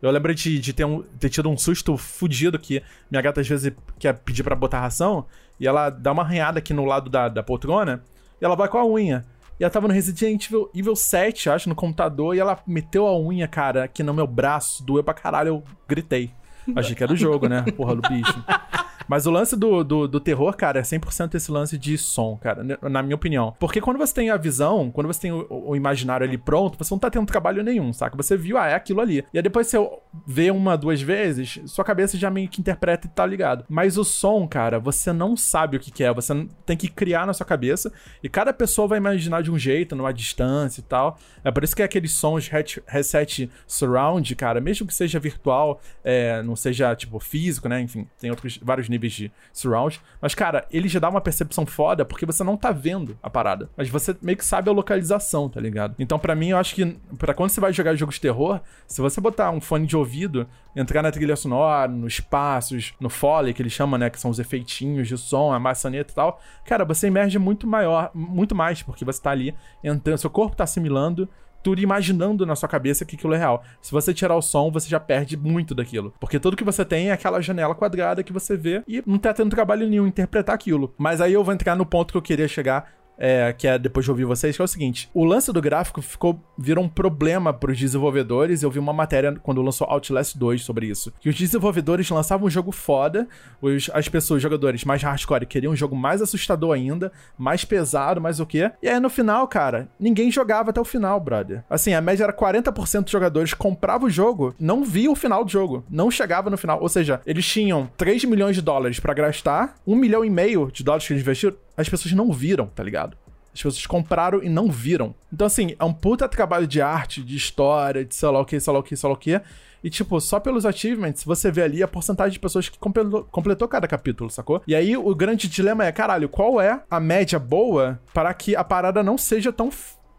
Eu 0.00 0.10
lembro 0.10 0.34
de, 0.34 0.58
de 0.58 0.72
ter, 0.72 0.84
um, 0.84 1.02
ter 1.02 1.30
tido 1.30 1.48
um 1.48 1.56
susto 1.56 1.96
fudido 1.96 2.58
que 2.58 2.82
minha 3.10 3.22
gata 3.22 3.40
às 3.40 3.48
vezes 3.48 3.72
quer 3.98 4.12
pedir 4.12 4.42
para 4.42 4.54
botar 4.54 4.80
ração 4.80 5.24
e 5.58 5.66
ela 5.66 5.88
dá 5.88 6.12
uma 6.12 6.22
arranhada 6.22 6.58
aqui 6.58 6.74
no 6.74 6.84
lado 6.84 7.08
da, 7.08 7.28
da 7.28 7.42
poltrona 7.42 8.02
e 8.40 8.44
ela 8.44 8.54
vai 8.54 8.68
com 8.68 8.78
a 8.78 8.86
unha. 8.86 9.24
E 9.58 9.62
ela 9.64 9.70
tava 9.70 9.86
no 9.86 9.94
Resident 9.94 10.46
Evil, 10.46 10.70
Evil 10.74 10.96
7, 10.96 11.48
acho, 11.50 11.68
no 11.68 11.74
computador, 11.74 12.34
e 12.34 12.40
ela 12.40 12.58
meteu 12.66 13.06
a 13.06 13.18
unha, 13.18 13.46
cara, 13.46 13.84
aqui 13.84 14.02
no 14.02 14.12
meu 14.12 14.26
braço, 14.26 14.84
doeu 14.84 15.04
pra 15.04 15.14
caralho, 15.14 15.48
eu 15.48 15.62
gritei. 15.88 16.32
Achei 16.74 16.94
que 16.94 17.02
era 17.02 17.12
o 17.12 17.16
jogo, 17.16 17.46
né? 17.48 17.62
Porra 17.76 17.94
do 17.94 18.08
bicho. 18.08 18.44
Mas 19.08 19.26
o 19.26 19.30
lance 19.30 19.56
do, 19.56 19.84
do, 19.84 20.08
do, 20.08 20.20
terror, 20.20 20.54
cara, 20.56 20.80
é 20.80 20.82
100% 20.82 21.34
esse 21.34 21.50
lance 21.50 21.78
de 21.78 21.96
som, 21.98 22.36
cara, 22.36 22.62
na 22.82 23.02
minha 23.02 23.14
opinião. 23.14 23.54
Porque 23.58 23.80
quando 23.80 23.98
você 23.98 24.14
tem 24.14 24.30
a 24.30 24.36
visão, 24.36 24.90
quando 24.90 25.06
você 25.06 25.20
tem 25.20 25.32
o, 25.32 25.46
o, 25.48 25.76
imaginário 25.76 26.26
ali 26.26 26.38
pronto, 26.38 26.78
você 26.78 26.92
não 26.92 26.98
tá 26.98 27.10
tendo 27.10 27.26
trabalho 27.26 27.62
nenhum, 27.62 27.92
saca? 27.92 28.16
Você 28.16 28.36
viu, 28.36 28.58
ah, 28.58 28.66
é 28.66 28.74
aquilo 28.74 29.00
ali. 29.00 29.24
E 29.32 29.38
aí 29.38 29.42
depois 29.42 29.66
você 29.66 29.78
vê 30.26 30.50
uma, 30.50 30.76
duas 30.76 31.00
vezes, 31.00 31.60
sua 31.66 31.84
cabeça 31.84 32.16
já 32.16 32.30
meio 32.30 32.48
que 32.48 32.60
interpreta 32.60 33.06
e 33.06 33.10
tá 33.10 33.24
ligado. 33.26 33.64
Mas 33.68 33.98
o 33.98 34.04
som, 34.04 34.46
cara, 34.46 34.78
você 34.78 35.12
não 35.12 35.36
sabe 35.36 35.76
o 35.76 35.80
que, 35.80 35.90
que 35.90 36.04
é. 36.04 36.12
Você 36.12 36.46
tem 36.64 36.76
que 36.76 36.88
criar 36.88 37.26
na 37.26 37.32
sua 37.32 37.46
cabeça. 37.46 37.92
E 38.22 38.28
cada 38.28 38.52
pessoa 38.52 38.88
vai 38.88 38.98
imaginar 38.98 39.42
de 39.42 39.50
um 39.50 39.58
jeito, 39.58 39.94
numa 39.96 40.12
distância 40.12 40.80
e 40.80 40.84
tal. 40.84 41.18
É 41.42 41.50
por 41.50 41.64
isso 41.64 41.74
que 41.74 41.82
é 41.82 41.84
aqueles 41.84 42.14
sons 42.14 42.48
reset 42.86 43.50
surround, 43.66 44.34
cara, 44.36 44.60
mesmo 44.60 44.86
que 44.86 44.94
seja 44.94 45.18
virtual, 45.18 45.80
é, 46.02 46.42
não 46.42 46.56
seja, 46.56 46.94
tipo, 46.94 47.18
físico, 47.18 47.68
né? 47.68 47.80
Enfim, 47.80 48.06
tem 48.18 48.30
outros 48.30 48.58
vários 48.62 48.88
níveis 48.94 49.12
de 49.12 49.32
surround. 49.52 50.00
Mas, 50.20 50.34
cara, 50.34 50.66
ele 50.70 50.88
já 50.88 50.98
dá 50.98 51.08
uma 51.08 51.20
percepção 51.20 51.66
foda 51.66 52.04
porque 52.04 52.24
você 52.24 52.42
não 52.42 52.56
tá 52.56 52.70
vendo 52.70 53.18
a 53.22 53.28
parada. 53.28 53.68
Mas 53.76 53.88
você 53.88 54.16
meio 54.22 54.38
que 54.38 54.44
sabe 54.44 54.70
a 54.70 54.72
localização, 54.72 55.48
tá 55.48 55.60
ligado? 55.60 55.94
Então, 55.98 56.18
para 56.18 56.34
mim, 56.34 56.50
eu 56.50 56.58
acho 56.58 56.74
que 56.74 56.96
para 57.18 57.34
quando 57.34 57.50
você 57.50 57.60
vai 57.60 57.72
jogar 57.72 57.94
jogos 57.94 58.14
de 58.16 58.22
terror, 58.22 58.60
se 58.86 59.00
você 59.00 59.20
botar 59.20 59.50
um 59.50 59.60
fone 59.60 59.86
de 59.86 59.96
ouvido, 59.96 60.46
entrar 60.74 61.02
na 61.02 61.10
trilha 61.10 61.36
sonora, 61.36 61.90
nos 61.90 62.20
passos, 62.20 62.94
no 63.00 63.08
foley, 63.08 63.52
que 63.52 63.62
ele 63.62 63.70
chama, 63.70 63.98
né? 63.98 64.10
Que 64.10 64.20
são 64.20 64.30
os 64.30 64.38
efeitinhos 64.38 65.08
de 65.08 65.18
som, 65.18 65.52
a 65.52 65.58
maçaneta 65.58 66.12
e 66.12 66.14
tal. 66.14 66.40
Cara, 66.64 66.84
você 66.84 67.06
emerge 67.06 67.38
muito 67.38 67.66
maior, 67.66 68.10
muito 68.14 68.54
mais, 68.54 68.82
porque 68.82 69.04
você 69.04 69.20
tá 69.20 69.30
ali 69.30 69.54
entrando, 69.82 70.18
seu 70.18 70.30
corpo 70.30 70.56
tá 70.56 70.64
assimilando 70.64 71.28
tudo 71.64 71.80
imaginando 71.80 72.44
na 72.44 72.54
sua 72.54 72.68
cabeça 72.68 73.06
que 73.06 73.16
aquilo 73.16 73.32
é 73.32 73.38
real. 73.38 73.64
Se 73.80 73.90
você 73.90 74.12
tirar 74.12 74.36
o 74.36 74.42
som, 74.42 74.70
você 74.70 74.86
já 74.86 75.00
perde 75.00 75.34
muito 75.34 75.74
daquilo. 75.74 76.14
Porque 76.20 76.38
tudo 76.38 76.56
que 76.56 76.62
você 76.62 76.84
tem 76.84 77.08
é 77.08 77.12
aquela 77.12 77.40
janela 77.40 77.74
quadrada 77.74 78.22
que 78.22 78.32
você 78.32 78.54
vê 78.54 78.82
e 78.86 79.02
não 79.06 79.18
tá 79.18 79.32
tendo 79.32 79.50
trabalho 79.50 79.88
nenhum 79.88 80.06
interpretar 80.06 80.54
aquilo. 80.54 80.94
Mas 80.98 81.22
aí 81.22 81.32
eu 81.32 81.42
vou 81.42 81.54
entrar 81.54 81.74
no 81.74 81.86
ponto 81.86 82.12
que 82.12 82.18
eu 82.18 82.22
queria 82.22 82.46
chegar 82.46 82.92
é, 83.18 83.52
que 83.52 83.66
é 83.66 83.78
depois 83.78 84.04
de 84.04 84.10
ouvir 84.10 84.24
vocês, 84.24 84.56
que 84.56 84.62
é 84.62 84.64
o 84.64 84.68
seguinte: 84.68 85.10
o 85.14 85.24
lance 85.24 85.52
do 85.52 85.60
gráfico 85.60 86.02
ficou 86.02 86.40
virou 86.56 86.84
um 86.84 86.88
problema 86.88 87.52
para 87.52 87.72
os 87.72 87.78
desenvolvedores. 87.78 88.62
Eu 88.62 88.70
vi 88.70 88.78
uma 88.78 88.92
matéria 88.92 89.34
quando 89.42 89.62
lançou 89.62 89.86
Outlast 89.88 90.36
2 90.36 90.62
sobre 90.62 90.86
isso. 90.86 91.12
Que 91.20 91.28
os 91.28 91.36
desenvolvedores 91.36 92.08
lançavam 92.10 92.46
um 92.46 92.50
jogo 92.50 92.72
foda, 92.72 93.26
os, 93.60 93.90
as 93.92 94.08
pessoas, 94.08 94.38
os 94.38 94.42
jogadores 94.42 94.84
mais 94.84 95.02
hardcore, 95.02 95.46
queriam 95.46 95.72
um 95.72 95.76
jogo 95.76 95.96
mais 95.96 96.22
assustador 96.22 96.72
ainda, 96.74 97.12
mais 97.36 97.64
pesado, 97.64 98.20
mais 98.20 98.40
o 98.40 98.46
quê. 98.46 98.70
E 98.82 98.88
aí 98.88 99.00
no 99.00 99.10
final, 99.10 99.46
cara, 99.48 99.88
ninguém 99.98 100.30
jogava 100.30 100.70
até 100.70 100.80
o 100.80 100.84
final, 100.84 101.18
brother. 101.20 101.64
Assim, 101.68 101.92
a 101.92 102.00
média 102.00 102.24
era 102.24 102.32
40% 102.32 103.02
dos 103.02 103.12
jogadores 103.12 103.54
compravam 103.54 104.06
o 104.06 104.10
jogo, 104.10 104.54
não 104.58 104.84
via 104.84 105.10
o 105.10 105.16
final 105.16 105.44
do 105.44 105.50
jogo, 105.50 105.84
não 105.90 106.10
chegava 106.10 106.50
no 106.50 106.56
final. 106.56 106.80
Ou 106.80 106.88
seja, 106.88 107.20
eles 107.26 107.46
tinham 107.46 107.88
3 107.96 108.24
milhões 108.24 108.56
de 108.56 108.62
dólares 108.62 109.00
para 109.00 109.14
gastar, 109.14 109.76
1 109.86 109.94
milhão 109.94 110.24
e 110.24 110.30
meio 110.30 110.70
de 110.72 110.84
dólares 110.84 111.06
que 111.06 111.12
eles 111.12 111.22
investiram, 111.22 111.56
as 111.76 111.88
pessoas 111.88 112.12
não 112.14 112.32
viram, 112.32 112.66
tá 112.66 112.82
ligado? 112.82 113.16
As 113.52 113.62
pessoas 113.62 113.86
compraram 113.86 114.42
e 114.42 114.48
não 114.48 114.68
viram. 114.68 115.14
Então, 115.32 115.46
assim, 115.46 115.76
é 115.78 115.84
um 115.84 115.92
puta 115.92 116.28
trabalho 116.28 116.66
de 116.66 116.80
arte, 116.80 117.22
de 117.22 117.36
história, 117.36 118.04
de 118.04 118.14
sei 118.14 118.28
lá 118.28 118.40
o 118.40 118.44
que, 118.44 118.58
sei 118.58 118.72
lá 118.72 118.78
o 118.78 118.82
que, 118.82 118.96
sei 118.96 119.08
lá 119.08 119.14
o 119.14 119.18
que. 119.18 119.40
E, 119.82 119.90
tipo, 119.90 120.18
só 120.20 120.40
pelos 120.40 120.64
achievements, 120.64 121.22
você 121.24 121.52
vê 121.52 121.62
ali 121.62 121.82
a 121.82 121.86
porcentagem 121.86 122.32
de 122.32 122.40
pessoas 122.40 122.68
que 122.68 122.78
completou, 122.78 123.24
completou 123.24 123.68
cada 123.68 123.86
capítulo, 123.86 124.30
sacou? 124.30 124.62
E 124.66 124.74
aí, 124.74 124.96
o 124.96 125.14
grande 125.14 125.46
dilema 125.46 125.84
é, 125.84 125.92
caralho, 125.92 126.28
qual 126.28 126.60
é 126.60 126.82
a 126.90 126.98
média 126.98 127.38
boa 127.38 128.00
para 128.12 128.32
que 128.32 128.56
a 128.56 128.64
parada 128.64 129.02
não 129.02 129.18
seja 129.18 129.52
tão 129.52 129.70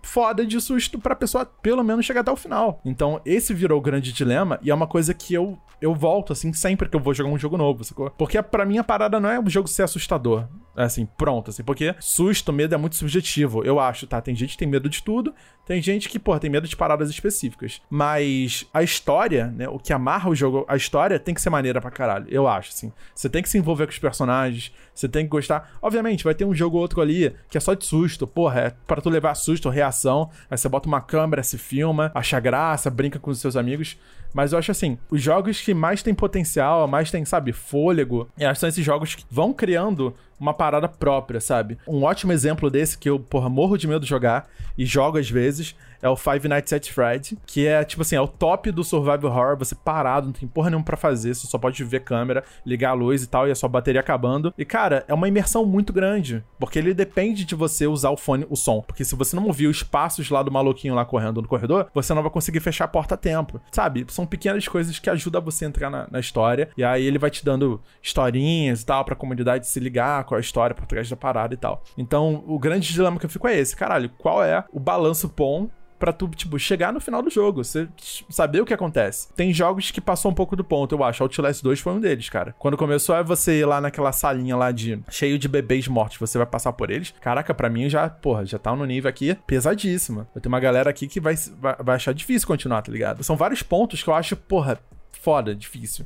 foda 0.06 0.46
de 0.46 0.62
susto 0.62 1.00
pra 1.00 1.16
pessoa 1.16 1.46
pelo 1.46 1.84
menos 1.84 2.06
chegar 2.06 2.22
até 2.22 2.32
o 2.32 2.36
final. 2.36 2.80
Então, 2.86 3.20
esse 3.26 3.54
virou 3.54 3.80
o 3.80 3.82
grande 3.82 4.14
dilema 4.14 4.60
e 4.62 4.70
é 4.70 4.74
uma 4.74 4.88
coisa 4.88 5.14
que 5.14 5.34
eu 5.34 5.58
eu 5.86 5.94
volto, 5.94 6.34
assim, 6.34 6.52
sempre 6.52 6.90
que 6.90 6.96
eu 6.96 7.00
vou 7.00 7.14
jogar 7.14 7.30
um 7.30 7.38
jogo 7.38 7.58
novo, 7.58 7.84
sacou? 7.84 8.10
Porque 8.12 8.42
para 8.42 8.66
mim 8.66 8.78
a 8.78 8.84
parada 8.84 9.20
não 9.20 9.30
é 9.30 9.40
o 9.40 9.50
jogo 9.50 9.68
ser 9.68 9.84
assustador. 9.84 10.48
É 10.76 10.84
assim, 10.84 11.06
pronto, 11.06 11.52
assim, 11.52 11.64
porque 11.64 11.96
susto, 12.00 12.52
medo 12.52 12.76
é 12.76 12.78
muito 12.78 12.98
subjetivo, 12.98 13.64
eu 13.64 13.80
acho, 13.80 14.06
tá? 14.06 14.20
Tem 14.20 14.36
gente 14.36 14.52
que 14.52 14.58
tem 14.58 14.68
medo 14.68 14.90
de 14.90 15.02
tudo, 15.02 15.34
tem 15.66 15.82
gente 15.82 16.10
que, 16.10 16.20
pô, 16.20 16.38
tem 16.38 16.50
medo 16.50 16.68
de 16.68 16.76
paradas 16.76 17.10
específicas. 17.10 17.82
Mas 17.90 18.68
a 18.74 18.84
história, 18.84 19.48
né, 19.56 19.70
o 19.70 19.80
que 19.80 19.94
amarra 19.94 20.30
o 20.30 20.36
jogo, 20.36 20.66
a 20.68 20.76
história 20.76 21.18
tem 21.18 21.34
que 21.34 21.42
ser 21.42 21.50
maneira 21.50 21.80
pra 21.80 21.92
caralho, 21.92 22.26
eu 22.30 22.46
acho, 22.48 22.72
assim. 22.72 22.92
Você 23.14 23.30
tem 23.30 23.42
que 23.42 23.48
se 23.48 23.58
envolver 23.58 23.86
com 23.86 23.92
os 23.92 24.00
personagens, 24.00 24.74
você 24.94 25.08
tem 25.08 25.24
que 25.24 25.30
gostar. 25.30 25.78
Obviamente, 25.82 26.24
vai 26.24 26.36
ter 26.36 26.46
um 26.46 26.54
jogo 26.54 26.76
ou 26.76 26.82
outro 26.82 27.00
ali 27.00 27.34
que 27.50 27.58
é 27.58 27.62
só 27.62 27.74
de 27.74 27.86
susto, 27.86 28.28
porra, 28.28 28.60
é 28.60 28.74
pra 28.86 29.00
tu 29.00 29.10
levar 29.10 29.34
susto, 29.36 29.70
reação, 29.70 30.30
aí 30.50 30.58
você 30.58 30.68
bota 30.68 30.88
uma 30.88 31.00
câmera, 31.00 31.42
se 31.42 31.58
filma, 31.58 32.12
acha 32.14 32.40
graça, 32.40 32.90
brinca 32.90 33.18
com 33.18 33.32
os 33.32 33.40
seus 33.40 33.56
amigos. 33.56 33.98
Mas 34.36 34.52
eu 34.52 34.60
acho 34.60 34.70
assim, 34.70 34.98
os 35.10 35.22
jogos 35.22 35.62
que 35.62 35.74
mais 35.74 36.04
tem 36.04 36.14
potencial, 36.14 36.90
mais 36.90 37.10
tem, 37.10 37.24
sabe, 37.24 37.54
fôlego, 37.54 38.30
são 38.58 38.68
esses 38.68 38.84
jogos 38.84 39.16
que 39.16 39.24
vão 39.32 39.54
criando 39.54 40.14
uma 40.40 40.54
parada 40.54 40.88
própria, 40.88 41.40
sabe? 41.40 41.78
Um 41.88 42.04
ótimo 42.04 42.32
exemplo 42.32 42.70
desse 42.70 42.98
que 42.98 43.10
eu, 43.10 43.20
porra, 43.20 43.50
morro 43.50 43.78
de 43.78 43.88
medo 43.88 44.02
de 44.02 44.10
jogar 44.10 44.48
e 44.78 44.86
jogo 44.86 45.18
às 45.18 45.30
vezes 45.30 45.76
é 46.06 46.10
o 46.10 46.16
Five 46.16 46.48
Nights 46.48 46.72
at 46.72 46.88
Fred, 46.92 47.36
que 47.48 47.66
é, 47.66 47.84
tipo 47.84 48.04
assim, 48.04 48.16
é 48.16 48.22
o 48.22 48.28
top 48.28 48.72
do 48.72 48.84
survival 48.84 49.32
horror, 49.32 49.58
você 49.58 49.74
parado, 49.74 50.28
não 50.28 50.34
tem 50.34 50.48
porra 50.48 50.70
nenhuma 50.70 50.86
pra 50.86 50.96
fazer, 50.96 51.34
você 51.34 51.48
só 51.48 51.58
pode 51.58 51.84
ver 51.84 52.02
câmera, 52.02 52.44
ligar 52.64 52.92
a 52.92 52.94
luz 52.94 53.24
e 53.24 53.28
tal, 53.28 53.48
e 53.48 53.52
a 53.52 53.56
sua 53.56 53.68
bateria 53.68 54.02
acabando. 54.02 54.54
E, 54.56 54.64
cara, 54.64 55.04
é 55.08 55.14
uma 55.16 55.28
imersão 55.28 55.66
muito 55.66 55.92
grande, 55.92 56.44
porque 56.60 56.78
ele 56.78 56.94
depende 56.94 57.44
de 57.44 57.56
você 57.56 57.88
usar 57.88 58.12
o 58.12 58.18
fone, 58.18 58.46
o 58.52 58.56
som. 58.56 58.82
Porque 58.82 59.04
se 59.04 59.16
você 59.16 59.36
não 59.36 59.48
ouvir 59.48 59.66
os 59.66 59.82
passos 59.82 60.30
lá 60.30 60.44
do 60.44 60.52
maluquinho 60.52 60.94
lá 60.94 61.04
correndo 61.06 61.42
no 61.42 61.48
corredor, 61.48 61.88
você 61.92 62.14
não 62.14 62.22
vai 62.22 62.32
conseguir 62.32 62.60
fechar 62.60 62.86
a 62.86 62.90
porta 62.90 63.16
a 63.16 63.18
tempo. 63.18 63.60
Sabe? 63.72 64.06
São 64.10 64.28
pequenas 64.28 64.68
coisas 64.68 65.00
que 65.00 65.10
ajudam 65.10 65.42
você 65.42 65.66
a 65.66 65.68
entrar 65.70 65.90
na, 65.90 66.08
na 66.12 66.20
história, 66.20 66.70
e 66.78 66.84
aí 66.84 67.04
ele 67.04 67.18
vai 67.18 67.32
te 67.32 67.44
dando 67.44 67.82
historinhas 68.02 68.82
e 68.84 68.86
tal, 68.86 69.04
pra 69.04 69.16
comunidade 69.16 69.68
se 69.68 69.80
ligar 69.80 70.24
com 70.26 70.36
a 70.36 70.40
história 70.40 70.76
por 70.76 70.86
trás 70.86 71.10
da 71.10 71.16
parada 71.16 71.54
e 71.54 71.58
tal. 71.58 71.84
Então, 71.98 72.44
o 72.48 72.60
grande 72.60 72.92
dilema 72.92 73.20
que 73.20 73.26
eu 73.26 73.30
fico 73.30 73.48
é 73.48 73.58
esse, 73.58 73.76
caralho, 73.76 74.10
qual 74.18 74.44
é 74.44 74.64
o 74.72 74.80
balanço 74.80 75.32
bom 75.36 75.70
pra 76.00 76.12
tu, 76.14 76.28
tipo, 76.28 76.60
chegar 76.60 76.94
no 76.94 77.00
final 77.00 77.22
do 77.22 77.30
jogo, 77.30 77.64
você 77.64 77.88
saber 78.30 78.62
o 78.62 78.66
que 78.66 78.74
acontece. 78.74 79.30
Tem 79.34 79.54
jogos 79.54 79.92
que 79.92 80.02
passou 80.02 80.32
um 80.32 80.34
pouco 80.34 80.56
do 80.56 80.64
ponto, 80.64 80.94
eu 80.94 81.04
acho. 81.04 81.24
Outlast 81.24 81.64
2 81.64 81.80
foi 81.80 81.94
um 81.94 82.00
deles, 82.00 82.30
cara. 82.30 82.54
Quando 82.60 82.78
começou 82.78 83.16
é 83.16 83.24
você 83.24 83.60
ir 83.60 83.66
lá 83.66 83.80
naquela 83.80 84.12
salinha 84.12 84.56
lá 84.56 84.72
de 84.72 85.02
cheio 85.10 85.40
de 85.40 85.48
bebês 85.48 85.88
mortos, 85.88 86.18
você 86.18 86.38
vai 86.38 86.48
passar 86.48 86.74
por 86.74 86.90
eles. 86.90 87.14
Caraca, 87.22 87.54
pra 87.54 87.70
mim 87.70 87.90
já, 87.90 88.10
porra, 88.10 88.46
já 88.46 88.60
tá 88.60 88.76
no 88.76 88.86
nível 88.86 89.10
aqui 89.10 89.36
pesadíssima. 89.48 90.28
Vai 90.34 90.42
ter 90.42 90.48
uma 90.48 90.60
galera 90.60 90.90
aqui 90.90 91.08
que 91.08 91.20
vai, 91.20 91.36
vai, 91.60 91.76
vai 91.80 91.96
achar 91.96 92.14
difícil 92.14 92.48
continuar, 92.48 92.82
tá 92.82 92.92
ligado? 92.92 93.24
São 93.24 93.36
vários 93.36 93.64
pontos 93.64 94.04
que 94.04 94.10
eu 94.10 94.14
acho, 94.14 94.36
porra, 94.36 94.80
foda, 95.12 95.56
difícil. 95.56 96.06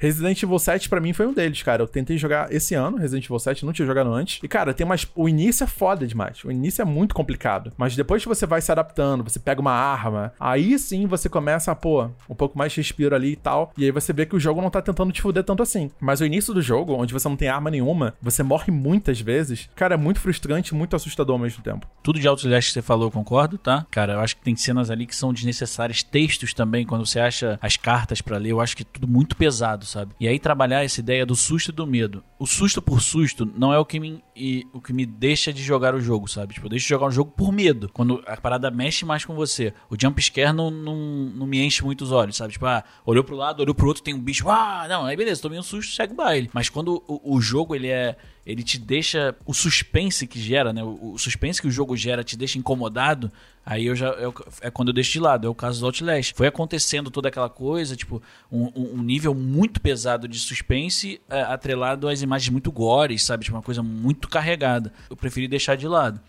Resident 0.00 0.42
Evil 0.42 0.58
7 0.58 0.88
para 0.88 0.98
mim 0.98 1.12
foi 1.12 1.26
um 1.26 1.34
deles, 1.34 1.62
cara. 1.62 1.82
Eu 1.82 1.86
tentei 1.86 2.16
jogar 2.16 2.50
esse 2.50 2.74
ano, 2.74 2.96
Resident 2.96 3.26
Evil 3.26 3.38
7, 3.38 3.66
não 3.66 3.72
tinha 3.72 3.84
jogado 3.84 4.10
antes. 4.10 4.40
E, 4.42 4.48
cara, 4.48 4.72
tem 4.72 4.86
mais. 4.86 5.06
O 5.14 5.28
início 5.28 5.62
é 5.62 5.66
foda 5.66 6.06
demais. 6.06 6.42
O 6.42 6.50
início 6.50 6.80
é 6.80 6.84
muito 6.86 7.14
complicado. 7.14 7.70
Mas 7.76 7.94
depois 7.94 8.22
que 8.22 8.28
você 8.28 8.46
vai 8.46 8.62
se 8.62 8.72
adaptando, 8.72 9.22
você 9.22 9.38
pega 9.38 9.60
uma 9.60 9.72
arma, 9.72 10.32
aí 10.40 10.78
sim 10.78 11.06
você 11.06 11.28
começa 11.28 11.70
a, 11.70 11.74
pô, 11.74 12.08
um 12.30 12.34
pouco 12.34 12.56
mais 12.56 12.74
respiro 12.74 13.14
ali 13.14 13.32
e 13.32 13.36
tal. 13.36 13.72
E 13.76 13.84
aí 13.84 13.90
você 13.90 14.10
vê 14.10 14.24
que 14.24 14.34
o 14.34 14.40
jogo 14.40 14.62
não 14.62 14.70
tá 14.70 14.80
tentando 14.80 15.12
te 15.12 15.20
fuder 15.20 15.44
tanto 15.44 15.62
assim. 15.62 15.90
Mas 16.00 16.22
o 16.22 16.24
início 16.24 16.54
do 16.54 16.62
jogo, 16.62 16.94
onde 16.94 17.12
você 17.12 17.28
não 17.28 17.36
tem 17.36 17.48
arma 17.48 17.70
nenhuma, 17.70 18.14
você 18.22 18.42
morre 18.42 18.72
muitas 18.72 19.20
vezes. 19.20 19.68
Cara, 19.76 19.96
é 19.96 19.98
muito 19.98 20.18
frustrante, 20.18 20.74
muito 20.74 20.96
assustador 20.96 21.34
ao 21.34 21.38
mesmo 21.38 21.62
tempo. 21.62 21.86
Tudo 22.02 22.18
de 22.18 22.26
Outlast 22.26 22.68
que 22.68 22.72
você 22.72 22.82
falou, 22.82 23.08
eu 23.08 23.10
concordo, 23.10 23.58
tá? 23.58 23.86
Cara, 23.90 24.14
eu 24.14 24.20
acho 24.20 24.36
que 24.36 24.42
tem 24.42 24.56
cenas 24.56 24.90
ali 24.90 25.04
que 25.04 25.14
são 25.14 25.30
desnecessárias. 25.30 26.02
Textos 26.02 26.54
também, 26.54 26.86
quando 26.86 27.04
você 27.04 27.20
acha 27.20 27.58
as 27.60 27.76
cartas 27.76 28.22
para 28.22 28.38
ler, 28.38 28.52
eu 28.52 28.62
acho 28.62 28.74
que 28.74 28.82
é 28.82 28.86
tudo 28.90 29.06
muito 29.06 29.36
pesado, 29.36 29.84
sabe? 29.90 30.14
E 30.18 30.28
aí 30.28 30.38
trabalhar 30.38 30.84
essa 30.84 31.00
ideia 31.00 31.26
do 31.26 31.34
susto 31.34 31.70
e 31.70 31.72
do 31.72 31.86
medo. 31.86 32.22
O 32.38 32.46
susto 32.46 32.80
por 32.80 33.02
susto 33.02 33.44
não 33.56 33.72
é 33.72 33.78
o 33.78 33.84
que 33.84 33.98
me, 33.98 34.22
e, 34.34 34.66
o 34.72 34.80
que 34.80 34.92
me 34.92 35.04
deixa 35.04 35.52
de 35.52 35.62
jogar 35.62 35.94
o 35.94 36.00
jogo, 36.00 36.28
sabe? 36.28 36.54
Tipo, 36.54 36.66
eu 36.66 36.70
deixo 36.70 36.84
de 36.84 36.88
jogar 36.88 37.06
o 37.06 37.10
jogo 37.10 37.30
por 37.30 37.52
medo. 37.52 37.90
Quando 37.92 38.22
a 38.26 38.36
parada 38.36 38.70
mexe 38.70 39.04
mais 39.04 39.24
com 39.24 39.34
você. 39.34 39.74
O 39.88 39.96
jump 40.00 40.20
scare 40.22 40.52
não, 40.52 40.70
não, 40.70 40.96
não 40.96 41.46
me 41.46 41.60
enche 41.60 41.84
muito 41.84 42.02
os 42.02 42.12
olhos, 42.12 42.36
sabe? 42.36 42.52
Tipo, 42.52 42.66
ah, 42.66 42.84
olhou 43.04 43.24
pro 43.24 43.36
lado, 43.36 43.60
olhou 43.60 43.74
pro 43.74 43.88
outro, 43.88 44.02
tem 44.02 44.14
um 44.14 44.20
bicho. 44.20 44.48
Ah, 44.48 44.86
não, 44.88 45.04
aí 45.04 45.16
beleza, 45.16 45.42
tomei 45.42 45.58
um 45.58 45.62
susto, 45.62 45.94
segue 45.94 46.12
o 46.12 46.16
baile. 46.16 46.50
Mas 46.52 46.68
quando 46.68 47.02
o, 47.06 47.36
o 47.36 47.40
jogo 47.40 47.74
ele 47.74 47.88
é 47.88 48.16
ele 48.50 48.62
te 48.62 48.78
deixa 48.78 49.34
o 49.46 49.54
suspense 49.54 50.26
que 50.26 50.40
gera, 50.40 50.72
né? 50.72 50.82
O, 50.82 51.16
suspense 51.16 51.60
que 51.60 51.68
o 51.68 51.70
jogo 51.70 51.96
gera 51.96 52.24
te 52.24 52.36
deixa 52.36 52.58
incomodado. 52.58 53.30
Aí 53.64 53.86
eu 53.86 53.94
já 53.94 54.08
é, 54.08 54.32
é, 54.62 54.70
quando 54.70 54.88
eu 54.88 54.94
deixo 54.94 55.12
de 55.12 55.20
lado, 55.20 55.46
é 55.46 55.50
o 55.50 55.54
caso 55.54 55.80
do 55.80 55.86
Outlast. 55.86 56.34
Foi 56.34 56.46
acontecendo 56.46 57.10
toda 57.10 57.28
aquela 57.28 57.48
coisa, 57.48 57.94
tipo, 57.94 58.22
um, 58.50 58.70
um 58.74 59.02
nível 59.02 59.34
muito 59.34 59.80
pesado 59.80 60.26
de 60.26 60.38
suspense 60.38 61.20
é, 61.28 61.42
atrelado 61.42 62.08
às 62.08 62.22
imagens 62.22 62.50
muito 62.50 62.72
gores, 62.72 63.22
sabe? 63.22 63.44
Tipo, 63.44 63.56
uma 63.56 63.62
coisa 63.62 63.82
muito 63.82 64.28
carregada. 64.28 64.92
Eu 65.08 65.16
preferi 65.16 65.46
deixar 65.46 65.76
de 65.76 65.86
lado. 65.86 66.20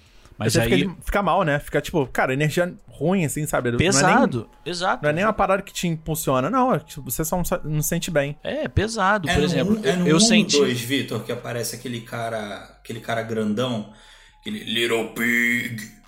Mas 0.44 0.54
Você 0.54 0.62
aí. 0.62 0.80
Fica, 0.80 0.96
fica, 1.04 1.22
mal, 1.22 1.44
né? 1.44 1.60
Fica 1.60 1.80
tipo, 1.80 2.08
cara, 2.08 2.34
energia 2.34 2.74
ruim, 2.88 3.26
assim, 3.26 3.46
sabe? 3.46 3.72
Pesado, 3.78 4.38
não 4.38 4.44
é 4.44 4.48
nem, 4.64 4.72
exato. 4.72 5.04
Não 5.04 5.10
é 5.12 5.14
nem 5.14 5.24
uma 5.24 5.34
parada 5.34 5.62
que 5.62 5.72
te 5.72 5.88
impulsiona, 5.88 6.50
não. 6.50 6.74
É 6.74 6.82
você 6.98 7.24
só 7.24 7.42
não, 7.64 7.82
sente 7.84 8.10
bem. 8.10 8.36
É, 8.44 8.68
pesado. 8.68 9.30
É 9.30 9.36
Por 9.36 9.44
exemplo, 9.44 9.80
um, 9.80 9.86
é 9.86 9.96
no 9.96 10.08
eu 10.08 10.18
1 10.18 10.20
senti. 10.20 10.58
2, 10.58 10.82
Vitor, 10.82 11.24
que 11.24 11.32
aparece 11.32 11.76
aquele 11.76 12.02
cara, 12.02 12.76
aquele 12.80 13.00
cara 13.00 13.22
grandão, 13.22 13.94
aquele 14.40 14.64
Little 14.64 15.10
Pig. 15.10 16.01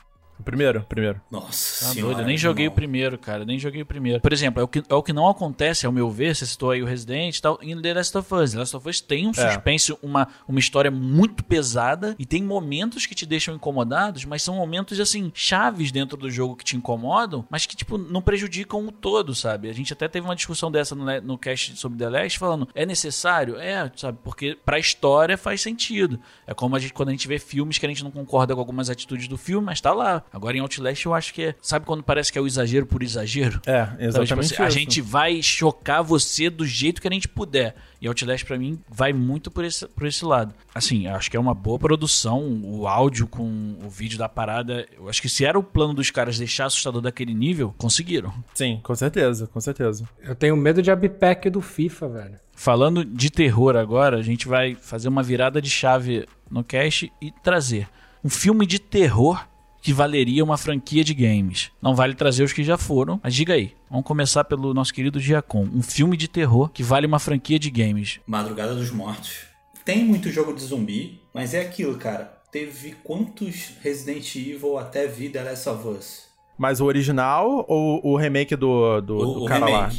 O 0.44 0.46
primeiro, 0.46 0.82
primeiro. 0.90 1.22
Nossa 1.32 1.86
Tá 1.86 1.92
senhora. 1.94 2.16
doido, 2.16 2.22
eu 2.24 2.28
nem 2.28 2.38
joguei 2.38 2.68
o 2.68 2.72
primeiro, 2.72 3.18
cara, 3.18 3.46
nem 3.46 3.58
joguei 3.58 3.82
o 3.82 3.86
primeiro. 3.86 4.20
Por 4.20 4.34
exemplo, 4.34 4.60
é 4.60 4.64
o 4.64 4.68
que, 4.68 4.84
é 4.90 4.94
o 4.94 5.02
que 5.02 5.14
não 5.14 5.30
acontece, 5.30 5.86
ao 5.86 5.92
meu 5.92 6.12
ver, 6.12 6.36
você 6.36 6.46
citou 6.46 6.72
aí 6.72 6.84
o 6.84 6.86
Resident 6.86 7.38
e 7.38 7.42
tal, 7.42 7.58
em 7.62 7.82
The 7.82 7.94
Last 7.94 8.18
of 8.18 8.34
Us. 8.36 8.52
The 8.52 8.58
Last 8.60 8.76
of 8.76 8.90
Us 8.90 9.00
tem 9.00 9.26
um 9.26 9.34
suspense, 9.34 9.98
uma, 10.04 10.28
uma 10.46 10.60
história 10.60 10.92
muito 10.92 11.46
pesada 11.46 12.14
e 12.20 12.26
tem 12.26 12.44
momentos 12.44 13.06
que 13.06 13.16
te 13.16 13.26
deixam 13.26 13.56
incomodados, 13.56 14.26
mas 14.26 14.44
são 14.44 14.56
momentos, 14.56 15.00
assim, 15.00 15.32
chaves 15.34 15.94
dentro 15.94 16.18
do 16.18 16.30
jogo 16.30 16.58
que 16.58 16.66
te 16.66 16.76
incomodam, 16.76 17.46
mas 17.50 17.66
que, 17.66 17.76
tipo, 17.78 17.98
não 17.98 18.22
prejudicam 18.22 18.86
o 18.86 18.92
todo, 18.92 19.34
sabe? 19.34 19.70
A 19.70 19.74
gente 19.74 19.94
até 19.94 20.10
teve 20.10 20.28
uma 20.28 20.36
discussão 20.36 20.70
dessa 20.70 20.94
no, 20.94 21.06
no 21.22 21.38
cast 21.38 21.78
sobre 21.78 21.98
The 21.98 22.10
Last, 22.10 22.38
falando, 22.38 22.68
é 22.76 22.86
necessário? 22.86 23.56
É, 23.58 23.90
sabe? 23.96 24.18
Porque 24.22 24.58
pra 24.66 24.78
história 24.78 25.38
faz 25.38 25.62
sentido. 25.62 26.20
É 26.46 26.54
como 26.54 26.76
a 26.76 26.80
gente, 26.80 26.92
quando 26.94 27.10
a 27.10 27.14
gente 27.14 27.30
vê 27.30 27.40
filmes 27.40 27.78
que 27.78 27.86
a 27.86 27.90
gente 27.90 28.04
não 28.04 28.12
concorda 28.12 28.54
com 28.54 28.60
algumas 28.60 28.90
atitudes 28.90 29.30
do 29.30 29.38
filme, 29.38 29.66
mas 29.66 29.80
tá 29.80 29.94
lá. 29.94 30.22
Agora 30.34 30.58
em 30.58 30.60
Outlast 30.60 31.06
eu 31.06 31.14
acho 31.14 31.32
que 31.34 31.44
é. 31.44 31.56
Sabe 31.62 31.86
quando 31.86 32.02
parece 32.04 32.32
que 32.32 32.40
é 32.40 32.42
o 32.42 32.48
exagero 32.48 32.88
por 32.88 33.04
exagero? 33.04 33.62
É, 33.68 33.84
Então, 33.94 34.24
exatamente 34.24 34.28
tipo 34.28 34.40
assim, 34.42 34.54
isso. 34.54 34.64
a 34.64 34.70
gente 34.70 35.00
vai 35.02 35.42
chocar 35.44 36.04
você 36.04 36.50
do 36.50 36.66
jeito 36.66 37.00
que 37.00 37.08
a 37.08 37.12
gente 37.12 37.28
puder. 37.28 37.76
E 38.02 38.08
Outlast 38.08 38.44
pra 38.44 38.58
mim 38.58 38.80
vai 38.90 39.14
muito 39.14 39.52
por 39.52 39.64
esse, 39.64 39.88
por 39.88 40.06
esse 40.08 40.26
lado. 40.26 40.54
Assim, 40.74 41.08
eu 41.08 41.16
acho 41.16 41.30
que 41.30 41.38
é 41.38 41.40
uma 41.40 41.54
boa 41.54 41.78
produção, 41.80 42.42
o 42.64 42.88
áudio 42.88 43.28
com 43.28 43.78
o 43.82 43.90
vídeo 43.90 44.18
da 44.18 44.28
parada. 44.28 44.86
Eu 44.98 45.08
acho 45.08 45.22
que 45.22 45.30
se 45.30 45.46
era 45.46 45.58
o 45.58 45.64
plano 45.64 45.94
dos 45.94 46.10
caras 46.10 46.38
deixar 46.38 46.66
assustador 46.66 47.02
daquele 47.02 47.34
nível, 47.34 47.74
conseguiram. 47.78 48.34
Sim, 48.56 48.80
com 48.84 48.96
certeza, 48.96 49.48
com 49.48 49.62
certeza. 49.62 50.04
Eu 50.22 50.36
tenho 50.36 50.58
medo 50.58 50.82
de 50.82 50.90
abpack 50.92 51.50
do 51.50 51.62
FIFA, 51.62 52.10
velho. 52.10 52.40
Falando 52.56 53.06
de 53.06 53.30
terror 53.30 53.76
agora, 53.76 54.18
a 54.18 54.22
gente 54.22 54.48
vai 54.48 54.76
fazer 54.76 55.08
uma 55.08 55.24
virada 55.24 55.62
de 55.62 55.70
chave 55.70 56.28
no 56.50 56.64
cast 56.64 57.12
e 57.22 57.32
trazer 57.44 57.88
um 58.24 58.30
filme 58.30 58.66
de 58.66 58.80
terror 58.80 59.46
que 59.84 59.92
valeria 59.92 60.44
uma 60.44 60.58
franquia 60.58 61.04
de 61.04 61.14
games. 61.14 61.70
Não 61.82 61.94
vale 61.94 62.16
trazer 62.16 62.42
os 62.42 62.54
que 62.54 62.64
já 62.64 62.78
foram, 62.78 63.20
mas 63.22 63.36
diga 63.36 63.54
aí. 63.54 63.74
Vamos 63.90 64.06
começar 64.06 64.46
pelo 64.46 64.74
nosso 64.74 64.94
querido 64.94 65.20
Giacom. 65.20 65.68
Um 65.76 65.84
filme 65.84 66.16
de 66.16 66.30
terror 66.30 66.70
que 66.70 66.82
vale 66.82 67.06
uma 67.06 67.20
franquia 67.20 67.60
de 67.60 67.70
games. 67.70 68.22
Madrugada 68.26 68.74
dos 68.74 68.90
Mortos. 68.92 69.42
Tem 69.84 70.06
muito 70.06 70.32
jogo 70.32 70.54
de 70.54 70.62
zumbi, 70.64 71.20
mas 71.34 71.54
é 71.54 71.60
aquilo, 71.60 71.98
cara. 71.98 72.32
teve 72.50 72.96
quantos 73.04 73.74
Resident 73.82 74.34
Evil 74.36 74.78
até 74.78 75.06
vir 75.06 75.32
The 75.32 75.44
Last 75.44 75.68
of 75.68 75.88
Us? 75.88 76.28
Mas 76.58 76.80
o 76.80 76.86
original 76.86 77.66
ou 77.68 78.00
o 78.06 78.16
remake 78.16 78.56
do, 78.56 79.02
do, 79.02 79.18
O, 79.18 79.26
do 79.34 79.44
o 79.44 79.46
cara 79.46 79.68
lá? 79.68 79.92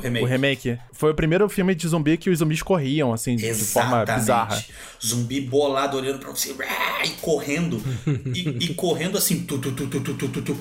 Remake. 0.00 0.24
O 0.24 0.26
remake. 0.28 0.68
O 0.68 0.72
remake. 0.72 0.78
Foi 0.92 1.10
o 1.10 1.14
primeiro 1.14 1.48
filme 1.48 1.74
de 1.74 1.86
zumbi 1.88 2.16
que 2.16 2.30
os 2.30 2.38
zumbis 2.38 2.62
corriam, 2.62 3.12
assim, 3.12 3.36
de 3.36 3.52
forma 3.54 3.98
Exatamente. 3.98 4.20
bizarra. 4.20 4.64
Zumbi 5.04 5.40
bolado 5.40 5.96
olhando 5.96 6.18
pra 6.18 6.30
você 6.30 6.52
uá, 6.52 7.04
e 7.04 7.10
correndo. 7.20 7.82
e, 8.34 8.64
e 8.64 8.74
correndo 8.74 9.18
assim. 9.18 9.44
Tu, 9.44 9.58
tu, 9.58 9.72
tu, 9.72 9.86
tu, 9.86 10.00
tu, 10.00 10.28
tu, 10.28 10.42
tu, 10.42 10.60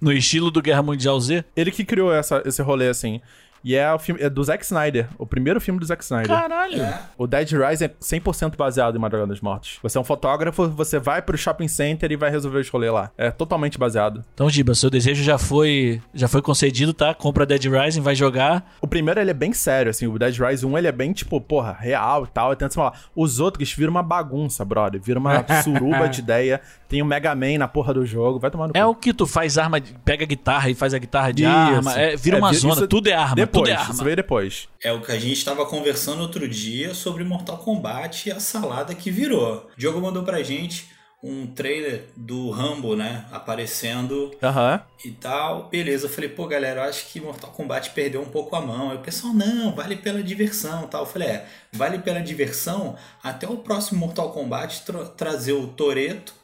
No 0.00 0.12
estilo 0.12 0.50
do 0.50 0.62
Guerra 0.62 0.82
Mundial 0.82 1.18
Z? 1.20 1.44
Ele 1.56 1.70
que 1.70 1.84
criou 1.84 2.12
essa, 2.12 2.42
esse 2.44 2.60
rolê, 2.62 2.88
assim. 2.88 3.20
E 3.64 3.74
é 3.76 3.92
o 3.92 3.98
filme 3.98 4.20
é 4.20 4.28
do 4.28 4.42
Zack 4.42 4.64
Snyder, 4.64 5.08
o 5.18 5.26
primeiro 5.26 5.60
filme 5.60 5.78
do 5.78 5.86
Zack 5.86 6.02
Snyder. 6.02 6.26
Caralho. 6.28 6.82
É. 6.82 7.00
O 7.16 7.26
Dead 7.26 7.50
Rise 7.52 7.84
é 7.84 7.88
100% 7.88 8.56
baseado 8.56 8.96
em 8.96 8.98
Madrugada 8.98 9.28
dos 9.32 9.40
Mortos. 9.40 9.78
Você 9.82 9.96
é 9.96 10.00
um 10.00 10.04
fotógrafo, 10.04 10.68
você 10.70 10.98
vai 10.98 11.22
pro 11.22 11.36
shopping 11.38 11.68
center 11.68 12.10
e 12.10 12.16
vai 12.16 12.30
resolver 12.30 12.58
os 12.58 12.68
rolês 12.68 12.92
lá. 12.92 13.10
É 13.16 13.30
totalmente 13.30 13.78
baseado. 13.78 14.24
Então, 14.34 14.48
Giba, 14.50 14.74
seu 14.74 14.90
desejo 14.90 15.22
já 15.22 15.38
foi 15.38 16.00
já 16.12 16.26
foi 16.28 16.42
concedido, 16.42 16.92
tá? 16.92 17.14
Compra 17.14 17.46
Dead 17.46 17.64
Rising, 17.64 18.00
vai 18.00 18.14
jogar. 18.14 18.64
O 18.80 18.86
primeiro, 18.88 19.20
ele 19.20 19.30
é 19.30 19.34
bem 19.34 19.52
sério, 19.52 19.90
assim. 19.90 20.06
O 20.06 20.18
Dead 20.18 20.36
Rise 20.38 20.66
1, 20.66 20.78
ele 20.78 20.86
é 20.88 20.92
bem, 20.92 21.12
tipo, 21.12 21.40
porra, 21.40 21.76
real 21.78 22.24
e 22.24 22.28
tal. 22.28 22.52
E 22.52 22.56
tenta 22.56 22.74
falar. 22.74 22.98
Os 23.14 23.38
outros 23.40 23.72
viram 23.72 23.90
uma 23.92 24.02
bagunça, 24.02 24.64
brother. 24.64 25.00
Viram 25.00 25.20
uma 25.20 25.44
suruba 25.62 26.08
de 26.08 26.20
ideia. 26.20 26.60
Tem 26.88 27.00
o 27.00 27.06
Mega 27.06 27.34
Man 27.34 27.58
na 27.58 27.68
porra 27.68 27.94
do 27.94 28.04
jogo. 28.04 28.38
Vai 28.38 28.50
tomar 28.50 28.66
no 28.68 28.72
É 28.76 28.82
cu. 28.82 28.90
o 28.90 28.94
que 28.94 29.14
tu 29.14 29.26
faz 29.26 29.56
arma, 29.56 29.80
de- 29.80 29.94
pega 30.04 30.24
a 30.24 30.26
guitarra 30.26 30.68
e 30.68 30.74
faz 30.74 30.92
a 30.92 30.98
guitarra 30.98 31.32
de 31.32 31.42
Isso. 31.44 31.50
arma. 31.52 31.92
É, 31.98 32.16
vira 32.16 32.36
É, 32.36 32.40
uma 32.40 32.50
vi- 32.50 32.56
zona, 32.56 32.74
isso 32.74 32.86
tudo 32.88 33.08
é 33.08 33.14
arma, 33.14 33.36
depois, 33.52 33.70
tudo 33.76 33.88
é 33.88 33.92
Isso 33.92 34.04
veio 34.04 34.16
depois. 34.16 34.68
É 34.82 34.92
o 34.92 35.00
que 35.00 35.12
a 35.12 35.18
gente 35.18 35.32
estava 35.38 35.64
conversando 35.66 36.20
outro 36.22 36.48
dia 36.48 36.94
sobre 36.94 37.22
Mortal 37.24 37.58
Kombat 37.58 38.28
e 38.28 38.32
a 38.32 38.40
salada 38.40 38.94
que 38.94 39.10
virou. 39.10 39.68
O 39.74 39.78
Diogo 39.78 40.00
mandou 40.00 40.22
pra 40.22 40.42
gente 40.42 40.90
um 41.24 41.46
trailer 41.46 42.06
do 42.16 42.50
Rambo, 42.50 42.96
né? 42.96 43.26
Aparecendo 43.30 44.32
Aham. 44.42 44.82
e 45.04 45.10
tal. 45.12 45.68
Beleza, 45.68 46.06
eu 46.06 46.10
falei, 46.10 46.28
pô, 46.28 46.48
galera, 46.48 46.80
eu 46.80 46.88
acho 46.88 47.06
que 47.12 47.20
Mortal 47.20 47.50
Kombat 47.50 47.90
perdeu 47.90 48.20
um 48.20 48.24
pouco 48.28 48.56
a 48.56 48.60
mão. 48.60 48.90
Aí 48.90 48.96
o 48.96 49.00
pessoal, 49.00 49.32
não, 49.32 49.72
vale 49.72 49.94
pela 49.94 50.20
diversão 50.20 50.88
tal. 50.88 51.02
Eu 51.02 51.06
falei, 51.06 51.28
é, 51.28 51.46
vale 51.72 51.98
pela 52.00 52.20
diversão 52.20 52.96
até 53.22 53.46
o 53.48 53.56
próximo 53.58 54.00
Mortal 54.00 54.32
Kombat 54.32 54.82
tra- 54.84 55.04
trazer 55.04 55.52
o 55.52 55.68
Toreto, 55.68 56.34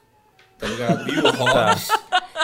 tá 0.58 0.68
ligado? 0.68 1.08
E 1.12 1.18
o 1.18 1.26
Hobbs. 1.32 1.88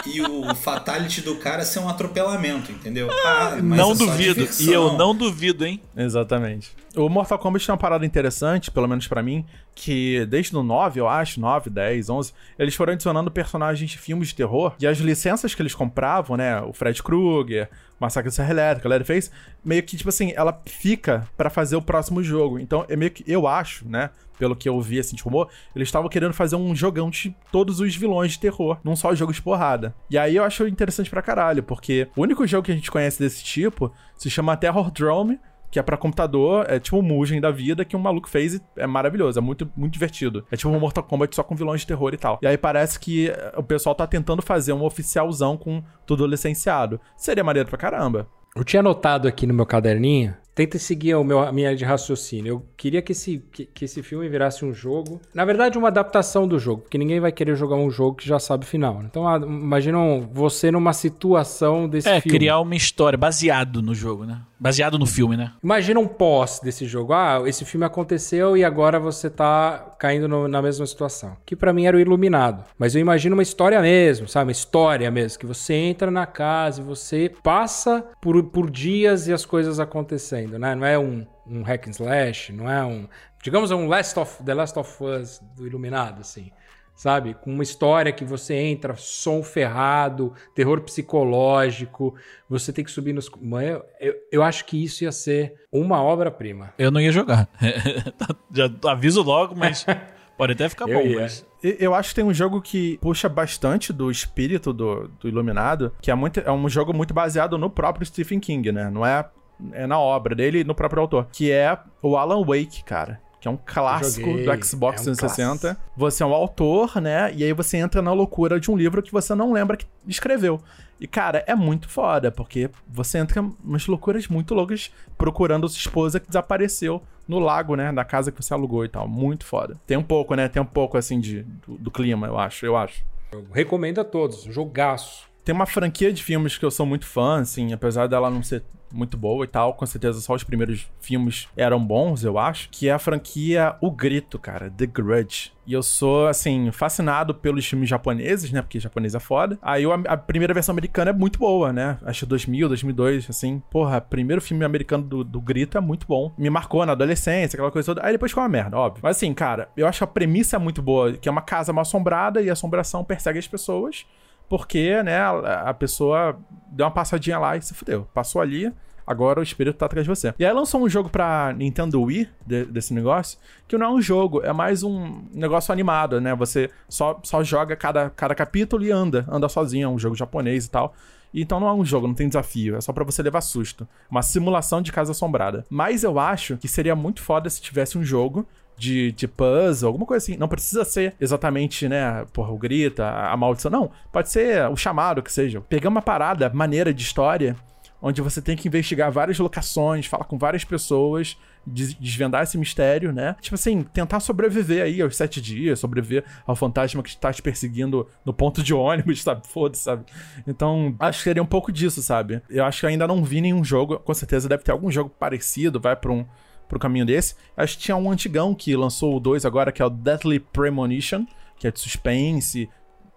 E 0.05 0.21
o 0.21 0.53
fatality 0.55 1.21
do 1.21 1.35
cara 1.35 1.63
ser 1.65 1.79
um 1.79 1.89
atropelamento, 1.89 2.71
entendeu? 2.71 3.09
Ah, 3.11 3.57
mas 3.61 3.77
não 3.77 3.91
é 3.91 3.95
duvido. 3.95 4.47
E 4.59 4.71
eu 4.71 4.93
não 4.93 5.15
duvido, 5.15 5.65
hein? 5.65 5.81
Exatamente. 5.95 6.71
O 6.95 7.09
Mortal 7.09 7.37
Kombat 7.37 7.65
tem 7.65 7.73
uma 7.73 7.77
parada 7.77 8.05
interessante, 8.05 8.71
pelo 8.71 8.87
menos 8.87 9.07
pra 9.07 9.21
mim, 9.21 9.45
que 9.73 10.25
desde 10.27 10.55
o 10.55 10.63
9, 10.63 10.99
eu 10.99 11.09
acho, 11.09 11.41
9, 11.41 11.69
10, 11.69 12.09
11, 12.09 12.33
eles 12.57 12.73
foram 12.73 12.93
adicionando 12.93 13.29
personagens 13.29 13.89
de 13.89 13.97
filmes 13.97 14.29
de 14.29 14.35
terror 14.35 14.73
e 14.79 14.87
as 14.87 14.97
licenças 14.99 15.53
que 15.53 15.61
eles 15.61 15.75
compravam, 15.75 16.37
né, 16.37 16.61
o 16.61 16.71
Fred 16.71 17.03
Krueger, 17.03 17.69
Massacre 17.99 18.29
da 18.29 18.35
Serra 18.35 18.51
Elétrica, 18.51 18.87
a 18.87 18.89
galera 18.89 19.03
fez, 19.03 19.29
meio 19.63 19.83
que, 19.83 19.97
tipo 19.97 20.09
assim, 20.09 20.31
ela 20.35 20.61
fica 20.65 21.27
pra 21.35 21.49
fazer 21.49 21.75
o 21.75 21.81
próximo 21.81 22.23
jogo. 22.23 22.59
Então, 22.59 22.85
é 22.87 22.95
meio 22.95 23.11
que, 23.11 23.23
eu 23.27 23.47
acho, 23.47 23.87
né, 23.87 24.09
pelo 24.37 24.55
que 24.55 24.67
eu 24.67 24.79
vi, 24.81 24.99
assim, 24.99 25.15
de 25.15 25.23
rumor, 25.23 25.49
eles 25.75 25.87
estavam 25.87 26.09
querendo 26.09 26.33
fazer 26.33 26.55
um 26.55 26.75
jogão 26.75 27.09
de 27.09 27.35
todos 27.51 27.79
os 27.79 27.95
vilões 27.95 28.33
de 28.33 28.39
terror, 28.39 28.77
num 28.83 28.95
só 28.95 29.13
jogo 29.15 29.33
de 29.33 29.41
porrada. 29.41 29.95
E 30.09 30.17
aí 30.17 30.35
eu 30.35 30.43
acho 30.43 30.67
interessante 30.67 31.09
pra 31.09 31.21
caralho, 31.21 31.63
porque 31.63 32.07
o 32.15 32.21
único 32.21 32.45
jogo 32.45 32.65
que 32.65 32.71
a 32.71 32.75
gente 32.75 32.91
conhece 32.91 33.19
desse 33.19 33.43
tipo 33.43 33.91
se 34.15 34.29
chama 34.29 34.57
Terror 34.57 34.91
Drome, 34.91 35.39
que 35.75 35.79
é 35.79 35.83
pra 35.83 35.97
computador, 35.97 36.65
é 36.69 36.79
tipo 36.79 36.97
um 36.97 37.01
Mugen 37.01 37.41
da 37.41 37.51
vida 37.51 37.83
que 37.83 37.97
um 37.97 37.99
maluco 37.99 38.29
fez 38.29 38.53
e 38.53 38.61
é 38.77 38.87
maravilhoso, 38.87 39.37
é 39.37 39.41
muito, 39.41 39.69
muito 39.75 39.91
divertido. 39.91 40.45
É 40.49 40.55
tipo 40.55 40.69
um 40.69 40.79
Mortal 40.79 41.03
Kombat 41.03 41.35
só 41.35 41.43
com 41.43 41.53
vilões 41.53 41.81
de 41.81 41.87
terror 41.87 42.13
e 42.13 42.17
tal. 42.17 42.39
E 42.41 42.47
aí 42.47 42.57
parece 42.57 42.97
que 42.97 43.27
eh, 43.27 43.53
o 43.57 43.63
pessoal 43.63 43.93
tá 43.93 44.07
tentando 44.07 44.41
fazer 44.41 44.71
um 44.71 44.85
oficialzão 44.85 45.57
com 45.57 45.83
tudo 46.05 46.25
licenciado. 46.25 46.99
Seria 47.17 47.43
maneiro 47.43 47.67
pra 47.67 47.77
caramba. 47.77 48.25
Eu 48.55 48.63
tinha 48.63 48.79
anotado 48.79 49.27
aqui 49.27 49.45
no 49.45 49.53
meu 49.53 49.65
caderninho. 49.65 50.33
Tenta 50.55 50.79
seguir 50.79 51.13
o 51.15 51.23
meu, 51.23 51.39
a 51.39 51.51
minha 51.51 51.67
linha 51.67 51.77
de 51.77 51.83
raciocínio. 51.83 52.49
Eu 52.53 52.65
queria 52.77 53.01
que 53.01 53.11
esse, 53.11 53.43
que, 53.51 53.65
que 53.65 53.83
esse 53.83 54.01
filme 54.01 54.29
virasse 54.29 54.63
um 54.63 54.73
jogo. 54.73 55.19
Na 55.33 55.43
verdade, 55.43 55.77
uma 55.77 55.89
adaptação 55.89 56.47
do 56.47 56.57
jogo. 56.57 56.83
Porque 56.83 56.97
ninguém 56.97 57.19
vai 57.19 57.29
querer 57.33 57.57
jogar 57.57 57.75
um 57.75 57.91
jogo 57.91 58.15
que 58.15 58.25
já 58.25 58.39
sabe 58.39 58.63
o 58.63 58.67
final. 58.67 58.99
né? 58.99 59.07
Então, 59.11 59.27
ah, 59.27 59.35
imaginam 59.37 60.29
você 60.31 60.71
numa 60.71 60.93
situação 60.93 61.89
desse 61.89 62.07
É, 62.07 62.21
filme. 62.21 62.37
criar 62.37 62.59
uma 62.61 62.75
história 62.75 63.17
baseado 63.17 63.81
no 63.81 63.93
jogo, 63.93 64.23
né? 64.25 64.41
Baseado 64.59 64.97
no 64.97 65.05
filme, 65.05 65.35
né? 65.35 65.51
Imagina 65.63 65.99
um 65.99 66.07
pós 66.07 66.59
desse 66.63 66.85
jogo. 66.85 67.13
Ah, 67.13 67.41
esse 67.45 67.65
filme 67.65 67.85
aconteceu 67.85 68.55
e 68.55 68.63
agora 68.63 68.99
você 68.99 69.29
tá 69.29 69.95
caindo 69.99 70.27
no- 70.27 70.47
na 70.47 70.61
mesma 70.61 70.85
situação. 70.85 71.35
Que 71.45 71.55
pra 71.55 71.73
mim 71.73 71.85
era 71.85 71.97
o 71.97 71.99
Iluminado. 71.99 72.63
Mas 72.77 72.95
eu 72.95 73.01
imagino 73.01 73.35
uma 73.35 73.43
história 73.43 73.81
mesmo, 73.81 74.27
sabe? 74.27 74.45
Uma 74.45 74.51
história 74.53 75.11
mesmo. 75.11 75.39
Que 75.39 75.45
você 75.45 75.73
entra 75.73 76.09
na 76.09 76.25
casa 76.25 76.81
e 76.81 76.83
você 76.83 77.31
passa 77.43 78.05
por, 78.21 78.41
por 78.45 78.69
dias 78.69 79.27
e 79.27 79.33
as 79.33 79.45
coisas 79.45 79.79
acontecendo, 79.79 80.57
né? 80.57 80.73
Não 80.73 80.85
é 80.85 80.97
um, 80.97 81.25
um 81.45 81.61
hack 81.63 81.87
and 81.87 81.91
slash, 81.91 82.53
não 82.53 82.69
é 82.71 82.83
um... 82.83 83.07
Digamos 83.43 83.69
um 83.71 83.87
Last 83.87 84.17
of, 84.17 84.41
The 84.43 84.53
Last 84.55 84.79
of 84.79 85.03
Us 85.03 85.39
do 85.55 85.67
Iluminado, 85.67 86.21
assim 86.21 86.49
sabe? 86.95 87.33
Com 87.35 87.51
uma 87.53 87.63
história 87.63 88.11
que 88.11 88.23
você 88.23 88.55
entra, 88.55 88.95
som 88.95 89.43
ferrado, 89.43 90.33
terror 90.55 90.81
psicológico, 90.81 92.15
você 92.49 92.71
tem 92.71 92.83
que 92.83 92.91
subir 92.91 93.13
nos. 93.13 93.29
Mãe, 93.41 93.79
Eu, 93.99 94.15
eu 94.31 94.43
acho 94.43 94.65
que 94.65 94.81
isso 94.81 95.03
ia 95.03 95.11
ser 95.11 95.55
uma 95.71 96.01
obra-prima. 96.01 96.73
Eu 96.77 96.89
não 96.89 97.01
ia 97.01 97.11
jogar. 97.11 97.49
Já 98.51 98.71
aviso 98.87 99.21
logo, 99.21 99.55
mas 99.55 99.85
pode 100.37 100.53
até 100.53 100.69
ficar 100.69 100.87
Eu 100.87 100.99
bom. 100.99 101.05
ia. 101.05 101.21
Mas... 101.21 101.45
Eu 101.61 101.95
acho 101.95 102.09
que 102.09 102.15
tem 102.15 102.23
um 102.23 102.33
jogo 102.33 102.61
que 102.61 102.97
puxa 102.99 103.27
bastante 103.27 103.91
do 103.91 104.11
espírito 104.11 104.71
do, 104.71 105.07
do 105.19 105.27
Iluminado, 105.27 105.91
que 105.99 106.11
é, 106.11 106.15
muito, 106.15 106.39
é 106.39 106.51
um 106.51 106.69
jogo 106.69 106.93
muito 106.93 107.11
baseado 107.11 107.57
no 107.57 107.71
próprio 107.71 108.05
Stephen 108.05 108.39
King, 108.39 108.71
né? 108.71 108.87
Não 108.91 109.03
é, 109.03 109.27
é 109.73 109.87
na 109.87 109.99
obra 109.99 110.35
dele 110.35 110.59
e 110.59 110.63
no 110.63 110.75
próprio 110.75 111.01
autor. 111.01 111.27
Que 111.31 111.51
é 111.51 111.75
o 112.03 112.15
Alan 112.17 112.45
Wake, 112.45 112.83
cara. 112.83 113.19
Que 113.45 113.49
é 113.49 113.51
um 113.51 113.59
clássico 113.63 114.27
do 114.27 114.65
Xbox 114.65 115.05
É 115.05 115.11
um 115.11 115.15
360. 115.15 115.77
Você 115.95 116.23
é 116.23 116.25
um 116.25 116.33
autor, 116.33 116.99
né? 116.99 117.31
E 117.31 117.43
aí 117.43 117.53
você 117.53 117.77
entra 117.77 118.01
na 118.01 118.11
loucura 118.11 118.59
de 118.59 118.71
um 118.71 118.75
livro 118.75 119.03
que 119.03 119.11
você 119.11 119.35
não 119.35 119.53
lembra 119.53 119.77
que 119.77 119.85
escreveu. 120.07 120.59
E, 120.99 121.05
cara, 121.05 121.43
é 121.45 121.53
muito 121.53 121.87
foda, 121.87 122.31
porque 122.31 122.71
você 122.87 123.19
entra 123.19 123.41
em 123.43 123.55
umas 123.63 123.85
loucuras 123.85 124.27
muito 124.27 124.55
loucas 124.55 124.91
procurando 125.15 125.69
sua 125.69 125.77
esposa 125.77 126.19
que 126.19 126.25
desapareceu 126.25 127.03
no 127.27 127.37
lago, 127.37 127.75
né? 127.75 127.93
Da 127.93 128.03
casa 128.03 128.31
que 128.31 128.43
você 128.43 128.51
alugou 128.51 128.83
e 128.83 128.89
tal. 128.89 129.07
Muito 129.07 129.45
foda. 129.45 129.79
Tem 129.85 129.95
um 129.95 130.03
pouco, 130.03 130.33
né? 130.33 130.49
Tem 130.49 130.59
um 130.59 130.65
pouco, 130.65 130.97
assim, 130.97 131.19
de, 131.19 131.43
do, 131.43 131.77
do 131.77 131.91
clima, 131.91 132.25
eu 132.25 132.39
acho, 132.39 132.65
eu 132.65 132.75
acho. 132.75 133.05
Eu 133.31 133.45
recomendo 133.53 134.01
a 134.01 134.03
todos, 134.03 134.41
jogaço. 134.45 135.27
Tem 135.45 135.53
uma 135.53 135.67
franquia 135.67 136.11
de 136.11 136.23
filmes 136.23 136.57
que 136.57 136.65
eu 136.65 136.71
sou 136.71 136.87
muito 136.87 137.05
fã, 137.05 137.39
assim, 137.39 137.71
apesar 137.71 138.07
dela 138.07 138.31
não 138.31 138.41
ser 138.41 138.63
muito 138.91 139.17
boa 139.17 139.43
e 139.43 139.47
tal, 139.47 139.73
com 139.73 139.85
certeza 139.85 140.19
só 140.21 140.33
os 140.33 140.43
primeiros 140.43 140.87
filmes 140.99 141.47
eram 141.55 141.83
bons, 141.85 142.23
eu 142.23 142.39
acho, 142.39 142.69
que 142.69 142.87
é 142.87 142.93
a 142.93 142.99
franquia 142.99 143.75
O 143.81 143.91
Grito, 143.91 144.39
cara, 144.39 144.71
The 144.71 144.85
Grudge. 144.85 145.51
E 145.67 145.73
eu 145.73 145.83
sou, 145.83 146.27
assim, 146.27 146.71
fascinado 146.71 147.33
pelos 147.33 147.65
filmes 147.65 147.89
japoneses, 147.89 148.51
né, 148.51 148.61
porque 148.61 148.79
japonês 148.79 149.13
é 149.13 149.19
foda. 149.19 149.57
Aí 149.61 149.83
a 150.07 150.17
primeira 150.17 150.53
versão 150.53 150.73
americana 150.73 151.11
é 151.11 151.13
muito 151.13 151.37
boa, 151.37 151.73
né, 151.73 151.97
acho 152.03 152.25
2000, 152.25 152.67
2002, 152.69 153.29
assim. 153.29 153.61
Porra, 153.69 153.99
primeiro 153.99 154.41
filme 154.41 154.63
americano 154.63 155.03
do, 155.03 155.23
do 155.23 155.41
Grito 155.41 155.77
é 155.77 155.81
muito 155.81 156.07
bom. 156.07 156.33
Me 156.37 156.49
marcou 156.49 156.85
na 156.85 156.93
adolescência, 156.93 157.57
aquela 157.57 157.71
coisa 157.71 157.87
toda. 157.87 158.05
Aí 158.05 158.13
depois 158.13 158.31
ficou 158.31 158.43
uma 158.43 158.49
merda, 158.49 158.77
óbvio. 158.77 159.01
Mas 159.03 159.17
assim, 159.17 159.33
cara, 159.33 159.69
eu 159.75 159.87
acho 159.87 160.03
a 160.03 160.07
premissa 160.07 160.57
muito 160.57 160.81
boa, 160.81 161.13
que 161.13 161.27
é 161.27 161.31
uma 161.31 161.41
casa 161.41 161.73
mal 161.73 161.81
assombrada 161.81 162.41
e 162.41 162.49
a 162.49 162.53
assombração 162.53 163.03
persegue 163.03 163.39
as 163.39 163.47
pessoas 163.47 164.05
porque, 164.49 165.01
né, 165.03 165.19
a, 165.19 165.73
pessoa 165.73 166.37
deu 166.71 166.85
uma 166.85 166.91
passadinha 166.91 167.37
lá 167.39 167.57
e 167.57 167.61
se 167.61 167.73
fudeu. 167.73 168.07
Passou 168.13 168.41
ali, 168.41 168.71
agora 169.05 169.39
o 169.39 169.43
espírito 169.43 169.77
tá 169.77 169.85
atrás 169.85 170.05
de 170.05 170.09
você. 170.09 170.33
E 170.37 170.45
aí 170.45 170.53
lançou 170.53 170.81
um 170.81 170.89
jogo 170.89 171.09
pra 171.09 171.53
Nintendo 171.55 172.01
Wii, 172.01 172.29
de- 172.45 172.65
desse 172.65 172.93
negócio, 172.93 173.37
que 173.67 173.77
não 173.77 173.85
é 173.87 173.89
um 173.89 174.01
jogo, 174.01 174.41
é 174.43 174.53
mais 174.53 174.83
um 174.83 175.23
negócio 175.33 175.71
animado, 175.71 176.19
né? 176.21 176.33
Você 176.35 176.69
só, 176.89 177.19
só 177.23 177.43
joga 177.43 177.75
cada, 177.75 178.09
cada 178.09 178.35
capítulo 178.35 178.83
e 178.83 178.91
anda, 178.91 179.25
anda 179.29 179.47
sozinho, 179.49 179.85
é 179.85 179.89
um 179.89 179.99
jogo 179.99 180.15
japonês 180.15 180.65
e 180.65 180.69
tal. 180.69 180.93
Então 181.37 181.59
não 181.59 181.67
é 181.67 181.73
um 181.73 181.83
jogo, 181.83 182.07
não 182.07 182.13
tem 182.13 182.29
desafio, 182.29 182.77
é 182.77 182.81
só 182.81 182.93
pra 182.93 183.03
você 183.03 183.21
levar 183.21 183.41
susto. 183.41 183.85
Uma 184.09 184.21
simulação 184.21 184.81
de 184.81 184.91
casa 184.91 185.11
assombrada. 185.11 185.65
Mas 185.69 186.03
eu 186.03 186.17
acho 186.17 186.55
que 186.55 186.67
seria 186.67 186.95
muito 186.95 187.21
foda 187.21 187.49
se 187.49 187.61
tivesse 187.61 187.97
um 187.97 188.03
jogo 188.05 188.47
de, 188.77 189.11
de 189.11 189.27
puzzle, 189.27 189.87
alguma 189.87 190.05
coisa 190.05 190.23
assim. 190.23 190.37
Não 190.37 190.47
precisa 190.47 190.83
ser 190.85 191.15
exatamente, 191.19 191.87
né, 191.87 192.25
porra, 192.33 192.51
o 192.51 192.57
grita, 192.57 193.05
a, 193.05 193.31
a 193.33 193.37
maldição. 193.37 193.71
Não, 193.71 193.91
pode 194.11 194.29
ser 194.29 194.67
o 194.69 194.75
chamado 194.75 195.21
que 195.21 195.31
seja. 195.31 195.61
Pegar 195.61 195.89
uma 195.89 196.01
parada 196.01 196.49
maneira 196.53 196.93
de 196.93 197.01
história, 197.03 197.55
onde 198.01 198.21
você 198.21 198.41
tem 198.41 198.55
que 198.55 198.67
investigar 198.67 199.11
várias 199.11 199.39
locações, 199.39 200.05
falar 200.05 200.25
com 200.25 200.37
várias 200.37 200.63
pessoas, 200.63 201.37
des- 201.65 201.95
desvendar 201.95 202.43
esse 202.43 202.55
mistério, 202.57 203.11
né? 203.11 203.35
Tipo 203.41 203.55
assim, 203.55 203.81
tentar 203.81 204.19
sobreviver 204.19 204.83
aí 204.83 205.01
aos 205.01 205.15
sete 205.15 205.41
dias, 205.41 205.79
sobreviver 205.79 206.23
ao 206.45 206.55
fantasma 206.55 207.01
que 207.01 207.09
está 207.09 207.33
te 207.33 207.41
perseguindo 207.41 208.07
no 208.23 208.31
ponto 208.33 208.61
de 208.61 208.73
ônibus, 208.75 209.23
sabe? 209.23 209.47
Foda-se, 209.47 209.81
sabe? 209.83 210.03
Então, 210.45 210.93
acho 210.99 211.17
que 211.19 211.23
seria 211.23 211.41
um 211.41 211.47
pouco 211.47 211.71
disso, 211.71 212.01
sabe? 212.03 212.41
Eu 212.49 212.65
acho 212.65 212.81
que 212.81 212.85
ainda 212.87 213.07
não 213.07 213.23
vi 213.23 213.41
nenhum 213.41 213.63
jogo, 213.63 213.97
com 213.97 214.13
certeza 214.13 214.47
deve 214.47 214.61
ter 214.63 214.71
algum 214.71 214.91
jogo 214.91 215.09
parecido, 215.09 215.79
vai 215.79 215.95
pra 215.95 216.11
um 216.11 216.25
pro 216.67 216.79
caminho 216.79 217.05
desse. 217.05 217.35
Acho 217.55 217.77
que 217.77 217.83
tinha 217.83 217.97
um 217.97 218.11
antigão 218.11 218.53
que 218.53 218.75
lançou 218.75 219.15
o 219.15 219.19
2 219.19 219.45
agora, 219.45 219.71
que 219.71 219.81
é 219.81 219.85
o 219.85 219.89
Deathly 219.89 220.39
Premonition, 220.39 221.25
que 221.57 221.67
é 221.67 221.71
de 221.71 221.79
suspense, 221.79 222.69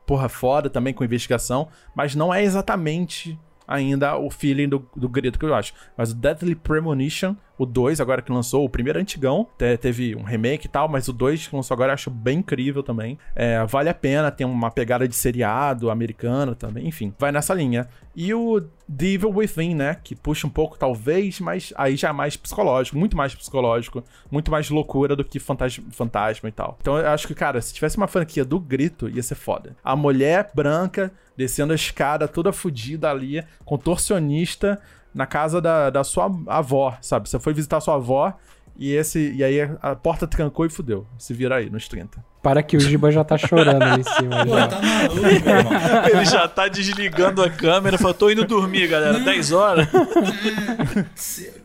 porra 0.07 0.29
foda 0.29 0.71
também 0.71 0.95
com 0.95 1.05
investigação, 1.05 1.69
mas 1.95 2.15
não 2.15 2.33
é 2.33 2.43
exatamente 2.43 3.39
ainda 3.69 4.17
o 4.17 4.31
feeling 4.31 4.67
do, 4.67 4.89
do 4.97 5.07
grito 5.09 5.39
que 5.39 5.45
eu 5.45 5.55
acho. 5.55 5.75
Mas 5.95 6.13
o 6.13 6.15
Deadly 6.15 6.55
Premonition, 6.55 7.37
o 7.59 7.67
2, 7.67 8.01
agora 8.01 8.23
que 8.23 8.33
lançou, 8.33 8.65
o 8.65 8.69
primeiro 8.69 8.99
antigão, 8.99 9.47
teve 9.81 10.15
um 10.15 10.23
remake 10.23 10.67
e 10.67 10.71
tal, 10.71 10.89
mas 10.89 11.09
o 11.09 11.13
2 11.13 11.49
que 11.49 11.57
lançou 11.57 11.75
agora 11.75 11.91
eu 11.91 11.95
acho 11.95 12.11
bem 12.11 12.39
incrível 12.39 12.83
também. 12.83 13.19
É, 13.35 13.65
vale 13.67 13.89
a 13.89 13.95
pena, 13.95 14.31
tem 14.31 14.47
uma 14.47 14.71
pegada 14.71 15.09
de 15.09 15.15
seriado 15.15 15.91
americana 15.91 16.55
também, 16.55 16.87
enfim, 16.87 17.13
vai 17.19 17.33
nessa 17.33 17.53
linha. 17.53 17.89
E 18.15 18.33
o 18.35 18.61
The 18.61 19.07
Evil 19.07 19.31
Within, 19.31 19.75
né, 19.75 19.97
que 20.03 20.15
puxa 20.15 20.47
um 20.47 20.51
pouco 20.51 20.79
talvez, 20.79 21.39
mas 21.41 21.73
aí 21.77 21.97
já 21.97 22.09
é 22.09 22.13
mais 22.13 22.37
psicológico, 22.37 22.99
muito 22.99 23.17
mais 23.17 23.35
psicológico, 23.35 24.03
muito 24.31 24.51
mais 24.51 24.71
loucura 24.71 25.15
do 25.15 25.25
que 25.25 25.39
fantasma, 25.39 25.85
fantasma 25.91 26.49
e 26.49 26.53
tal. 26.53 26.77
Então 26.81 26.97
eu 26.97 27.09
acho 27.09 27.27
que, 27.27 27.35
cara, 27.35 27.61
se 27.61 27.75
tivesse 27.75 27.97
uma 27.97 28.09
franquia 28.09 28.45
do 28.45 28.59
grito, 28.59 29.09
ia 29.09 29.23
ser 29.23 29.35
foda. 29.35 29.77
A 29.85 29.95
mulher 29.95 30.51
branca 30.55 31.13
descendo 31.37 31.73
a 31.73 31.77
escada 31.77 32.27
toda 32.27 32.53
fodida 32.53 33.09
ali, 33.09 33.45
contorcionista, 33.65 34.81
na 35.15 35.27
casa 35.27 35.61
da, 35.61 35.91
da 35.91 36.05
sua 36.05 36.31
avó, 36.47 36.97
sabe? 37.01 37.29
Você 37.29 37.39
foi 37.39 37.53
visitar 37.53 37.81
sua 37.81 37.95
avó 37.95 38.35
e 38.79 38.93
esse 38.93 39.33
e 39.33 39.43
aí 39.43 39.61
a 39.83 39.97
porta 39.97 40.27
trancou 40.27 40.65
e 40.65 40.71
fudeu. 40.71 41.05
Se 41.19 41.35
vira 41.35 41.57
aí 41.57 41.69
nos 41.69 41.89
30. 41.89 42.25
Para 42.41 42.63
que 42.63 42.77
o 42.77 42.81
Giba 42.81 43.11
já 43.11 43.25
tá 43.25 43.37
chorando 43.37 43.83
ali 43.83 44.01
em 44.01 44.05
cima. 44.05 44.47
Pô, 44.47 44.55
tá 44.55 44.81
maluco, 44.81 45.21
meu 45.21 45.31
irmão. 45.31 45.73
Ele 46.13 46.25
já 46.25 46.47
tá 46.47 46.69
desligando 46.69 47.43
a 47.43 47.51
câmera, 47.51 47.99
falou, 47.99 48.15
tô 48.15 48.31
indo 48.31 48.45
dormir, 48.45 48.87
galera, 48.87 49.19
10 49.19 49.53
horas. 49.53 49.89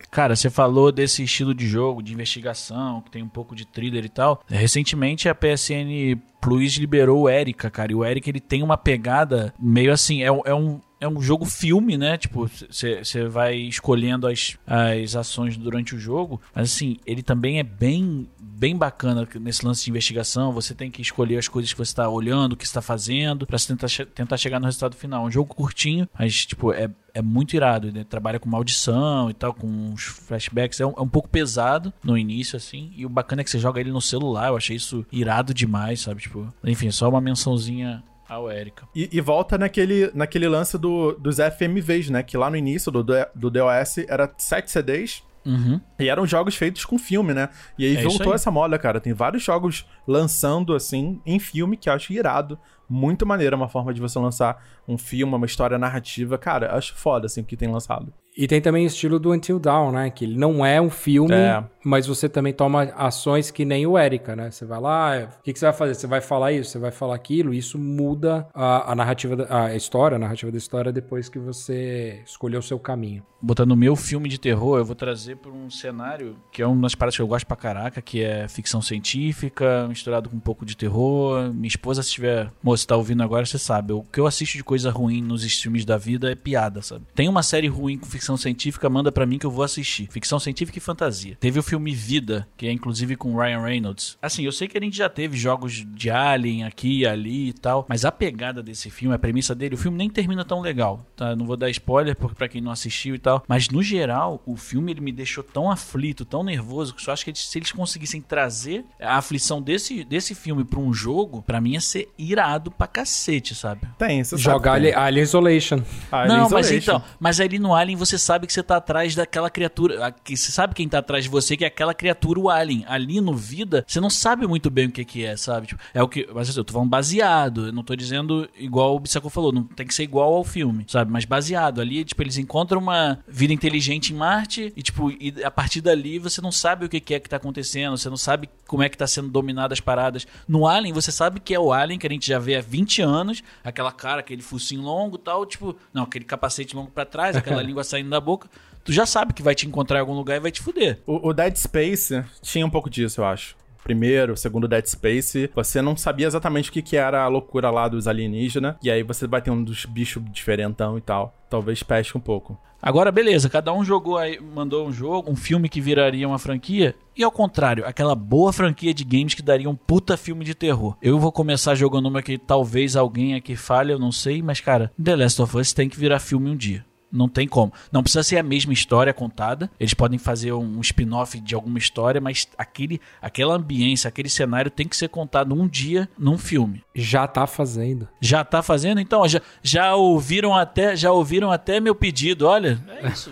Cara, 0.09 0.35
você 0.35 0.49
falou 0.49 0.91
desse 0.91 1.23
estilo 1.23 1.53
de 1.53 1.67
jogo, 1.67 2.01
de 2.01 2.13
investigação, 2.13 3.01
que 3.01 3.11
tem 3.11 3.21
um 3.21 3.29
pouco 3.29 3.55
de 3.55 3.65
thriller 3.65 4.05
e 4.05 4.09
tal. 4.09 4.41
Recentemente 4.47 5.29
a 5.29 5.35
PSN 5.35 6.19
Plus 6.41 6.73
liberou 6.73 7.21
o 7.21 7.29
Erika, 7.29 7.69
cara. 7.69 7.91
E 7.91 7.95
o 7.95 8.03
Erika 8.03 8.29
ele 8.29 8.39
tem 8.39 8.61
uma 8.61 8.77
pegada 8.77 9.53
meio 9.59 9.93
assim, 9.93 10.21
é, 10.23 10.27
é 10.27 10.53
um 10.53 10.81
é 11.03 11.07
um 11.07 11.21
jogo 11.21 11.45
filme, 11.45 11.97
né? 11.97 12.17
Tipo, 12.17 12.49
você 12.69 13.27
vai 13.27 13.55
escolhendo 13.55 14.25
as, 14.25 14.57
as 14.65 15.15
ações 15.15 15.57
durante 15.57 15.93
o 15.95 15.99
jogo, 15.99 16.41
mas 16.55 16.71
assim, 16.71 16.97
ele 17.05 17.21
também 17.21 17.59
é 17.59 17.63
bem 17.63 18.27
bem 18.39 18.77
bacana 18.77 19.27
nesse 19.41 19.65
lance 19.65 19.83
de 19.83 19.89
investigação. 19.89 20.53
Você 20.53 20.73
tem 20.73 20.89
que 20.89 21.01
escolher 21.01 21.37
as 21.37 21.49
coisas 21.49 21.73
que 21.73 21.77
você 21.77 21.91
está 21.91 22.07
olhando, 22.07 22.53
o 22.53 22.55
que 22.55 22.63
está 22.63 22.81
fazendo, 22.81 23.45
para 23.45 23.57
tentar, 23.59 23.87
tentar 24.15 24.37
chegar 24.37 24.57
no 24.57 24.65
resultado 24.65 24.95
final. 24.95 25.25
Um 25.25 25.31
jogo 25.31 25.53
curtinho, 25.53 26.07
mas 26.17 26.45
tipo, 26.45 26.71
é, 26.71 26.89
é 27.13 27.21
muito 27.21 27.55
irado. 27.55 27.87
Ele 27.87 28.05
trabalha 28.05 28.39
com 28.39 28.47
maldição 28.47 29.29
e 29.29 29.33
tal, 29.33 29.53
com 29.53 29.93
flashbacks. 29.97 30.79
É 30.79 30.85
um, 30.85 30.93
é 30.95 31.01
um 31.01 31.09
pouco 31.09 31.27
pesado 31.27 31.91
no 32.01 32.17
início, 32.17 32.55
assim. 32.55 32.93
E 32.95 33.05
o 33.05 33.09
bacana 33.09 33.41
é 33.41 33.43
que 33.43 33.49
você 33.49 33.59
joga 33.59 33.81
ele 33.81 33.91
no 33.91 34.01
celular. 34.01 34.47
Eu 34.47 34.55
achei 34.55 34.77
isso 34.77 35.05
irado 35.11 35.53
demais, 35.53 35.99
sabe? 35.99 36.21
Tipo, 36.21 36.53
enfim, 36.63 36.89
só 36.89 37.09
uma 37.09 37.19
mençãozinha 37.19 38.01
ao 38.33 38.51
Erika. 38.51 38.87
E, 38.95 39.09
e, 39.11 39.21
volta 39.21 39.57
naquele, 39.57 40.11
naquele 40.13 40.47
lance 40.47 40.77
do, 40.77 41.13
dos 41.13 41.37
FMVs, 41.37 42.09
né? 42.09 42.23
Que 42.23 42.37
lá 42.37 42.49
no 42.49 42.55
início 42.57 42.91
do, 42.91 43.03
do 43.03 43.49
DOS 43.49 43.97
era 44.07 44.31
7 44.37 44.69
CDs. 44.71 45.23
Uhum. 45.45 45.79
E 45.99 46.07
eram 46.07 46.25
jogos 46.25 46.55
feitos 46.55 46.85
com 46.85 46.97
filme, 46.97 47.33
né? 47.33 47.49
E 47.77 47.85
aí 47.85 47.97
É 47.97 48.03
voltou 48.03 48.29
aí. 48.29 48.35
essa 48.35 48.49
moda, 48.49 48.77
cara. 48.79 48.99
Tem 49.01 49.11
vários 49.13 49.43
jogos 49.43 49.85
lançando, 50.07 50.73
assim, 50.73 51.21
em 51.25 51.37
filme, 51.39 51.75
que 51.75 51.89
eu 51.89 51.93
acho 51.93 52.13
irado. 52.13 52.57
Muito 52.89 53.25
maneira 53.25 53.55
uma 53.55 53.67
forma 53.67 53.93
de 53.93 53.99
você 53.99 54.17
lançar 54.19 54.63
um 54.87 54.97
filme, 54.97 55.33
uma 55.33 55.45
história 55.45 55.77
narrativa. 55.77 56.37
Cara, 56.37 56.75
acho 56.75 56.95
foda, 56.95 57.25
assim, 57.25 57.41
o 57.41 57.43
que 57.43 57.57
tem 57.57 57.69
lançado. 57.69 58.13
E 58.37 58.47
tem 58.47 58.61
também 58.61 58.85
o 58.85 58.87
estilo 58.87 59.19
do 59.19 59.31
Until 59.31 59.59
Dawn, 59.59 59.91
né? 59.91 60.09
Que 60.09 60.25
ele 60.25 60.37
não 60.37 60.65
é 60.65 60.79
um 60.81 60.89
filme, 60.89 61.33
É. 61.35 61.63
mas 61.83 62.07
você 62.07 62.29
também 62.29 62.53
toma 62.53 62.83
ações 62.95 63.51
que 63.51 63.65
nem 63.65 63.85
o 63.85 63.97
Erika, 63.97 64.35
né? 64.35 64.51
Você 64.51 64.65
vai 64.65 64.79
lá, 64.79 65.29
o 65.39 65.43
que, 65.43 65.53
que 65.53 65.59
você 65.59 65.65
vai 65.65 65.73
fazer? 65.73 65.93
Você 65.95 66.07
vai 66.07 66.21
falar 66.21 66.51
isso, 66.51 66.71
você 66.71 66.79
vai 66.79 66.91
falar 66.91 67.15
aquilo, 67.15 67.53
isso 67.53 67.77
muda 67.77 68.47
a, 68.53 68.91
a 68.91 68.95
narrativa, 68.95 69.35
da, 69.35 69.65
a 69.65 69.75
história, 69.75 70.15
a 70.15 70.19
narrativa 70.19 70.51
da 70.51 70.57
história 70.57 70.91
depois 70.91 71.29
que 71.29 71.39
você 71.39 72.21
escolheu 72.25 72.59
o 72.59 72.63
seu 72.63 72.79
caminho. 72.79 73.23
Botando 73.41 73.71
o 73.71 73.75
meu 73.75 73.95
filme 73.95 74.29
de 74.29 74.39
terror, 74.39 74.77
eu 74.77 74.85
vou 74.85 74.95
trazer 74.95 75.35
para 75.35 75.51
um 75.51 75.69
cenário 75.69 76.37
que 76.51 76.61
é 76.61 76.67
uma 76.67 76.83
das 76.83 76.95
paradas 76.95 77.15
que 77.17 77.21
eu 77.21 77.27
gosto 77.27 77.45
pra 77.45 77.57
caraca, 77.57 78.01
que 78.01 78.23
é 78.23 78.47
ficção 78.47 78.81
científica, 78.81 79.85
misturado 79.87 80.29
com 80.29 80.37
um 80.37 80.39
pouco 80.39 80.65
de 80.65 80.77
terror. 80.77 81.53
Minha 81.53 81.67
esposa, 81.67 82.01
se 82.01 82.11
tiver, 82.11 82.49
moça, 82.61 82.87
tá 82.87 82.95
ouvindo 82.95 83.21
agora, 83.21 83.45
você 83.45 83.57
sabe. 83.57 83.91
O 83.91 84.03
que 84.03 84.19
eu 84.19 84.27
assisto 84.27 84.57
de 84.57 84.63
coisa 84.63 84.89
ruim 84.89 85.21
nos 85.21 85.43
filmes 85.43 85.83
da 85.83 85.97
vida 85.97 86.31
é 86.31 86.35
piada, 86.35 86.81
sabe? 86.81 87.05
Tem 87.13 87.27
uma 87.27 87.43
série 87.43 87.67
ruim 87.67 87.97
com 87.97 88.05
ficção 88.05 88.37
científica, 88.37 88.89
manda 88.89 89.11
pra 89.11 89.25
mim 89.25 89.37
que 89.37 89.45
eu 89.45 89.51
vou 89.51 89.63
assistir. 89.63 90.07
Ficção 90.09 90.39
científica 90.39 90.77
e 90.77 90.81
fantasia. 90.81 91.37
Teve 91.39 91.59
o 91.59 91.63
filme 91.63 91.72
Vida, 91.93 92.47
que 92.57 92.67
é 92.67 92.71
inclusive 92.71 93.15
com 93.15 93.35
Ryan 93.37 93.61
Reynolds. 93.61 94.17
Assim, 94.21 94.43
eu 94.43 94.51
sei 94.51 94.67
que 94.67 94.77
a 94.77 94.81
gente 94.81 94.97
já 94.97 95.09
teve 95.09 95.37
jogos 95.37 95.83
de 95.95 96.09
Alien 96.09 96.63
aqui 96.65 96.99
e 96.99 97.05
ali 97.07 97.49
e 97.49 97.53
tal, 97.53 97.85
mas 97.89 98.05
a 98.05 98.11
pegada 98.11 98.61
desse 98.63 98.89
filme, 98.89 99.15
a 99.15 99.19
premissa 99.19 99.53
dele, 99.55 99.75
o 99.75 99.77
filme 99.77 99.97
nem 99.97 100.09
termina 100.09 100.43
tão 100.45 100.61
legal, 100.61 101.05
tá? 101.15 101.35
Não 101.35 101.45
vou 101.45 101.55
dar 101.57 101.69
spoiler 101.69 102.15
porque 102.15 102.35
pra 102.35 102.47
quem 102.47 102.61
não 102.61 102.71
assistiu 102.71 103.15
e 103.15 103.19
tal, 103.19 103.43
mas 103.47 103.69
no 103.69 103.81
geral, 103.81 104.41
o 104.45 104.55
filme 104.55 104.91
ele 104.91 105.01
me 105.01 105.11
deixou 105.11 105.43
tão 105.43 105.69
aflito, 105.71 106.25
tão 106.25 106.43
nervoso, 106.43 106.93
que 106.93 107.07
eu 107.07 107.13
acho 107.13 107.23
que 107.23 107.31
eles- 107.31 107.45
se 107.47 107.57
eles 107.57 107.71
conseguissem 107.71 108.21
trazer 108.21 108.85
a 108.99 109.17
aflição 109.17 109.61
desse, 109.61 110.03
desse 110.03 110.33
filme 110.35 110.63
pra 110.63 110.79
um 110.79 110.93
jogo, 110.93 111.41
pra 111.41 111.59
mim 111.61 111.71
ia 111.73 111.81
ser 111.81 112.09
irado 112.17 112.71
pra 112.71 112.87
cacete, 112.87 113.53
sabe? 113.55 113.81
Tem, 113.97 114.23
você 114.23 114.37
Jogar 114.37 114.73
sabe. 114.73 114.87
Ali- 114.87 114.95
Alien 114.95 115.23
Isolation. 115.23 115.81
Alien 116.11 116.37
não, 116.37 116.49
mas 116.49 116.67
Isolation. 116.67 116.75
então, 116.97 117.03
mas 117.19 117.39
ali 117.39 117.59
no 117.59 117.73
Alien 117.75 117.97
você 117.97 118.17
sabe 118.17 118.47
que 118.47 118.53
você 118.53 118.63
tá 118.63 118.77
atrás 118.77 119.15
daquela 119.15 119.49
criatura. 119.49 120.11
que 120.23 120.35
Você 120.37 120.51
sabe 120.51 120.73
quem 120.73 120.87
tá 120.87 120.99
atrás 120.99 121.23
de 121.23 121.29
você, 121.29 121.55
que 121.55 121.62
é 121.63 121.67
aquela 121.67 121.93
criatura, 121.93 122.39
o 122.39 122.49
Alien. 122.49 122.85
Ali 122.87 123.21
no 123.21 123.33
Vida, 123.35 123.83
você 123.87 123.99
não 123.99 124.09
sabe 124.09 124.47
muito 124.47 124.69
bem 124.69 124.87
o 124.87 124.91
que, 124.91 125.03
que 125.03 125.25
é, 125.25 125.35
sabe? 125.35 125.67
Tipo, 125.67 125.81
é 125.93 126.01
o 126.01 126.07
que. 126.07 126.27
Mas 126.33 126.49
assim, 126.49 126.59
eu 126.59 126.63
tô 126.63 126.73
falando 126.73 126.89
baseado. 126.89 127.67
Eu 127.67 127.73
não 127.73 127.83
tô 127.83 127.95
dizendo 127.95 128.49
igual 128.57 128.95
o 128.95 128.99
Bissacô 128.99 129.29
falou, 129.29 129.51
não 129.51 129.63
tem 129.63 129.85
que 129.85 129.93
ser 129.93 130.03
igual 130.03 130.33
ao 130.33 130.43
filme, 130.43 130.85
sabe? 130.87 131.11
Mas 131.11 131.25
baseado. 131.25 131.81
Ali, 131.81 132.03
tipo, 132.05 132.21
eles 132.21 132.37
encontram 132.37 132.79
uma 132.79 133.19
vida 133.27 133.53
inteligente 133.53 134.13
em 134.13 134.15
Marte 134.15 134.73
e, 134.75 134.81
tipo, 134.81 135.11
e 135.11 135.43
a 135.43 135.51
partir 135.51 135.81
dali 135.81 136.19
você 136.19 136.41
não 136.41 136.51
sabe 136.51 136.85
o 136.85 136.89
que, 136.89 136.99
que 136.99 137.13
é 137.13 137.19
que 137.19 137.29
tá 137.29 137.37
acontecendo, 137.37 137.97
você 137.97 138.09
não 138.09 138.17
sabe 138.17 138.49
como 138.67 138.83
é 138.83 138.89
que 138.89 138.97
tá 138.97 139.07
sendo 139.07 139.29
dominadas 139.29 139.73
as 139.73 139.79
paradas. 139.79 140.25
No 140.47 140.67
Alien, 140.67 140.93
você 140.93 141.11
sabe 141.11 141.39
que 141.39 141.53
é 141.53 141.59
o 141.59 141.73
Alien 141.73 141.99
que 141.99 142.07
a 142.07 142.09
gente 142.09 142.27
já 142.27 142.39
vê 142.39 142.55
há 142.55 142.61
20 142.61 143.01
anos, 143.01 143.43
aquela 143.63 143.91
cara, 143.91 144.19
aquele 144.19 144.41
focinho 144.41 144.81
longo 144.81 145.17
e 145.17 145.19
tal, 145.19 145.45
tipo, 145.45 145.75
não, 145.93 146.03
aquele 146.03 146.25
capacete 146.25 146.75
longo 146.75 146.91
pra 146.91 147.05
trás, 147.05 147.35
aquela 147.35 147.61
língua 147.63 147.83
saindo 147.83 148.09
da 148.09 148.21
boca. 148.21 148.49
Tu 148.83 148.91
já 148.91 149.05
sabe 149.05 149.33
que 149.33 149.41
vai 149.41 149.55
te 149.55 149.65
encontrar 149.65 149.97
em 149.97 150.01
algum 150.01 150.13
lugar 150.13 150.37
e 150.37 150.39
vai 150.41 150.51
te 150.51 150.61
fuder. 150.61 150.99
O, 151.05 151.29
o 151.29 151.33
Dead 151.33 151.55
Space 151.55 152.23
tinha 152.41 152.65
um 152.65 152.69
pouco 152.69 152.89
disso, 152.89 153.21
eu 153.21 153.25
acho. 153.25 153.55
Primeiro, 153.83 154.37
segundo 154.37 154.67
Dead 154.67 154.85
Space, 154.85 155.49
você 155.53 155.81
não 155.81 155.97
sabia 155.97 156.27
exatamente 156.27 156.69
o 156.69 156.73
que, 156.73 156.81
que 156.81 156.95
era 156.95 157.23
a 157.23 157.27
loucura 157.27 157.69
lá 157.69 157.87
dos 157.87 158.07
alienígenas. 158.07 158.75
E 158.81 158.89
aí 158.89 159.03
você 159.03 159.27
vai 159.27 159.41
ter 159.41 159.51
um 159.51 159.61
dos 159.63 159.85
bichos 159.85 160.23
diferentão 160.31 160.97
e 160.97 161.01
tal. 161.01 161.35
Talvez 161.49 161.83
pesque 161.83 162.17
um 162.17 162.21
pouco. 162.21 162.57
Agora, 162.81 163.13
beleza, 163.13 163.49
cada 163.49 163.71
um 163.71 163.83
jogou 163.83 164.17
aí, 164.17 164.37
mandou 164.41 164.85
um 164.85 164.91
jogo, 164.91 165.31
um 165.31 165.37
filme 165.37 165.69
que 165.69 165.79
viraria 165.79 166.27
uma 166.27 166.37
franquia. 166.37 166.93
E 167.15 167.23
ao 167.23 167.31
contrário, 167.31 167.85
aquela 167.85 168.15
boa 168.15 168.51
franquia 168.51 168.93
de 168.93 169.05
games 169.05 169.33
que 169.33 169.41
daria 169.41 169.69
um 169.69 169.75
puta 169.75 170.17
filme 170.17 170.43
de 170.43 170.53
terror. 170.53 170.97
Eu 171.01 171.17
vou 171.17 171.31
começar 171.31 171.75
jogando 171.75 172.07
uma 172.07 172.21
que 172.21 172.37
talvez 172.37 172.97
alguém 172.97 173.35
aqui 173.35 173.55
fale, 173.55 173.93
eu 173.93 173.99
não 173.99 174.11
sei, 174.11 174.41
mas 174.41 174.59
cara, 174.59 174.91
The 175.01 175.15
Last 175.15 175.41
of 175.41 175.57
Us 175.57 175.71
tem 175.71 175.87
que 175.87 175.97
virar 175.97 176.19
filme 176.19 176.49
um 176.49 176.57
dia. 176.57 176.85
Não 177.13 177.29
tem 177.29 177.47
como. 177.47 177.71
Não 177.91 178.01
precisa 178.01 178.23
ser 178.23 178.37
a 178.39 178.43
mesma 178.43 178.73
história 178.73 179.13
contada. 179.13 179.69
Eles 179.79 179.93
podem 179.93 180.17
fazer 180.17 180.51
um 180.51 180.81
spin-off 180.81 181.39
de 181.39 181.53
alguma 181.53 181.77
história, 181.77 182.19
mas 182.19 182.47
aquele, 182.57 182.99
aquela 183.21 183.55
ambiência, 183.55 184.07
aquele 184.07 184.29
cenário 184.29 184.71
tem 184.71 184.87
que 184.87 184.97
ser 184.97 185.09
contado 185.09 185.53
um 185.53 185.67
dia 185.67 186.09
num 186.17 186.37
filme. 186.37 186.83
Já 186.95 187.27
tá 187.27 187.45
fazendo. 187.45 188.07
Já 188.19 188.43
tá 188.43 188.63
fazendo? 188.63 188.99
Então, 188.99 189.27
já, 189.27 189.41
já 189.61 189.95
ouviram 189.95 190.55
até 190.55 190.95
já 190.95 191.11
ouviram 191.11 191.51
até 191.51 191.79
meu 191.79 191.93
pedido. 191.93 192.47
Olha, 192.47 192.83
é 192.87 193.07
isso. 193.07 193.31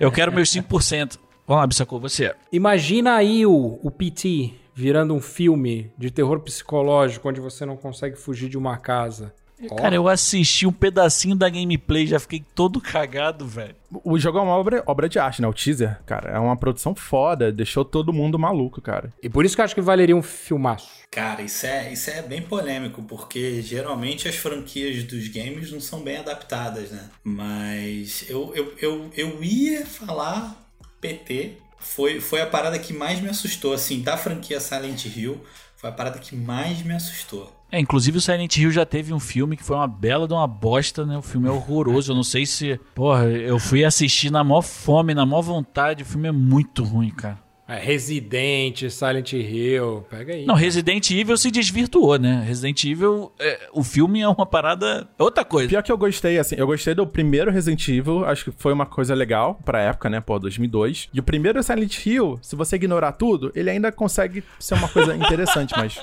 Eu 0.00 0.10
quero 0.10 0.32
meus 0.32 0.50
5%. 0.50 1.18
Vamos 1.46 1.60
lá, 1.60 1.66
Bissacô, 1.66 2.00
você. 2.00 2.34
Imagina 2.50 3.14
aí 3.14 3.46
o, 3.46 3.78
o 3.82 3.90
PT 3.90 4.54
virando 4.74 5.14
um 5.14 5.20
filme 5.20 5.92
de 5.98 6.10
terror 6.10 6.40
psicológico 6.40 7.28
onde 7.28 7.40
você 7.40 7.66
não 7.66 7.76
consegue 7.76 8.16
fugir 8.16 8.48
de 8.48 8.56
uma 8.56 8.76
casa. 8.76 9.34
Ó, 9.70 9.74
Cara, 9.76 9.94
eu 9.94 10.08
assisti 10.08 10.66
um 10.66 10.72
pedacinho 10.72 11.36
da 11.36 11.48
gameplay, 11.48 12.06
já 12.06 12.18
fiquei 12.18 12.44
todo 12.54 12.80
cagado, 12.80 13.46
velho. 13.46 13.74
O 14.04 14.18
jogo 14.18 14.38
é 14.38 14.42
uma 14.42 14.56
obra, 14.56 14.82
obra 14.86 15.08
de 15.08 15.18
arte, 15.18 15.42
né? 15.42 15.48
O 15.48 15.52
teaser, 15.52 16.00
cara, 16.06 16.30
é 16.30 16.38
uma 16.38 16.56
produção 16.56 16.94
foda. 16.94 17.52
Deixou 17.52 17.84
todo 17.84 18.12
mundo 18.12 18.38
maluco, 18.38 18.80
cara. 18.80 19.12
E 19.22 19.28
por 19.28 19.44
isso 19.44 19.54
que 19.54 19.60
eu 19.60 19.64
acho 19.64 19.74
que 19.74 19.80
valeria 19.80 20.16
um 20.16 20.22
filmaço. 20.22 21.02
Cara, 21.10 21.42
isso 21.42 21.66
é, 21.66 21.92
isso 21.92 22.08
é 22.10 22.22
bem 22.22 22.40
polêmico, 22.40 23.02
porque 23.02 23.60
geralmente 23.60 24.28
as 24.28 24.36
franquias 24.36 25.04
dos 25.04 25.28
games 25.28 25.70
não 25.70 25.80
são 25.80 26.00
bem 26.00 26.16
adaptadas, 26.16 26.90
né? 26.90 27.10
Mas 27.22 28.24
eu, 28.30 28.52
eu, 28.54 28.72
eu, 28.80 29.10
eu 29.14 29.44
ia 29.44 29.84
falar 29.84 30.56
PT, 31.00 31.58
foi, 31.78 32.20
foi 32.20 32.40
a 32.40 32.46
parada 32.46 32.78
que 32.78 32.92
mais 32.92 33.20
me 33.20 33.28
assustou, 33.28 33.74
assim, 33.74 34.00
da 34.00 34.16
franquia 34.16 34.60
Silent 34.60 35.04
Hill, 35.04 35.44
foi 35.76 35.90
a 35.90 35.92
parada 35.92 36.18
que 36.18 36.34
mais 36.34 36.82
me 36.82 36.94
assustou. 36.94 37.52
É, 37.72 37.80
inclusive 37.80 38.18
o 38.18 38.20
Silent 38.20 38.54
Hill 38.54 38.70
já 38.70 38.84
teve 38.84 39.14
um 39.14 39.18
filme 39.18 39.56
que 39.56 39.64
foi 39.64 39.74
uma 39.74 39.88
bela 39.88 40.28
de 40.28 40.34
uma 40.34 40.46
bosta, 40.46 41.06
né? 41.06 41.16
O 41.16 41.22
filme 41.22 41.48
é 41.48 41.50
horroroso. 41.50 42.12
Eu 42.12 42.16
não 42.16 42.22
sei 42.22 42.44
se. 42.44 42.78
Porra, 42.94 43.24
eu 43.24 43.58
fui 43.58 43.82
assistir 43.82 44.30
na 44.30 44.44
maior 44.44 44.60
fome, 44.60 45.14
na 45.14 45.24
maior 45.24 45.40
vontade. 45.40 46.02
O 46.02 46.06
filme 46.06 46.28
é 46.28 46.32
muito 46.32 46.84
ruim, 46.84 47.08
cara. 47.08 47.38
É, 47.66 47.78
Resident, 47.78 48.90
Silent 48.90 49.32
Hill, 49.32 50.04
pega 50.10 50.34
aí. 50.34 50.44
Não, 50.44 50.54
Resident 50.54 51.10
Evil 51.10 51.38
se 51.38 51.50
desvirtuou, 51.50 52.18
né? 52.18 52.44
Resident 52.46 52.84
Evil, 52.84 53.32
é, 53.38 53.70
o 53.72 53.82
filme 53.82 54.20
é 54.20 54.28
uma 54.28 54.44
parada. 54.44 55.08
outra 55.18 55.42
coisa. 55.42 55.70
Pior 55.70 55.82
que 55.82 55.90
eu 55.90 55.96
gostei, 55.96 56.38
assim, 56.38 56.56
eu 56.58 56.66
gostei 56.66 56.94
do 56.94 57.06
primeiro 57.06 57.50
Resident 57.50 57.88
Evil, 57.88 58.26
acho 58.26 58.44
que 58.44 58.50
foi 58.50 58.74
uma 58.74 58.84
coisa 58.84 59.14
legal 59.14 59.58
pra 59.64 59.80
época, 59.80 60.10
né, 60.10 60.20
pô, 60.20 60.38
2002. 60.38 61.08
E 61.14 61.20
o 61.20 61.22
primeiro 61.22 61.62
Silent 61.62 62.04
Hill, 62.04 62.38
se 62.42 62.54
você 62.54 62.76
ignorar 62.76 63.12
tudo, 63.12 63.50
ele 63.54 63.70
ainda 63.70 63.90
consegue 63.90 64.44
ser 64.58 64.74
uma 64.74 64.88
coisa 64.88 65.16
interessante, 65.16 65.72
mas... 65.74 65.98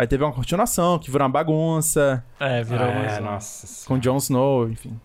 Aí 0.00 0.06
teve 0.06 0.24
uma 0.24 0.32
continuação, 0.32 0.98
que 0.98 1.10
virou 1.10 1.26
uma 1.26 1.30
bagunça, 1.32 2.24
É, 2.40 2.64
virou 2.64 2.86
é, 2.86 2.94
mais. 2.94 3.18
nossa. 3.20 3.86
com 3.86 3.98
Jon 3.98 4.16
Snow, 4.16 4.70
enfim, 4.70 4.98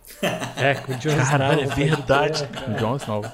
É, 0.56 0.74
com 0.76 0.94
o 0.94 0.96
Jon 0.96 1.18
Caralho, 1.18 1.60
é 1.60 1.64
Snow. 1.64 1.76
verdade. 1.76 2.48
com 2.64 2.74
Jon 2.76 2.96
Snow. 2.96 3.26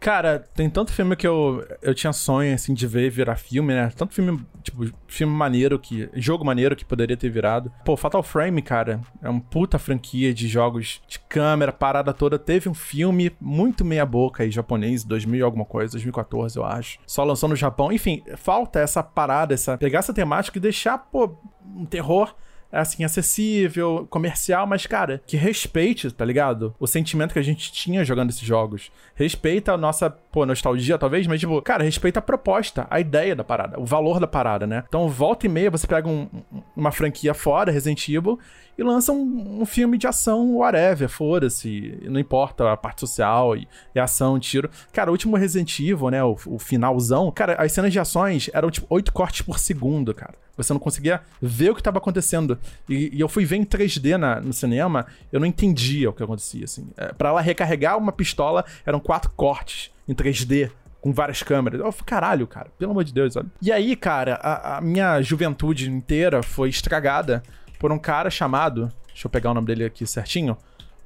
Cara, 0.00 0.46
tem 0.54 0.70
tanto 0.70 0.92
filme 0.92 1.16
que 1.16 1.26
eu, 1.26 1.66
eu 1.82 1.94
tinha 1.94 2.12
sonho, 2.12 2.54
assim, 2.54 2.72
de 2.72 2.86
ver 2.86 3.10
virar 3.10 3.36
filme, 3.36 3.74
né? 3.74 3.90
Tanto 3.96 4.14
filme, 4.14 4.40
tipo, 4.62 4.86
filme 5.08 5.32
maneiro 5.32 5.78
que... 5.78 6.08
Jogo 6.14 6.44
maneiro 6.44 6.76
que 6.76 6.84
poderia 6.84 7.16
ter 7.16 7.28
virado. 7.28 7.72
Pô, 7.84 7.96
Fatal 7.96 8.22
Frame, 8.22 8.62
cara, 8.62 9.00
é 9.22 9.28
uma 9.28 9.40
puta 9.40 9.78
franquia 9.78 10.32
de 10.32 10.46
jogos 10.46 11.02
de 11.08 11.18
câmera, 11.18 11.72
parada 11.72 12.14
toda. 12.14 12.38
Teve 12.38 12.68
um 12.68 12.74
filme 12.74 13.32
muito 13.40 13.84
meia 13.84 14.06
boca 14.06 14.44
aí, 14.44 14.50
japonês, 14.50 15.02
2000 15.04 15.40
e 15.40 15.42
alguma 15.42 15.64
coisa, 15.64 15.92
2014, 15.92 16.56
eu 16.56 16.64
acho. 16.64 16.98
Só 17.06 17.24
lançou 17.24 17.48
no 17.48 17.56
Japão. 17.56 17.90
Enfim, 17.90 18.22
falta 18.36 18.78
essa 18.78 19.02
parada, 19.02 19.52
essa... 19.52 19.76
Pegar 19.76 19.98
essa 19.98 20.14
temática 20.14 20.58
e 20.58 20.60
deixar, 20.60 20.98
pô, 20.98 21.36
um 21.76 21.84
terror 21.84 22.34
assim, 22.70 23.04
acessível, 23.04 24.06
comercial, 24.10 24.66
mas, 24.66 24.86
cara, 24.86 25.22
que 25.26 25.36
respeite, 25.36 26.10
tá 26.10 26.24
ligado? 26.24 26.74
O 26.78 26.86
sentimento 26.86 27.32
que 27.32 27.38
a 27.38 27.42
gente 27.42 27.72
tinha 27.72 28.04
jogando 28.04 28.30
esses 28.30 28.42
jogos. 28.42 28.90
Respeita 29.14 29.72
a 29.72 29.76
nossa, 29.76 30.10
pô, 30.38 30.46
nostalgia, 30.46 30.96
talvez, 30.96 31.26
mas, 31.26 31.40
tipo, 31.40 31.60
cara, 31.62 31.82
respeita 31.82 32.20
a 32.20 32.22
proposta, 32.22 32.86
a 32.88 33.00
ideia 33.00 33.34
da 33.34 33.42
parada, 33.42 33.80
o 33.80 33.84
valor 33.84 34.20
da 34.20 34.26
parada, 34.26 34.66
né? 34.68 34.84
Então, 34.88 35.08
volta 35.08 35.46
e 35.46 35.48
meia, 35.48 35.68
você 35.70 35.84
pega 35.86 36.08
um- 36.08 36.28
uma 36.76 36.92
franquia 36.92 37.34
fora, 37.34 37.72
Resident 37.72 38.08
Evil, 38.08 38.38
e 38.78 38.82
lança 38.84 39.10
um, 39.12 39.62
um 39.62 39.66
filme 39.66 39.98
de 39.98 40.06
ação, 40.06 40.54
whatever, 40.58 41.08
foda-se, 41.08 41.98
não 42.04 42.20
importa 42.20 42.70
a 42.72 42.76
parte 42.76 43.00
social 43.00 43.56
e, 43.56 43.66
e 43.92 43.98
ação, 43.98 44.38
tiro. 44.38 44.70
Cara, 44.92 45.10
o 45.10 45.12
último 45.12 45.36
Resident 45.36 45.76
Evil, 45.80 46.08
né, 46.10 46.22
o, 46.22 46.36
o 46.46 46.58
finalzão, 46.60 47.32
cara, 47.32 47.54
as 47.54 47.72
cenas 47.72 47.92
de 47.92 47.98
ações 47.98 48.48
eram, 48.54 48.70
tipo, 48.70 48.86
oito 48.90 49.12
cortes 49.12 49.42
por 49.42 49.58
segundo, 49.58 50.14
cara. 50.14 50.34
Você 50.56 50.72
não 50.72 50.80
conseguia 50.80 51.20
ver 51.42 51.70
o 51.70 51.74
que 51.74 51.82
tava 51.82 51.98
acontecendo. 51.98 52.58
E, 52.88 53.16
e 53.16 53.20
eu 53.20 53.28
fui 53.28 53.44
ver 53.44 53.56
em 53.56 53.64
3D 53.64 54.16
na- 54.16 54.40
no 54.40 54.52
cinema, 54.52 55.06
eu 55.32 55.38
não 55.40 55.46
entendia 55.46 56.10
o 56.10 56.12
que 56.12 56.22
acontecia, 56.22 56.64
assim. 56.64 56.88
É, 56.96 57.12
pra 57.12 57.28
ela 57.30 57.40
recarregar 57.40 57.96
uma 57.98 58.12
pistola, 58.12 58.64
eram 58.86 58.98
quatro 59.00 59.30
cortes 59.36 59.90
em 60.08 60.14
3D. 60.14 60.70
Com 61.00 61.12
várias 61.12 61.44
câmeras. 61.44 61.78
Eu 61.80 61.92
falei, 61.92 62.06
caralho, 62.06 62.46
cara, 62.46 62.72
pelo 62.76 62.90
amor 62.90 63.04
de 63.04 63.14
Deus, 63.14 63.36
olha. 63.36 63.46
E 63.62 63.70
aí, 63.70 63.94
cara, 63.94 64.34
a, 64.34 64.78
a 64.78 64.80
minha 64.80 65.22
juventude 65.22 65.88
inteira 65.88 66.42
foi 66.42 66.68
estragada 66.68 67.40
por 67.78 67.92
um 67.92 67.98
cara 67.98 68.30
chamado. 68.30 68.92
Deixa 69.06 69.26
eu 69.26 69.30
pegar 69.30 69.52
o 69.52 69.54
nome 69.54 69.68
dele 69.68 69.84
aqui 69.84 70.04
certinho. 70.04 70.56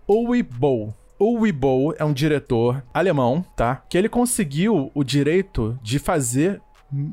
Uwe 0.08 0.42
Boll. 0.42 0.94
Uwe 1.20 1.52
Boll 1.52 1.94
é 1.98 2.04
um 2.04 2.12
diretor 2.12 2.82
alemão, 2.92 3.44
tá? 3.54 3.82
Que 3.88 3.98
ele 3.98 4.08
conseguiu 4.08 4.90
o 4.94 5.04
direito 5.04 5.78
de 5.82 5.98
fazer 5.98 6.60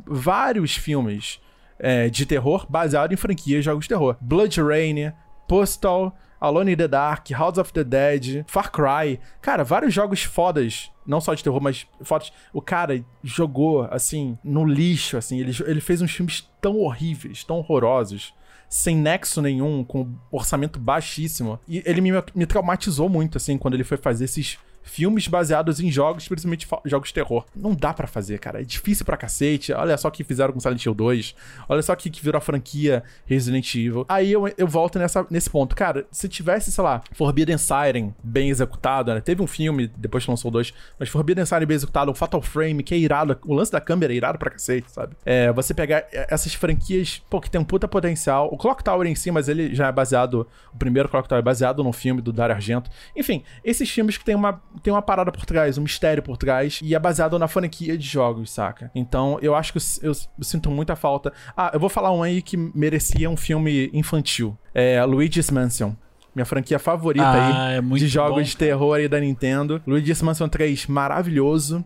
vários 0.05 0.75
filmes 0.75 1.39
é, 1.77 2.09
de 2.09 2.25
terror 2.25 2.65
baseado 2.69 3.13
em 3.13 3.17
franquias 3.17 3.59
de 3.59 3.65
jogos 3.65 3.85
de 3.85 3.89
terror. 3.89 4.17
Blood 4.19 4.61
Rain, 4.61 5.11
Postal, 5.49 6.15
Alone 6.39 6.71
in 6.71 6.77
the 6.77 6.87
Dark, 6.87 7.29
House 7.31 7.57
of 7.57 7.73
the 7.73 7.83
Dead, 7.83 8.45
Far 8.47 8.71
Cry. 8.71 9.19
Cara, 9.41 9.63
vários 9.63 9.93
jogos 9.93 10.23
fodas, 10.23 10.89
não 11.05 11.19
só 11.19 11.33
de 11.33 11.43
terror, 11.43 11.59
mas 11.59 11.85
fodas. 12.01 12.31
O 12.53 12.61
cara 12.61 13.03
jogou, 13.21 13.85
assim, 13.91 14.37
no 14.43 14.63
lixo, 14.63 15.17
assim. 15.17 15.39
Ele, 15.39 15.51
ele 15.65 15.81
fez 15.81 16.01
uns 16.01 16.11
filmes 16.11 16.49
tão 16.61 16.79
horríveis, 16.79 17.43
tão 17.43 17.57
horrorosos 17.57 18.33
sem 18.69 18.95
nexo 18.95 19.41
nenhum, 19.41 19.83
com 19.83 20.13
orçamento 20.31 20.79
baixíssimo. 20.79 21.59
E 21.67 21.81
ele 21.83 22.01
me, 22.01 22.11
me 22.35 22.45
traumatizou 22.45 23.09
muito, 23.09 23.35
assim, 23.35 23.57
quando 23.57 23.73
ele 23.73 23.83
foi 23.83 23.97
fazer 23.97 24.25
esses 24.25 24.59
filmes 24.89 25.27
baseados 25.27 25.79
em 25.79 25.91
jogos, 25.91 26.27
principalmente 26.27 26.67
jogos 26.85 27.09
de 27.09 27.13
terror. 27.13 27.45
Não 27.55 27.73
dá 27.73 27.93
pra 27.93 28.07
fazer, 28.07 28.39
cara. 28.39 28.61
É 28.61 28.63
difícil 28.63 29.05
pra 29.05 29.15
cacete. 29.15 29.71
Olha 29.71 29.97
só 29.97 30.07
o 30.07 30.11
que 30.11 30.23
fizeram 30.23 30.51
com 30.51 30.59
Silent 30.59 30.83
Hill 30.83 30.93
2. 30.93 31.35
Olha 31.69 31.81
só 31.81 31.93
o 31.93 31.95
que, 31.95 32.09
que 32.09 32.21
virou 32.21 32.37
a 32.37 32.41
franquia 32.41 33.03
Resident 33.25 33.73
Evil. 33.75 34.05
Aí 34.09 34.31
eu, 34.31 34.51
eu 34.57 34.67
volto 34.67 34.97
nessa, 34.99 35.25
nesse 35.29 35.49
ponto. 35.49 35.75
Cara, 35.75 36.05
se 36.11 36.27
tivesse, 36.27 36.71
sei 36.71 36.83
lá, 36.83 37.01
Forbidden 37.13 37.57
Siren 37.57 38.13
bem 38.23 38.49
executado, 38.49 39.13
né? 39.13 39.21
Teve 39.21 39.41
um 39.41 39.47
filme, 39.47 39.89
depois 39.95 40.25
que 40.25 40.31
lançou 40.31 40.49
dois, 40.49 40.73
mas 40.97 41.09
Forbidden 41.09 41.45
Siren 41.45 41.65
bem 41.65 41.75
executado, 41.75 42.11
o 42.11 42.15
Fatal 42.15 42.41
Frame, 42.41 42.83
que 42.83 42.93
é 42.93 42.97
irado. 42.97 43.37
O 43.45 43.53
lance 43.53 43.71
da 43.71 43.79
câmera 43.79 44.11
é 44.13 44.15
irado 44.15 44.37
pra 44.37 44.49
cacete, 44.49 44.89
sabe? 44.91 45.15
É, 45.25 45.51
você 45.51 45.73
pegar 45.73 46.05
essas 46.11 46.53
franquias, 46.53 47.21
pô, 47.29 47.39
que 47.39 47.49
tem 47.49 47.61
um 47.61 47.65
puta 47.65 47.87
potencial. 47.87 48.49
O 48.51 48.57
Clock 48.57 48.83
Tower 48.83 49.07
em 49.07 49.15
si, 49.15 49.31
mas 49.31 49.47
ele 49.47 49.75
já 49.75 49.87
é 49.87 49.91
baseado. 49.91 50.47
O 50.73 50.77
primeiro 50.77 51.07
Clock 51.07 51.27
Tower 51.27 51.39
é 51.39 51.43
baseado 51.43 51.83
num 51.83 51.93
filme 51.93 52.21
do 52.21 52.33
Dario 52.33 52.55
Argento. 52.55 52.89
Enfim, 53.15 53.43
esses 53.63 53.89
filmes 53.89 54.17
que 54.17 54.25
tem 54.25 54.35
uma, 54.35 54.61
tem 54.79 54.91
uma 54.93 55.01
parada 55.01 55.31
por 55.31 55.45
trás, 55.45 55.77
um 55.77 55.81
mistério 55.81 56.23
por 56.23 56.37
trás, 56.37 56.79
e 56.83 56.95
é 56.95 56.99
baseado 56.99 57.37
na 57.37 57.47
franquia 57.47 57.97
de 57.97 58.05
jogos, 58.07 58.51
saca? 58.51 58.89
Então, 58.95 59.37
eu 59.41 59.53
acho 59.55 59.71
que 59.73 59.77
eu, 59.79 60.09
eu- 60.09 60.17
eu 60.37 60.43
sinto 60.43 60.71
muita 60.71 60.95
falta. 60.95 61.31
Ah, 61.55 61.71
eu 61.73 61.79
vou 61.79 61.89
falar 61.89 62.11
um 62.11 62.23
aí 62.23 62.41
que 62.41 62.55
merecia 62.57 63.29
um 63.29 63.37
filme 63.37 63.89
infantil. 63.93 64.57
É 64.73 65.03
Luigi's 65.03 65.49
Mansion. 65.51 65.93
Minha 66.35 66.45
franquia 66.45 66.77
favorita 66.79 67.25
Ah, 67.25 67.67
aí 67.69 67.77
é 67.77 67.81
de 67.81 68.07
jogos 68.07 68.35
bom, 68.37 68.41
de 68.43 68.55
terror 68.57 68.95
aí 68.95 69.07
da 69.07 69.19
Nintendo. 69.19 69.81
Luigi's 69.85 70.21
Mansion 70.21 70.47
3, 70.47 70.85
maravilhoso. 70.87 71.83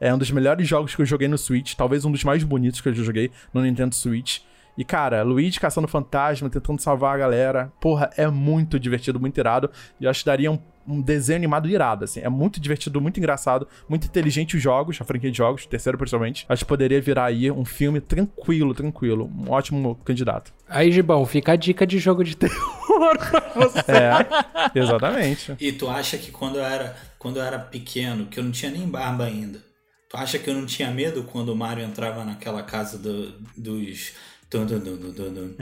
É 0.00 0.12
um 0.12 0.18
dos 0.18 0.30
melhores 0.30 0.66
jogos 0.68 0.94
que 0.94 1.00
eu 1.00 1.06
joguei 1.06 1.28
no 1.28 1.38
Switch, 1.38 1.74
talvez 1.74 2.04
um 2.04 2.10
dos 2.12 2.24
mais 2.24 2.42
bonitos 2.42 2.80
que 2.80 2.88
eu 2.88 2.94
já 2.94 3.02
joguei 3.02 3.30
no 3.54 3.62
Nintendo 3.62 3.94
Switch. 3.94 4.40
E, 4.76 4.84
cara, 4.84 5.22
Luigi 5.22 5.60
caçando 5.60 5.86
fantasma, 5.86 6.50
tentando 6.50 6.80
salvar 6.80 7.14
a 7.14 7.18
galera. 7.18 7.72
Porra, 7.80 8.10
é 8.16 8.26
muito 8.28 8.78
divertido, 8.78 9.20
muito 9.20 9.38
irado. 9.38 9.70
E 10.00 10.04
eu 10.04 10.10
acho 10.10 10.20
que 10.20 10.26
daria 10.26 10.50
um, 10.50 10.58
um 10.86 11.00
desenho 11.00 11.36
animado 11.38 11.68
irado, 11.68 12.04
assim. 12.04 12.20
É 12.20 12.28
muito 12.28 12.58
divertido, 12.60 13.00
muito 13.00 13.18
engraçado, 13.18 13.68
muito 13.88 14.06
inteligente 14.08 14.56
os 14.56 14.62
jogos, 14.62 14.98
a 15.00 15.04
franquia 15.04 15.30
de 15.30 15.38
jogos, 15.38 15.64
terceiro 15.64 15.96
principalmente. 15.96 16.44
Acho 16.48 16.64
que 16.64 16.68
poderia 16.68 17.00
virar 17.00 17.26
aí 17.26 17.50
um 17.52 17.64
filme 17.64 18.00
tranquilo, 18.00 18.74
tranquilo. 18.74 19.30
Um 19.32 19.50
ótimo 19.50 19.94
candidato. 20.04 20.52
Aí, 20.68 20.90
Gibão, 20.90 21.24
fica 21.24 21.52
a 21.52 21.56
dica 21.56 21.86
de 21.86 21.98
jogo 22.00 22.24
de 22.24 22.36
terror 22.36 23.16
pra 23.18 23.52
você. 23.54 23.92
É, 23.92 24.78
exatamente. 24.78 25.54
E 25.60 25.72
tu 25.72 25.88
acha 25.88 26.18
que 26.18 26.30
quando 26.30 26.56
eu 26.56 26.64
era, 26.64 26.96
quando 27.18 27.36
eu 27.38 27.42
era 27.44 27.58
pequeno, 27.58 28.26
que 28.26 28.40
eu 28.40 28.44
não 28.44 28.50
tinha 28.50 28.70
nem 28.72 28.88
barba 28.88 29.24
ainda, 29.24 29.60
tu 30.08 30.16
acha 30.16 30.38
que 30.38 30.50
eu 30.50 30.54
não 30.54 30.66
tinha 30.66 30.90
medo 30.90 31.22
quando 31.24 31.50
o 31.50 31.56
Mario 31.56 31.84
entrava 31.84 32.24
naquela 32.24 32.62
casa 32.62 32.98
do- 32.98 33.32
dos. 33.56 34.12
Dun, 34.58 34.66
dun, 34.66 34.78
dun, 34.78 34.96
dun, 34.96 35.12
dun, 35.12 35.32
dun? 35.34 35.54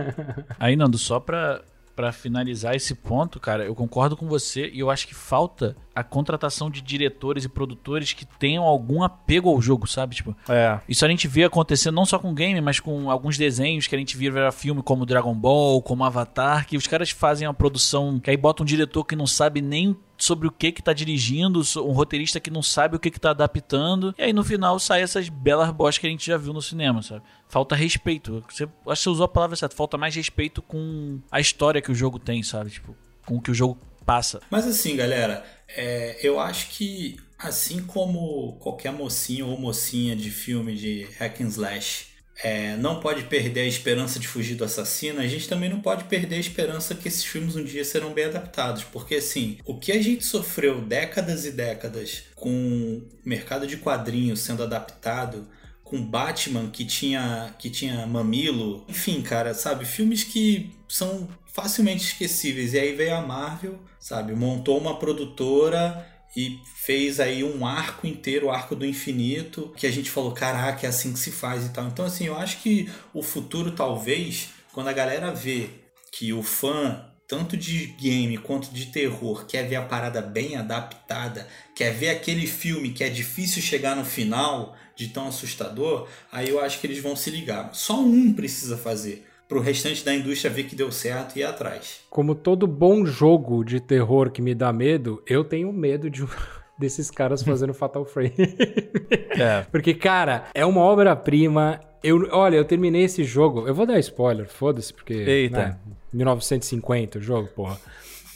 Aí, 0.58 0.76
Nando, 0.76 0.96
só 0.98 1.18
pra, 1.20 1.60
pra 1.94 2.12
finalizar 2.12 2.74
esse 2.74 2.94
ponto, 2.94 3.38
cara, 3.40 3.64
eu 3.64 3.74
concordo 3.74 4.16
com 4.16 4.26
você 4.28 4.68
e 4.72 4.78
eu 4.80 4.90
acho 4.90 5.06
que 5.06 5.14
falta 5.14 5.76
a 5.94 6.02
contratação 6.04 6.70
de 6.70 6.80
diretores 6.80 7.44
e 7.44 7.48
produtores 7.48 8.12
que 8.12 8.24
tenham 8.24 8.62
algum 8.64 9.02
apego 9.02 9.48
ao 9.48 9.60
jogo, 9.60 9.86
sabe? 9.86 10.14
Tipo, 10.14 10.36
É. 10.48 10.78
isso 10.88 11.04
a 11.04 11.08
gente 11.08 11.26
vê 11.26 11.44
acontecendo 11.44 11.94
não 11.96 12.06
só 12.06 12.18
com 12.18 12.32
game, 12.32 12.60
mas 12.60 12.78
com 12.78 13.10
alguns 13.10 13.36
desenhos 13.36 13.86
que 13.86 13.94
a 13.96 13.98
gente 13.98 14.16
via 14.16 14.30
virar 14.30 14.52
filme 14.52 14.82
como 14.82 15.04
Dragon 15.04 15.34
Ball, 15.34 15.82
como 15.82 16.04
Avatar, 16.04 16.66
que 16.66 16.76
os 16.76 16.86
caras 16.86 17.10
fazem 17.10 17.48
uma 17.48 17.54
produção 17.54 18.20
que 18.20 18.30
aí 18.30 18.36
bota 18.36 18.62
um 18.62 18.66
diretor 18.66 19.04
que 19.04 19.16
não 19.16 19.26
sabe 19.26 19.60
nem 19.60 19.96
sobre 20.18 20.48
o 20.48 20.50
que 20.50 20.72
que 20.72 20.82
tá 20.82 20.92
dirigindo, 20.92 21.62
um 21.76 21.92
roteirista 21.92 22.40
que 22.40 22.50
não 22.50 22.62
sabe 22.62 22.96
o 22.96 22.98
que 22.98 23.10
que 23.10 23.20
tá 23.20 23.30
adaptando, 23.30 24.14
e 24.18 24.22
aí 24.22 24.32
no 24.32 24.44
final 24.44 24.78
sai 24.78 25.02
essas 25.02 25.28
belas 25.28 25.70
bostas 25.70 25.98
que 25.98 26.06
a 26.06 26.10
gente 26.10 26.26
já 26.26 26.36
viu 26.36 26.52
no 26.52 26.60
cinema, 26.60 27.02
sabe? 27.02 27.22
Falta 27.48 27.74
respeito. 27.74 28.44
Você, 28.48 28.64
acho 28.64 28.70
que 28.72 28.84
você 28.84 29.08
usou 29.08 29.24
a 29.24 29.28
palavra 29.28 29.56
certa, 29.56 29.76
falta 29.76 29.96
mais 29.96 30.14
respeito 30.14 30.60
com 30.60 31.20
a 31.30 31.40
história 31.40 31.80
que 31.80 31.90
o 31.90 31.94
jogo 31.94 32.18
tem, 32.18 32.42
sabe? 32.42 32.70
Tipo, 32.70 32.94
com 33.24 33.36
o 33.36 33.40
que 33.40 33.50
o 33.50 33.54
jogo 33.54 33.78
passa. 34.04 34.40
Mas 34.50 34.66
assim, 34.66 34.96
galera, 34.96 35.44
é, 35.68 36.18
eu 36.22 36.40
acho 36.40 36.70
que 36.70 37.16
assim 37.38 37.82
como 37.84 38.54
qualquer 38.58 38.92
mocinho 38.92 39.46
ou 39.46 39.60
mocinha 39.60 40.16
de 40.16 40.30
filme 40.30 40.74
de 40.74 41.04
hack 41.18 41.40
and 41.40 41.48
slash 41.48 42.06
é, 42.42 42.76
não 42.76 43.00
pode 43.00 43.24
perder 43.24 43.62
a 43.62 43.66
esperança 43.66 44.18
de 44.18 44.28
fugir 44.28 44.54
do 44.54 44.64
assassino, 44.64 45.20
a 45.20 45.26
gente 45.26 45.48
também 45.48 45.68
não 45.68 45.80
pode 45.80 46.04
perder 46.04 46.36
a 46.36 46.40
esperança 46.40 46.94
que 46.94 47.08
esses 47.08 47.24
filmes 47.24 47.56
um 47.56 47.64
dia 47.64 47.84
serão 47.84 48.12
bem 48.12 48.26
adaptados. 48.26 48.84
Porque 48.84 49.16
assim, 49.16 49.58
o 49.64 49.76
que 49.78 49.90
a 49.90 50.00
gente 50.00 50.24
sofreu 50.24 50.80
décadas 50.80 51.44
e 51.44 51.50
décadas 51.50 52.24
com 52.36 52.50
o 52.50 53.08
mercado 53.24 53.66
de 53.66 53.76
quadrinhos 53.76 54.40
sendo 54.40 54.62
adaptado, 54.62 55.48
com 55.82 56.00
Batman 56.04 56.70
que 56.70 56.84
tinha, 56.84 57.54
que 57.58 57.70
tinha 57.70 58.06
mamilo, 58.06 58.84
enfim, 58.88 59.20
cara, 59.22 59.54
sabe? 59.54 59.84
Filmes 59.84 60.22
que 60.22 60.70
são 60.86 61.28
facilmente 61.46 62.04
esquecíveis. 62.04 62.74
E 62.74 62.78
aí 62.78 62.94
veio 62.94 63.16
a 63.16 63.20
Marvel, 63.20 63.80
sabe? 63.98 64.34
Montou 64.34 64.78
uma 64.78 64.98
produtora 64.98 66.06
e 66.36 66.60
fez 66.76 67.20
aí 67.20 67.42
um 67.42 67.66
arco 67.66 68.06
inteiro, 68.06 68.46
o 68.46 68.50
arco 68.50 68.76
do 68.76 68.86
infinito, 68.86 69.72
que 69.76 69.86
a 69.86 69.90
gente 69.90 70.10
falou, 70.10 70.32
caraca, 70.32 70.86
é 70.86 70.88
assim 70.88 71.12
que 71.12 71.18
se 71.18 71.32
faz 71.32 71.66
e 71.66 71.70
tal. 71.70 71.86
Então, 71.86 72.04
assim, 72.04 72.26
eu 72.26 72.36
acho 72.36 72.58
que 72.58 72.90
o 73.12 73.22
futuro, 73.22 73.72
talvez, 73.72 74.50
quando 74.72 74.88
a 74.88 74.92
galera 74.92 75.32
vê 75.32 75.70
que 76.12 76.32
o 76.32 76.42
fã 76.42 77.04
tanto 77.28 77.58
de 77.58 77.88
game 77.88 78.38
quanto 78.38 78.72
de 78.72 78.86
terror, 78.86 79.44
quer 79.44 79.68
ver 79.68 79.76
a 79.76 79.82
parada 79.82 80.22
bem 80.22 80.56
adaptada, 80.56 81.46
quer 81.74 81.92
ver 81.92 82.08
aquele 82.08 82.46
filme 82.46 82.90
que 82.90 83.04
é 83.04 83.10
difícil 83.10 83.60
chegar 83.60 83.94
no 83.94 84.04
final 84.04 84.74
de 84.96 85.08
tão 85.08 85.28
assustador, 85.28 86.08
aí 86.32 86.48
eu 86.48 86.58
acho 86.58 86.80
que 86.80 86.86
eles 86.86 87.02
vão 87.02 87.14
se 87.14 87.30
ligar. 87.30 87.74
Só 87.74 88.00
um 88.00 88.32
precisa 88.32 88.78
fazer 88.78 89.27
pro 89.48 89.60
restante 89.60 90.04
da 90.04 90.14
indústria 90.14 90.52
ver 90.52 90.64
que 90.64 90.76
deu 90.76 90.92
certo 90.92 91.36
e 91.36 91.40
ir 91.40 91.44
atrás. 91.44 92.00
Como 92.10 92.34
todo 92.34 92.66
bom 92.66 93.06
jogo 93.06 93.64
de 93.64 93.80
terror 93.80 94.30
que 94.30 94.42
me 94.42 94.54
dá 94.54 94.72
medo, 94.72 95.22
eu 95.26 95.42
tenho 95.42 95.72
medo 95.72 96.10
de 96.10 96.24
desses 96.78 97.10
caras 97.10 97.42
fazendo 97.42 97.72
Fatal 97.72 98.04
Frame. 98.04 98.34
é. 99.36 99.66
Porque, 99.72 99.94
cara, 99.94 100.44
é 100.54 100.64
uma 100.64 100.82
obra-prima. 100.82 101.80
Eu, 102.04 102.28
olha, 102.30 102.56
eu 102.56 102.64
terminei 102.64 103.04
esse 103.04 103.24
jogo. 103.24 103.66
Eu 103.66 103.74
vou 103.74 103.86
dar 103.86 103.98
spoiler, 103.98 104.46
foda-se, 104.46 104.92
porque. 104.92 105.14
Eita. 105.14 105.58
Né, 105.58 105.78
1950 106.12 107.18
o 107.18 107.22
jogo, 107.22 107.48
porra. 107.48 107.78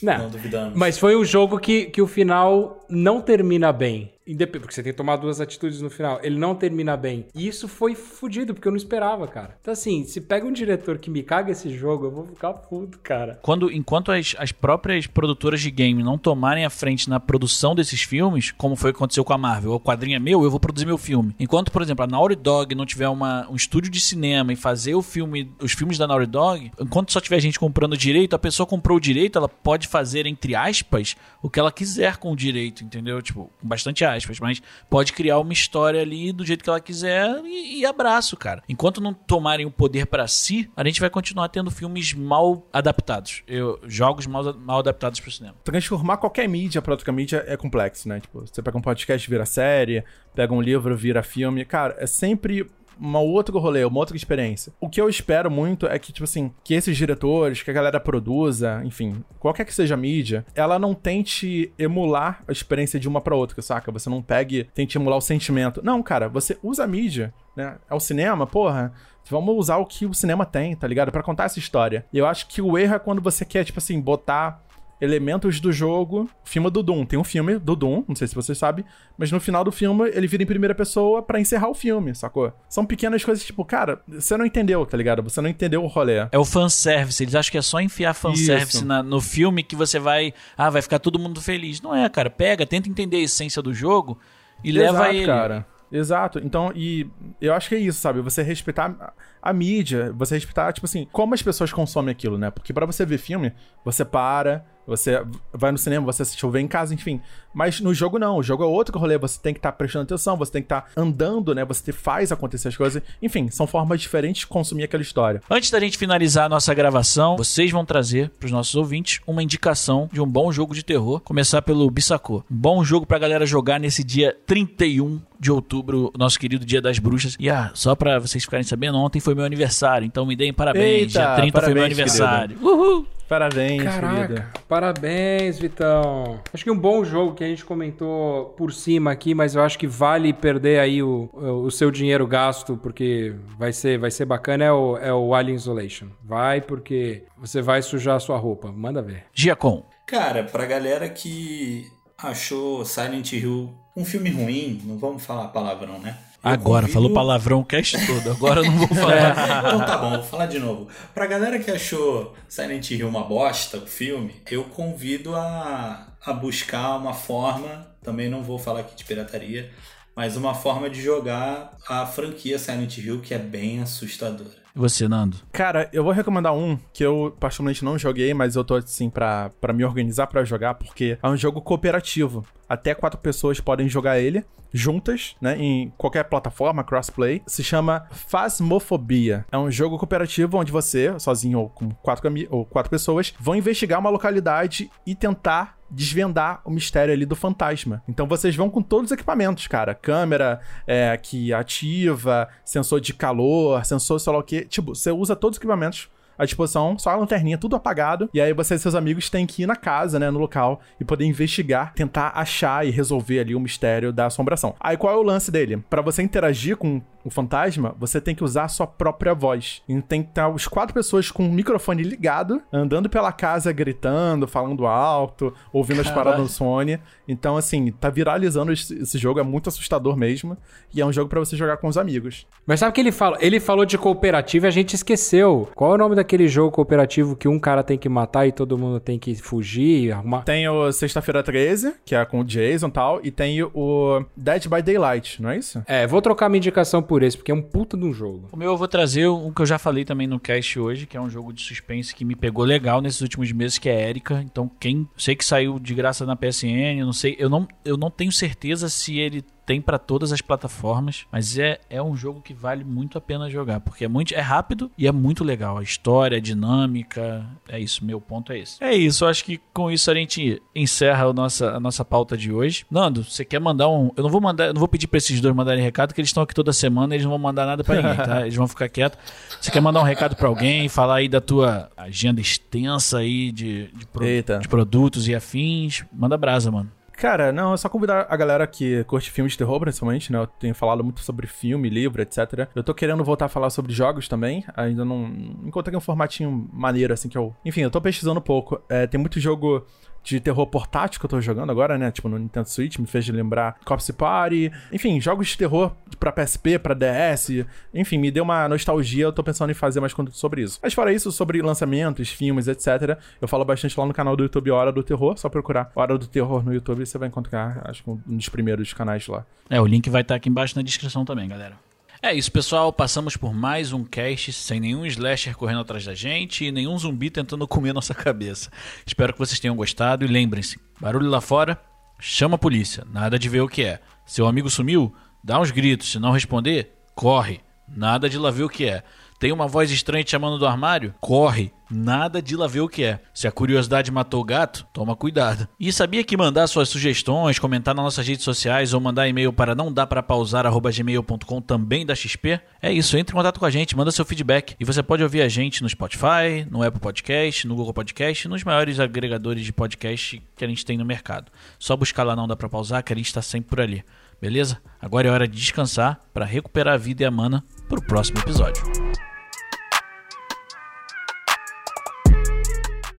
Não, 0.03 0.19
não 0.19 0.31
duvidamos. 0.31 0.77
Mas 0.77 0.99
foi 0.99 1.17
um 1.17 1.25
jogo 1.25 1.59
que, 1.59 1.87
que 1.87 2.03
o 2.03 2.07
final 2.07 2.85
não 2.89 3.21
termina 3.21 3.73
bem. 3.73 4.13
Porque 4.37 4.75
você 4.75 4.83
tem 4.83 4.93
que 4.93 4.97
tomar 4.97 5.17
duas 5.17 5.41
atitudes 5.41 5.81
no 5.81 5.91
final. 5.91 6.21
Ele 6.23 6.39
não 6.39 6.55
termina 6.55 6.97
bem. 6.97 7.27
E 7.35 7.47
isso 7.47 7.69
foi 7.69 7.95
fodido, 7.95 8.55
porque 8.55 8.69
eu 8.69 8.73
não 8.73 8.77
esperava, 8.77 9.27
cara. 9.27 9.57
Então, 9.61 9.73
assim, 9.73 10.05
se 10.05 10.21
pega 10.21 10.47
um 10.47 10.53
diretor 10.53 10.99
que 10.99 11.11
me 11.11 11.23
caga 11.23 11.53
esse 11.53 11.71
jogo, 11.71 12.07
eu 12.07 12.11
vou 12.11 12.27
ficar 12.27 12.53
puto, 12.55 12.99
cara. 12.99 13.39
Quando, 13.43 13.71
enquanto 13.71 14.13
as, 14.13 14.35
as 14.39 14.53
próprias 14.53 15.07
produtoras 15.07 15.61
de 15.61 15.71
game 15.71 16.03
não 16.03 16.19
tomarem 16.19 16.65
a 16.65 16.71
frente 16.71 17.09
na 17.09 17.21
produção 17.21 17.75
desses 17.75 18.03
filmes, 18.03 18.51
como 18.51 18.77
foi 18.77 18.91
o 18.91 18.93
que 18.93 18.99
aconteceu 18.99 19.25
com 19.25 19.33
a 19.33 19.39
Marvel, 19.39 19.73
o 19.73 19.81
quadrinho 19.81 20.17
é 20.17 20.19
meu, 20.19 20.43
eu 20.43 20.51
vou 20.51 20.61
produzir 20.61 20.87
meu 20.87 20.99
filme. 20.99 21.35
Enquanto, 21.39 21.71
por 21.73 21.83
exemplo, 21.83 22.05
a 22.05 22.07
Naughty 22.07 22.37
Dog 22.37 22.75
não 22.75 22.87
tiver 22.87 23.09
uma, 23.09 23.49
um 23.51 23.57
estúdio 23.57 23.91
de 23.91 24.01
cinema 24.01 24.53
e 24.53 24.57
fazer 24.57 24.95
o 24.95 25.03
filme, 25.03 25.51
os 25.61 25.73
filmes 25.73 25.99
da 25.99 26.07
Naughty 26.07 26.27
Dog, 26.27 26.73
enquanto 26.81 27.13
só 27.13 27.21
tiver 27.21 27.41
gente 27.41 27.59
comprando 27.59 27.97
direito, 27.97 28.35
a 28.35 28.39
pessoa 28.39 28.67
comprou 28.67 28.97
o 28.97 29.01
direito, 29.01 29.39
ela 29.39 29.49
pode 29.49 29.89
fazer, 29.89 30.27
entre 30.27 30.55
aspas, 30.55 31.17
o 31.43 31.51
que 31.51 31.59
ela 31.59 31.73
quiser 31.73 32.17
com 32.17 32.33
o 32.33 32.37
direito, 32.37 32.85
entendeu? 32.85 33.21
Tipo, 33.21 33.51
bastante 33.63 34.05
aspas, 34.05 34.22
mas 34.41 34.63
pode 34.89 35.13
criar 35.13 35.39
uma 35.39 35.53
história 35.53 36.01
ali 36.01 36.33
do 36.33 36.45
jeito 36.45 36.63
que 36.63 36.71
ela 36.71 36.81
quiser 36.81 37.41
e, 37.45 37.81
e 37.81 37.87
abraço, 37.87 38.37
cara. 38.37 38.63
Enquanto 38.69 39.01
não 39.01 39.13
tomarem 39.13 39.67
o 39.67 39.71
poder 39.71 40.07
para 40.07 40.27
si, 40.27 40.71
a 40.77 40.85
gente 40.85 41.01
vai 41.01 41.11
continuar 41.11 41.49
tendo 41.49 41.71
filmes 41.71 42.13
mal 42.13 42.67
adaptados, 42.73 43.43
eu, 43.47 43.81
jogos 43.87 44.27
mal, 44.27 44.55
mal 44.55 44.79
adaptados 44.79 45.21
pro 45.21 45.31
cinema. 45.31 45.55
Transformar 45.65 46.17
qualquer 46.17 46.49
mídia 46.49 46.83
pra 46.83 46.93
outra 46.93 47.13
mídia 47.13 47.45
é 47.47 47.57
complexo, 47.57 48.09
né? 48.09 48.21
Tipo, 48.21 48.41
você 48.41 48.63
pega 48.63 48.77
um 48.77 48.83
podcast, 48.83 49.29
vira 49.29 49.47
série, 49.47 50.05
pega 50.35 50.53
um 50.53 50.61
livro, 50.61 50.97
vira 50.97 51.23
filme. 51.23 51.65
Cara, 51.65 51.97
é 51.99 52.07
sempre 52.07 52.67
um 53.03 53.17
outro 53.17 53.59
rolê, 53.59 53.85
uma 53.85 53.99
outra 53.99 54.17
experiência. 54.17 54.73
O 54.81 54.89
que 54.89 55.01
eu 55.01 55.09
espero 55.09 55.51
muito 55.51 55.87
é 55.87 55.99
que, 55.99 56.13
tipo 56.13 56.25
assim, 56.25 56.53
que 56.63 56.75
esses 56.75 56.97
diretores, 56.97 57.63
que 57.63 57.71
a 57.71 57.75
galera 57.75 57.99
produza, 57.99 58.81
enfim, 58.85 59.25
qualquer 59.41 59.65
que 59.65 59.75
seja 59.75 59.95
a 59.95 59.97
mídia, 59.97 60.47
ela 60.55 60.79
não 60.79 60.95
tente 60.95 61.73
emular 61.79 62.43
a 62.47 62.53
experiência 62.53 63.01
de 63.01 63.09
uma 63.09 63.21
para 63.21 63.35
outra, 63.35 63.61
saca? 63.61 63.91
Você 63.91 64.09
não 64.09 64.23
pegue, 64.23 64.65
tente 64.75 64.97
emular 64.97 65.19
o 65.19 65.23
sentimento. 65.23 65.81
Não, 65.83 66.03
cara, 66.03 66.29
você 66.29 66.57
usa 66.63 66.85
a 66.85 66.87
mídia, 66.87 67.35
né? 67.57 67.77
É 67.91 67.95
o 67.95 68.01
cinema, 68.01 68.47
porra. 68.47 68.93
Vamos 69.29 69.57
usar 69.57 69.77
o 69.77 69.87
que 69.87 70.05
o 70.05 70.15
cinema 70.15 70.45
tem, 70.45 70.75
tá 70.75 70.87
ligado? 70.87 71.13
para 71.13 71.23
contar 71.23 71.45
essa 71.45 71.59
história. 71.59 72.05
E 72.13 72.19
eu 72.19 72.27
acho 72.27 72.49
que 72.49 72.61
o 72.61 72.77
erro 72.77 72.95
é 72.95 72.99
quando 72.99 73.23
você 73.23 73.45
quer, 73.45 73.65
tipo 73.65 73.79
assim, 73.79 74.01
botar 74.01 74.63
elementos 75.03 75.59
do 75.59 75.73
jogo. 75.73 76.31
Filme 76.45 76.71
do 76.71 76.81
Doom. 76.81 77.05
Tem 77.05 77.19
um 77.19 77.25
filme 77.25 77.59
do 77.59 77.75
Doom, 77.75 78.05
não 78.07 78.15
sei 78.15 78.29
se 78.29 78.35
vocês 78.37 78.57
sabem, 78.57 78.85
mas 79.19 79.33
no 79.33 79.41
final 79.41 79.65
do 79.65 79.73
filme 79.73 80.09
ele 80.11 80.29
vira 80.29 80.45
em 80.45 80.47
primeira 80.47 80.75
pessoa 80.77 81.21
para 81.21 81.41
encerrar 81.41 81.69
o 81.69 81.75
filme, 81.75 82.15
sacou? 82.15 82.53
São 82.69 82.87
pequenas 82.87 83.25
coisas 83.25 83.45
tipo, 83.45 83.65
cara, 83.65 84.01
você 84.07 84.37
não 84.37 84.47
entendeu, 84.47 84.87
tá 84.87 84.97
ligado? 84.97 85.21
Você 85.25 85.41
não 85.41 85.51
entendeu 85.51 85.83
o 85.83 85.89
rolê. 85.89 86.29
É 86.31 86.39
o 86.39 86.45
fanservice. 86.45 87.21
Eles 87.21 87.35
acham 87.35 87.51
que 87.51 87.59
é 87.59 87.63
só 87.63 87.81
enfiar 87.81 88.15
fanservice 88.15 88.85
na, 88.85 89.03
no 89.03 89.21
filme 89.21 89.65
que 89.65 89.75
você 89.75 89.99
vai. 89.99 90.33
Ah, 90.57 90.71
vai 90.71 90.81
ficar 90.81 91.01
todo 91.01 91.19
mundo 91.19 91.41
feliz. 91.41 91.81
Não 91.83 91.95
é, 91.95 92.09
cara. 92.09 92.31
Pega, 92.31 92.65
tenta 92.65 92.89
entender 92.89 93.17
a 93.17 93.23
essência 93.23 93.61
do 93.61 93.75
jogo 93.75 94.19
e 94.63 94.71
Exato, 94.71 94.93
leva 94.93 95.13
ele. 95.13 95.27
cara. 95.27 95.67
Exato. 95.91 96.39
Então, 96.43 96.73
e 96.75 97.07
eu 97.39 97.53
acho 97.53 97.69
que 97.69 97.75
é 97.75 97.79
isso, 97.79 98.01
sabe? 98.01 98.21
Você 98.23 98.43
respeitar 98.43 98.97
a, 98.99 99.13
a 99.51 99.53
mídia, 99.53 100.11
você 100.17 100.37
respeitar, 100.37 100.73
tipo 100.73 100.87
assim, 100.87 101.07
como 101.13 101.35
as 101.35 101.43
pessoas 101.43 101.71
consomem 101.71 102.11
aquilo, 102.13 102.39
né? 102.39 102.51
Porque 102.51 102.73
para 102.73 102.87
você 102.87 103.05
ver 103.05 103.19
filme, 103.19 103.53
você 103.85 104.03
para, 104.03 104.65
você 104.87 105.23
vai 105.53 105.71
no 105.71 105.79
cinema, 105.79 106.05
você 106.05 106.23
assiste 106.23 106.45
ou 106.45 106.53
vê 106.53 106.61
em 106.61 106.69
casa, 106.69 106.95
enfim. 106.95 107.21
Mas 107.55 107.81
no 107.81 107.93
jogo 107.93 108.19
não, 108.19 108.39
o 108.39 108.43
jogo 108.43 108.63
é 108.65 108.67
outro 108.67 108.99
rolê, 108.99 109.19
você 109.19 109.39
tem 109.41 109.53
que 109.53 109.59
estar 109.59 109.73
tá 109.73 109.77
prestando 109.77 110.05
atenção, 110.05 110.37
você 110.37 110.53
tem 110.53 110.63
que 110.63 110.67
estar 110.67 110.83
tá 110.83 110.89
andando, 110.97 111.55
né? 111.55 111.65
Você 111.65 111.93
faz 111.93 112.33
acontecer 112.33 112.69
as 112.69 112.77
coisas. 112.77 113.03
Enfim, 113.21 113.49
são 113.51 113.67
formas 113.67 114.01
diferentes 114.01 114.41
de 114.41 114.47
consumir 114.47 114.85
aquela 114.85 115.03
história. 115.03 115.43
Antes 115.51 115.71
da 115.71 115.79
gente 115.79 115.99
finalizar 115.99 116.47
a 116.47 116.49
nossa 116.49 116.73
gravação, 116.75 117.37
vocês 117.37 117.71
vão 117.71 117.85
trazer 117.85 118.31
para 118.31 118.47
os 118.47 118.53
nossos 118.53 118.75
ouvintes 118.75 119.21
uma 119.27 119.43
indicação 119.43 120.09
de 120.13 120.21
um 120.21 120.27
bom 120.27 120.51
jogo 120.51 120.75
de 120.75 120.83
terror. 120.83 121.21
Começar 121.21 121.63
pelo 121.63 121.91
Bissacô. 121.91 122.45
Um 122.51 122.57
bom 122.57 122.85
jogo 122.85 123.07
pra 123.07 123.19
galera 123.19 123.45
jogar 123.45 123.79
nesse 123.79 124.03
dia 124.03 124.37
31 124.47 125.21
de 125.39 125.51
outubro, 125.51 126.13
nosso 126.17 126.39
querido 126.39 126.65
Dia 126.65 126.81
das 126.81 126.99
Bruxas. 126.99 127.37
E 127.39 127.51
ah, 127.51 127.71
só 127.75 127.95
pra 127.95 128.19
vocês 128.19 128.45
ficarem 128.45 128.65
sabendo, 128.65 128.97
ontem 128.97 129.21
foi 129.21 129.35
meu 129.35 129.45
aniversário, 129.45 130.07
então 130.07 130.25
me 130.25 130.37
deem 130.37 130.53
parabéns. 130.53 130.85
Eita, 130.85 131.19
dia 131.19 131.35
30 131.35 131.53
parabéns, 131.53 131.65
foi 131.65 131.75
meu 131.75 131.85
aniversário. 131.85 132.57
Querido. 132.57 132.71
Uhul! 132.71 133.07
Parabéns, 133.33 133.83
Caraca, 133.83 134.27
querido. 134.27 134.45
parabéns, 134.69 135.59
Vitão. 135.59 136.39
Acho 136.53 136.65
que 136.65 136.71
um 136.71 136.79
bom 136.79 137.03
jogo 137.03 137.35
que 137.35 137.43
a 137.43 137.47
gente 137.47 137.65
comentou 137.65 138.51
por 138.59 138.75
cima 138.75 139.11
aqui, 139.11 139.35
mas 139.35 139.55
eu 139.55 139.63
acho 139.63 139.79
que 139.79 139.87
vale 139.87 140.35
perder 140.35 140.79
aí 140.81 141.03
o, 141.03 141.31
o 141.33 141.71
seu 141.71 141.91
dinheiro 141.91 142.27
gasto, 142.27 142.77
porque 142.77 143.35
vai 143.59 143.73
ser, 143.73 143.99
vai 143.99 144.11
ser 144.11 144.27
bacana, 144.27 144.65
é 144.65 144.71
o, 144.71 144.99
é 144.99 145.15
o 145.15 145.35
Alien 145.35 145.57
Isolation. 145.57 146.09
Vai 146.23 146.61
porque 146.61 147.25
você 147.39 147.63
vai 147.63 147.81
sujar 147.81 148.17
a 148.17 148.21
sua 148.21 148.37
roupa. 148.37 148.71
Manda 148.71 149.01
ver. 149.01 149.25
Giacom. 149.33 149.83
Cara, 150.07 150.45
pra 150.45 150.67
galera 150.67 151.09
que 151.09 151.87
achou 152.19 152.85
Silent 152.85 153.33
Hill 153.33 153.73
um 153.97 154.05
filme 154.05 154.29
ruim, 154.29 154.83
não 154.85 154.99
vamos 154.99 155.25
falar 155.25 155.49
palavrão, 155.49 155.99
né? 155.99 156.19
Agora, 156.43 156.83
convido... 156.83 156.93
falou 156.93 157.15
palavrão 157.15 157.61
o 157.61 157.65
cast 157.65 157.97
todo, 158.05 158.31
agora 158.33 158.63
não 158.63 158.77
vou 158.79 158.89
falar. 158.97 159.15
É, 159.15 159.59
então 159.59 159.79
tá 159.87 159.99
bom, 159.99 160.11
vou 160.11 160.23
falar 160.23 160.47
de 160.47 160.59
novo. 160.59 160.89
Pra 161.15 161.27
galera 161.27 161.59
que 161.59 161.71
achou 161.71 162.35
Silent 162.49 162.91
Hill 162.91 163.09
uma 163.09 163.23
bosta, 163.23 163.79
o 163.79 163.87
filme, 163.87 164.35
eu 164.51 164.65
convido 164.65 165.37
a, 165.37 166.09
a 166.25 166.33
buscar 166.33 166.97
uma 166.97 167.15
forma, 167.15 167.87
também 168.03 168.29
não 168.29 168.43
vou 168.43 168.59
falar 168.59 168.81
aqui 168.81 168.97
de 168.97 169.05
pirataria, 169.05 169.71
mas 170.17 170.37
uma 170.37 170.53
forma 170.53 170.91
de 170.91 171.01
jogar 171.01 171.77
a 171.89 172.05
franquia 172.07 172.59
Silent 172.59 172.99
Hill 172.99 173.21
que 173.21 173.33
é 173.33 173.39
bem 173.39 173.81
assustadora. 173.81 174.63
E 174.75 174.79
você, 174.79 175.07
Nando? 175.07 175.37
Cara, 175.53 175.89
eu 175.93 176.03
vou 176.03 176.13
recomendar 176.13 176.55
um 176.55 176.79
que 176.93 177.05
eu 177.05 177.37
particularmente 177.39 177.85
não 177.85 177.99
joguei, 177.99 178.33
mas 178.35 178.57
eu 178.57 178.65
tô 178.65 178.75
assim 178.75 179.09
pra, 179.09 179.51
pra 179.61 179.73
me 179.73 179.85
organizar 179.85 180.27
para 180.27 180.45
jogar, 180.45 180.75
porque 180.75 181.19
é 181.23 181.29
um 181.29 181.37
jogo 181.37 181.61
cooperativo. 181.61 182.45
Até 182.69 182.95
quatro 182.95 183.21
pessoas 183.21 183.61
podem 183.61 183.89
jogar 183.89 184.19
ele 184.19 184.45
juntas, 184.73 185.37
né, 185.41 185.57
em 185.59 185.93
qualquer 185.97 186.25
plataforma, 186.25 186.83
crossplay. 186.85 187.43
Se 187.47 187.63
chama 187.63 188.07
Phasmophobia. 188.11 189.45
É 189.53 189.59
um 189.59 189.71
jogo 189.71 189.99
cooperativo 189.99 190.59
onde 190.59 190.73
você, 190.73 191.19
sozinho 191.19 191.61
ou 191.61 191.69
com 191.69 191.91
quatro, 191.91 192.31
ou 192.51 192.65
quatro 192.65 192.91
pessoas, 192.91 193.35
vão 193.39 193.55
investigar 193.55 194.01
uma 194.01 194.11
localidade 194.11 194.91
e 195.07 195.15
tentar 195.15 195.79
desvendar 195.91 196.63
o 196.65 196.71
mistério 196.71 197.13
ali 197.13 197.27
do 197.27 197.37
fantasma. 197.37 198.03
Então 198.09 198.27
vocês 198.27 198.57
vão 198.57 198.71
com 198.71 198.81
todos 198.81 199.11
os 199.11 199.13
equipamentos, 199.13 199.67
cara. 199.67 199.95
Câmera 199.95 200.61
é, 200.87 201.15
que 201.17 201.53
ativa, 201.53 202.49
sensor 202.65 203.01
de 203.01 203.13
calor, 203.13 203.85
sensor 203.85 204.19
sei 204.19 204.33
lá 204.33 204.39
o 204.39 204.43
que. 204.43 204.65
Tipo, 204.65 204.95
você 204.95 205.11
usa 205.11 205.37
todos 205.37 205.57
os 205.57 205.61
equipamentos 205.61 206.09
à 206.43 206.47
disposição, 206.47 206.99
só 206.99 207.11
a 207.11 207.17
lanterninha, 207.17 207.59
tudo 207.59 207.77
apagado. 207.77 208.29
E 208.33 208.41
aí 208.41 208.53
você 208.53 208.75
e 208.75 208.79
seus 208.79 208.95
amigos 208.95 209.31
têm 209.31 209.47
que 209.47 209.63
ir 209.63 209.67
na 209.67 209.77
casa, 209.77 210.19
né, 210.19 210.31
no 210.31 210.39
local, 210.39 210.81
e 211.01 211.05
poder 211.05 211.25
investigar, 211.25 211.93
tentar 211.95 212.33
achar 212.35 212.87
e 212.87 212.91
resolver 212.91 213.41
ali 213.41 213.55
o 213.55 213.61
mistério 213.61 214.13
da 214.13 214.27
assombração. 214.27 214.75
Aí 214.81 214.97
qual 214.97 215.15
é 215.15 215.17
o 215.17 215.23
lance 215.23 215.51
dele? 215.51 215.83
Para 215.89 216.03
você 216.03 216.23
interagir 216.23 216.77
com 216.77 217.01
o 217.25 217.31
fantasma, 217.31 217.95
você 217.99 218.21
tem 218.21 218.35
que 218.35 218.45
usar 218.45 218.65
a 218.65 218.69
sua 218.69 218.87
própria 218.87 219.35
voz. 219.35 219.83
E 219.89 220.01
tem 220.03 220.23
que 220.23 220.31
estar 220.31 220.49
os 220.49 220.67
quatro 220.67 220.95
pessoas 220.95 221.31
com 221.31 221.47
o 221.47 221.53
microfone 221.53 222.03
ligado, 222.03 222.63
andando 222.73 223.09
pela 223.09 223.33
casa 223.33 223.73
gritando, 223.73 224.47
falando 224.47 224.87
alto, 224.87 225.55
ouvindo 225.73 225.99
Caralho. 225.99 226.09
as 226.09 226.15
paradas 226.15 226.41
no 226.41 226.49
Sony. 226.49 226.99
Então, 227.27 227.57
assim, 227.57 227.93
tá 227.93 228.11
viralizando 228.11 228.73
esse, 228.73 228.95
esse, 228.95 229.19
jogo, 229.19 229.41
é 229.41 229.43
muito 229.43 229.69
assustador 229.69 230.17
mesmo. 230.17 230.57
E 230.95 231.01
é 231.01 231.07
um 231.07 231.13
jogo 231.13 231.29
para 231.29 231.41
você 231.41 231.57
jogar 231.57 231.77
com 231.77 231.89
os 231.89 231.97
amigos. 231.97 232.47
Mas 232.67 232.81
sabe 232.81 232.91
o 232.91 232.95
que 232.95 233.01
ele 233.01 233.13
fala? 233.13 233.39
Ele 233.41 233.61
falou 233.61 233.85
de 233.85 233.97
cooperativo 233.99 234.67
e 234.67 234.69
a 234.69 234.71
gente 234.71 234.95
esqueceu. 234.95 235.69
Qual 235.75 235.93
é 235.93 235.95
o 235.95 235.99
nome 235.99 236.17
daquele 236.17 236.49
jogo 236.49 236.71
cooperativo 236.71 237.37
que 237.37 237.49
um 237.49 237.59
cara 237.59 237.83
tem 237.83 237.99
que 237.99 238.09
matar 238.09 238.47
e 238.47 238.53
todo 238.53 238.79
mundo 238.79 239.01
tem 239.01 239.19
que 239.19 239.35
fugir? 239.35 240.13
Arrumar? 240.13 240.43
Tem 240.43 240.69
o 240.69 240.91
Sexta-feira 240.93 241.43
13, 241.43 241.95
que 242.05 242.15
é 242.15 242.25
com 242.25 242.41
o 242.41 242.45
Jason 242.45 242.89
e 242.89 242.91
tal, 242.91 243.21
e 243.23 243.31
tem 243.31 243.63
o 243.63 244.25
Dead 244.37 244.67
by 244.69 244.83
Daylight, 244.83 245.41
não 245.43 245.51
é 245.51 245.59
isso? 245.59 245.83
É, 245.87 246.07
vou 246.07 246.23
trocar 246.23 246.49
minha 246.49 246.59
indicação 246.59 247.03
por 247.03 247.12
esse, 247.21 247.37
porque 247.37 247.51
é 247.51 247.55
um 247.55 247.61
puta 247.61 247.97
de 247.97 248.05
um 248.05 248.13
jogo. 248.13 248.49
O 248.53 248.57
meu 248.57 248.71
eu 248.71 248.77
vou 248.77 248.87
trazer 248.87 249.29
um 249.29 249.53
que 249.53 249.61
eu 249.61 249.67
já 249.67 249.79
falei 249.79 250.05
também 250.05 250.27
no 250.27 250.39
cast 250.39 250.79
hoje, 250.79 251.07
que 251.07 251.17
é 251.17 251.21
um 251.21 251.29
jogo 251.29 251.53
de 251.53 251.63
suspense 251.63 252.15
que 252.15 252.25
me 252.25 252.37
pegou 252.37 252.65
legal 252.65 253.01
nesses 253.01 253.21
últimos 253.21 253.51
meses, 253.51 253.79
que 253.79 253.89
é 253.89 254.09
Erika. 254.09 254.41
Então, 254.41 254.71
quem 254.79 255.09
sei 255.17 255.35
que 255.35 255.45
saiu 255.45 255.81
de 255.81 255.95
graça 255.95 256.25
na 256.25 256.37
PSN, 256.37 257.01
não 257.01 257.13
sei, 257.13 257.35
eu 257.39 257.49
não, 257.49 257.67
eu 257.85 257.97
não 257.97 258.11
tenho 258.11 258.31
certeza 258.31 258.89
se 258.89 259.19
ele 259.19 259.45
tem 259.65 259.81
para 259.81 259.99
todas 259.99 260.33
as 260.33 260.41
plataformas, 260.41 261.27
mas 261.31 261.59
é, 261.59 261.79
é 261.89 262.03
um 262.03 262.17
jogo 262.17 262.41
que 262.41 262.53
vale 262.53 262.83
muito 262.85 263.17
a 263.17 263.21
pena 263.21 263.49
jogar, 263.49 263.81
porque 263.81 264.05
é 264.05 264.09
muito 264.09 264.35
é 264.35 264.41
rápido 264.41 264.91
e 264.99 265.07
é 265.07 265.13
muito 265.13 265.45
legal. 265.45 265.79
A 265.79 265.83
história, 265.83 266.39
a 266.39 266.41
dinâmica, 266.41 267.45
é 267.69 267.79
isso, 267.79 268.05
meu 268.05 268.21
ponto 268.21 268.53
é 268.53 268.59
esse. 268.59 268.83
É 268.83 268.95
isso, 268.95 269.25
acho 269.27 269.45
que 269.45 269.61
com 269.73 269.91
isso 269.91 270.11
a 270.11 270.15
gente 270.15 270.61
encerra 270.75 271.27
a 271.27 271.33
nossa, 271.33 271.71
a 271.77 271.81
nossa 271.81 272.05
pauta 272.05 272.37
de 272.37 272.53
hoje. 272.53 272.85
Nando, 272.91 273.23
você 273.25 273.45
quer 273.45 273.61
mandar 273.61 273.89
um. 273.89 274.11
Eu 274.17 274.23
não 274.25 274.31
vou 274.31 274.41
mandar, 274.41 274.67
eu 274.67 274.75
não 274.75 274.81
vou 274.81 274.89
pedir 274.89 275.07
pra 275.07 275.19
esses 275.19 275.41
dois 275.41 275.55
mandarem 275.55 275.83
recado, 275.83 276.13
que 276.13 276.21
eles 276.21 276.29
estão 276.31 276.43
aqui 276.43 276.55
toda 276.55 276.73
semana, 276.73 277.15
eles 277.15 277.25
não 277.25 277.31
vão 277.31 277.39
mandar 277.39 277.67
nada 277.67 277.85
pra 277.85 277.97
ninguém, 277.97 278.17
tá? 278.17 278.41
Eles 278.43 278.55
vão 278.57 278.67
ficar 278.67 278.89
quietos. 278.89 279.19
Você 279.61 279.71
quer 279.71 279.81
mandar 279.81 280.01
um 280.01 280.05
recado 280.05 280.35
pra 280.37 280.49
alguém, 280.49 280.89
falar 280.89 281.17
aí 281.17 281.29
da 281.29 281.41
tua 281.41 281.91
agenda 281.97 282.41
extensa 282.41 283.19
aí 283.19 283.53
de, 283.53 283.89
de, 283.93 284.07
pro- 284.07 284.25
de 284.61 284.69
produtos 284.69 285.29
e 285.29 285.35
afins? 285.35 286.05
Manda 286.13 286.37
brasa, 286.37 286.71
mano. 286.71 286.91
Cara, 287.23 287.53
não, 287.53 287.73
é 287.73 287.77
só 287.77 287.89
convidar 287.89 288.27
a 288.29 288.37
galera 288.37 288.67
que 288.67 289.05
curte 289.05 289.31
filmes 289.31 289.53
de 289.53 289.59
terror, 289.59 289.79
principalmente, 289.79 290.33
né? 290.33 290.41
Eu 290.41 290.47
tenho 290.49 290.75
falado 290.75 291.05
muito 291.05 291.21
sobre 291.21 291.47
filme, 291.47 291.89
livro, 291.89 292.21
etc. 292.21 292.69
Eu 292.75 292.83
tô 292.83 292.93
querendo 292.93 293.23
voltar 293.23 293.45
a 293.45 293.49
falar 293.49 293.71
sobre 293.71 293.93
jogos 293.93 294.27
também. 294.27 294.65
Ainda 294.75 295.05
não 295.05 295.27
encontrei 295.65 295.97
um 295.97 296.01
formatinho 296.01 296.69
maneiro, 296.73 297.15
assim, 297.15 297.29
que 297.29 297.39
eu. 297.39 297.55
Enfim, 297.65 297.83
eu 297.83 297.93
tô 297.93 298.01
pesquisando 298.01 298.41
um 298.41 298.43
pouco. 298.43 298.83
É, 298.89 299.07
tem 299.07 299.21
muito 299.21 299.39
jogo 299.39 299.87
de 300.23 300.41
terror 300.41 300.67
portátil 300.67 301.19
que 301.21 301.27
eu 301.27 301.31
tô 301.31 301.41
jogando 301.41 301.71
agora, 301.71 301.99
né? 301.99 302.11
Tipo, 302.11 302.29
no 302.29 302.39
Nintendo 302.39 302.69
Switch, 302.69 302.99
me 302.99 303.07
fez 303.07 303.29
lembrar 303.29 303.77
Corpse 303.85 304.13
Party. 304.13 304.71
Enfim, 304.93 305.21
jogos 305.21 305.49
de 305.49 305.59
terror 305.59 305.93
pra 306.19 306.33
PSP, 306.33 306.79
pra 306.79 306.95
DS. 306.95 307.65
Enfim, 307.93 308.19
me 308.19 308.31
deu 308.31 308.45
uma 308.45 308.69
nostalgia, 308.69 309.25
eu 309.25 309.33
tô 309.33 309.43
pensando 309.43 309.71
em 309.71 309.75
fazer 309.75 310.01
mais 310.01 310.15
conteúdo 310.15 310.37
sobre 310.37 310.63
isso. 310.63 310.79
Mas 310.83 310.95
fora 310.95 311.13
isso, 311.13 311.33
sobre 311.33 311.61
lançamentos, 311.63 312.29
filmes, 312.29 312.69
etc. 312.69 313.19
Eu 313.41 313.49
falo 313.49 313.65
bastante 313.65 313.99
lá 313.99 314.07
no 314.07 314.15
canal 314.15 314.37
do 314.37 314.43
YouTube 314.43 314.71
Hora 314.71 314.93
do 314.93 315.03
Terror. 315.03 315.37
Só 315.37 315.49
procurar 315.49 315.91
Hora 315.95 316.17
do 316.17 316.27
Terror 316.27 316.65
no 316.65 316.73
YouTube, 316.73 317.05
você 317.05 317.19
vai 317.19 317.29
encontrar, 317.29 317.83
acho 317.85 318.03
que 318.03 318.11
um 318.11 318.21
dos 318.27 318.49
primeiros 318.49 318.93
canais 318.93 319.27
lá. 319.27 319.45
É, 319.69 319.81
o 319.81 319.87
link 319.87 320.09
vai 320.11 320.23
estar 320.23 320.35
aqui 320.35 320.49
embaixo 320.49 320.77
na 320.77 320.83
descrição 320.83 321.25
também, 321.25 321.49
galera. 321.49 321.92
É 322.25 322.33
isso, 322.33 322.53
pessoal. 322.53 322.93
Passamos 322.93 323.37
por 323.37 323.53
mais 323.53 323.93
um 323.93 324.05
cast 324.05 324.53
sem 324.53 324.79
nenhum 324.79 325.05
slasher 325.05 325.57
correndo 325.57 325.81
atrás 325.81 326.05
da 326.05 326.15
gente 326.15 326.65
e 326.65 326.71
nenhum 326.71 326.97
zumbi 326.97 327.29
tentando 327.31 327.67
comer 327.67 327.93
nossa 327.93 328.15
cabeça. 328.15 328.71
Espero 329.05 329.33
que 329.33 329.41
vocês 329.41 329.59
tenham 329.59 329.75
gostado 329.75 330.25
e 330.25 330.29
lembrem-se: 330.29 330.79
barulho 331.01 331.29
lá 331.29 331.41
fora, 331.41 331.83
chama 332.21 332.55
a 332.55 332.59
polícia. 332.59 333.05
Nada 333.11 333.37
de 333.41 333.49
ver 333.49 333.63
o 333.63 333.69
que 333.69 333.83
é. 333.83 334.01
Seu 334.25 334.47
amigo 334.47 334.71
sumiu? 334.71 335.13
Dá 335.43 335.59
uns 335.59 335.73
gritos. 335.73 336.13
Se 336.13 336.21
não 336.21 336.31
responder, 336.31 336.93
corre. 337.13 337.61
Nada 337.89 338.31
de 338.31 338.39
lá 338.39 338.53
ver 338.53 338.63
o 338.63 338.69
que 338.69 338.85
é. 338.85 339.03
Tem 339.43 339.51
uma 339.51 339.67
voz 339.67 339.91
estranha 339.91 340.23
te 340.23 340.31
chamando 340.31 340.57
do 340.57 340.69
armário? 340.69 341.17
Corre. 341.21 341.73
Nada 341.91 342.41
de 342.41 342.55
lá 342.55 342.69
ver 342.69 342.81
o 342.81 342.89
que 342.89 343.03
é. 343.03 343.19
Se 343.35 343.49
a 343.49 343.51
curiosidade 343.51 344.09
matou 344.09 344.41
o 344.41 344.45
gato, 344.45 344.87
toma 344.93 345.17
cuidado. 345.17 345.67
E 345.81 345.93
sabia 345.93 346.23
que 346.23 346.37
mandar 346.37 346.69
suas 346.69 346.89
sugestões, 346.89 347.59
comentar 347.59 347.93
nas 347.93 348.05
nossas 348.05 348.25
redes 348.25 348.45
sociais 348.45 348.95
ou 348.95 349.01
mandar 349.01 349.27
e-mail 349.27 349.53
para 349.53 349.75
não 349.75 349.93
dá 349.93 350.07
para 350.07 350.23
pausar 350.23 350.65
gmail.com 350.71 351.61
também 351.61 352.07
dá 352.07 352.15
XP? 352.15 352.61
É 352.81 352.93
isso, 352.93 353.19
entre 353.19 353.35
em 353.35 353.37
contato 353.37 353.59
com 353.59 353.67
a 353.67 353.71
gente, 353.71 353.97
manda 353.97 354.13
seu 354.13 354.25
feedback. 354.25 354.77
E 354.79 354.85
você 354.85 355.03
pode 355.03 355.25
ouvir 355.25 355.43
a 355.43 355.49
gente 355.49 355.83
no 355.83 355.89
Spotify, 355.89 356.65
no 356.71 356.85
Apple 356.85 357.01
Podcast, 357.01 357.67
no 357.67 357.75
Google 357.75 357.93
Podcast, 357.93 358.47
nos 358.47 358.63
maiores 358.63 359.01
agregadores 359.01 359.65
de 359.65 359.73
podcast 359.73 360.41
que 360.55 360.65
a 360.65 360.69
gente 360.69 360.87
tem 360.87 360.97
no 360.97 361.05
mercado. 361.05 361.51
Só 361.81 361.97
buscar 361.97 362.23
lá 362.23 362.37
não 362.37 362.47
dá 362.47 362.55
para 362.55 362.69
pausar 362.69 363.03
que 363.03 363.13
a 363.13 363.17
gente 363.17 363.27
está 363.27 363.43
sempre 363.43 363.71
por 363.71 363.81
ali. 363.81 364.05
Beleza? 364.41 364.81
Agora 365.01 365.27
é 365.27 365.31
hora 365.33 365.49
de 365.49 365.59
descansar 365.59 366.21
para 366.33 366.45
recuperar 366.45 366.95
a 366.95 366.97
vida 366.97 367.25
e 367.25 367.27
a 367.27 367.31
mana 367.31 367.65
para 367.89 367.99
o 367.99 368.03
próximo 368.03 368.39
episódio. 368.39 368.83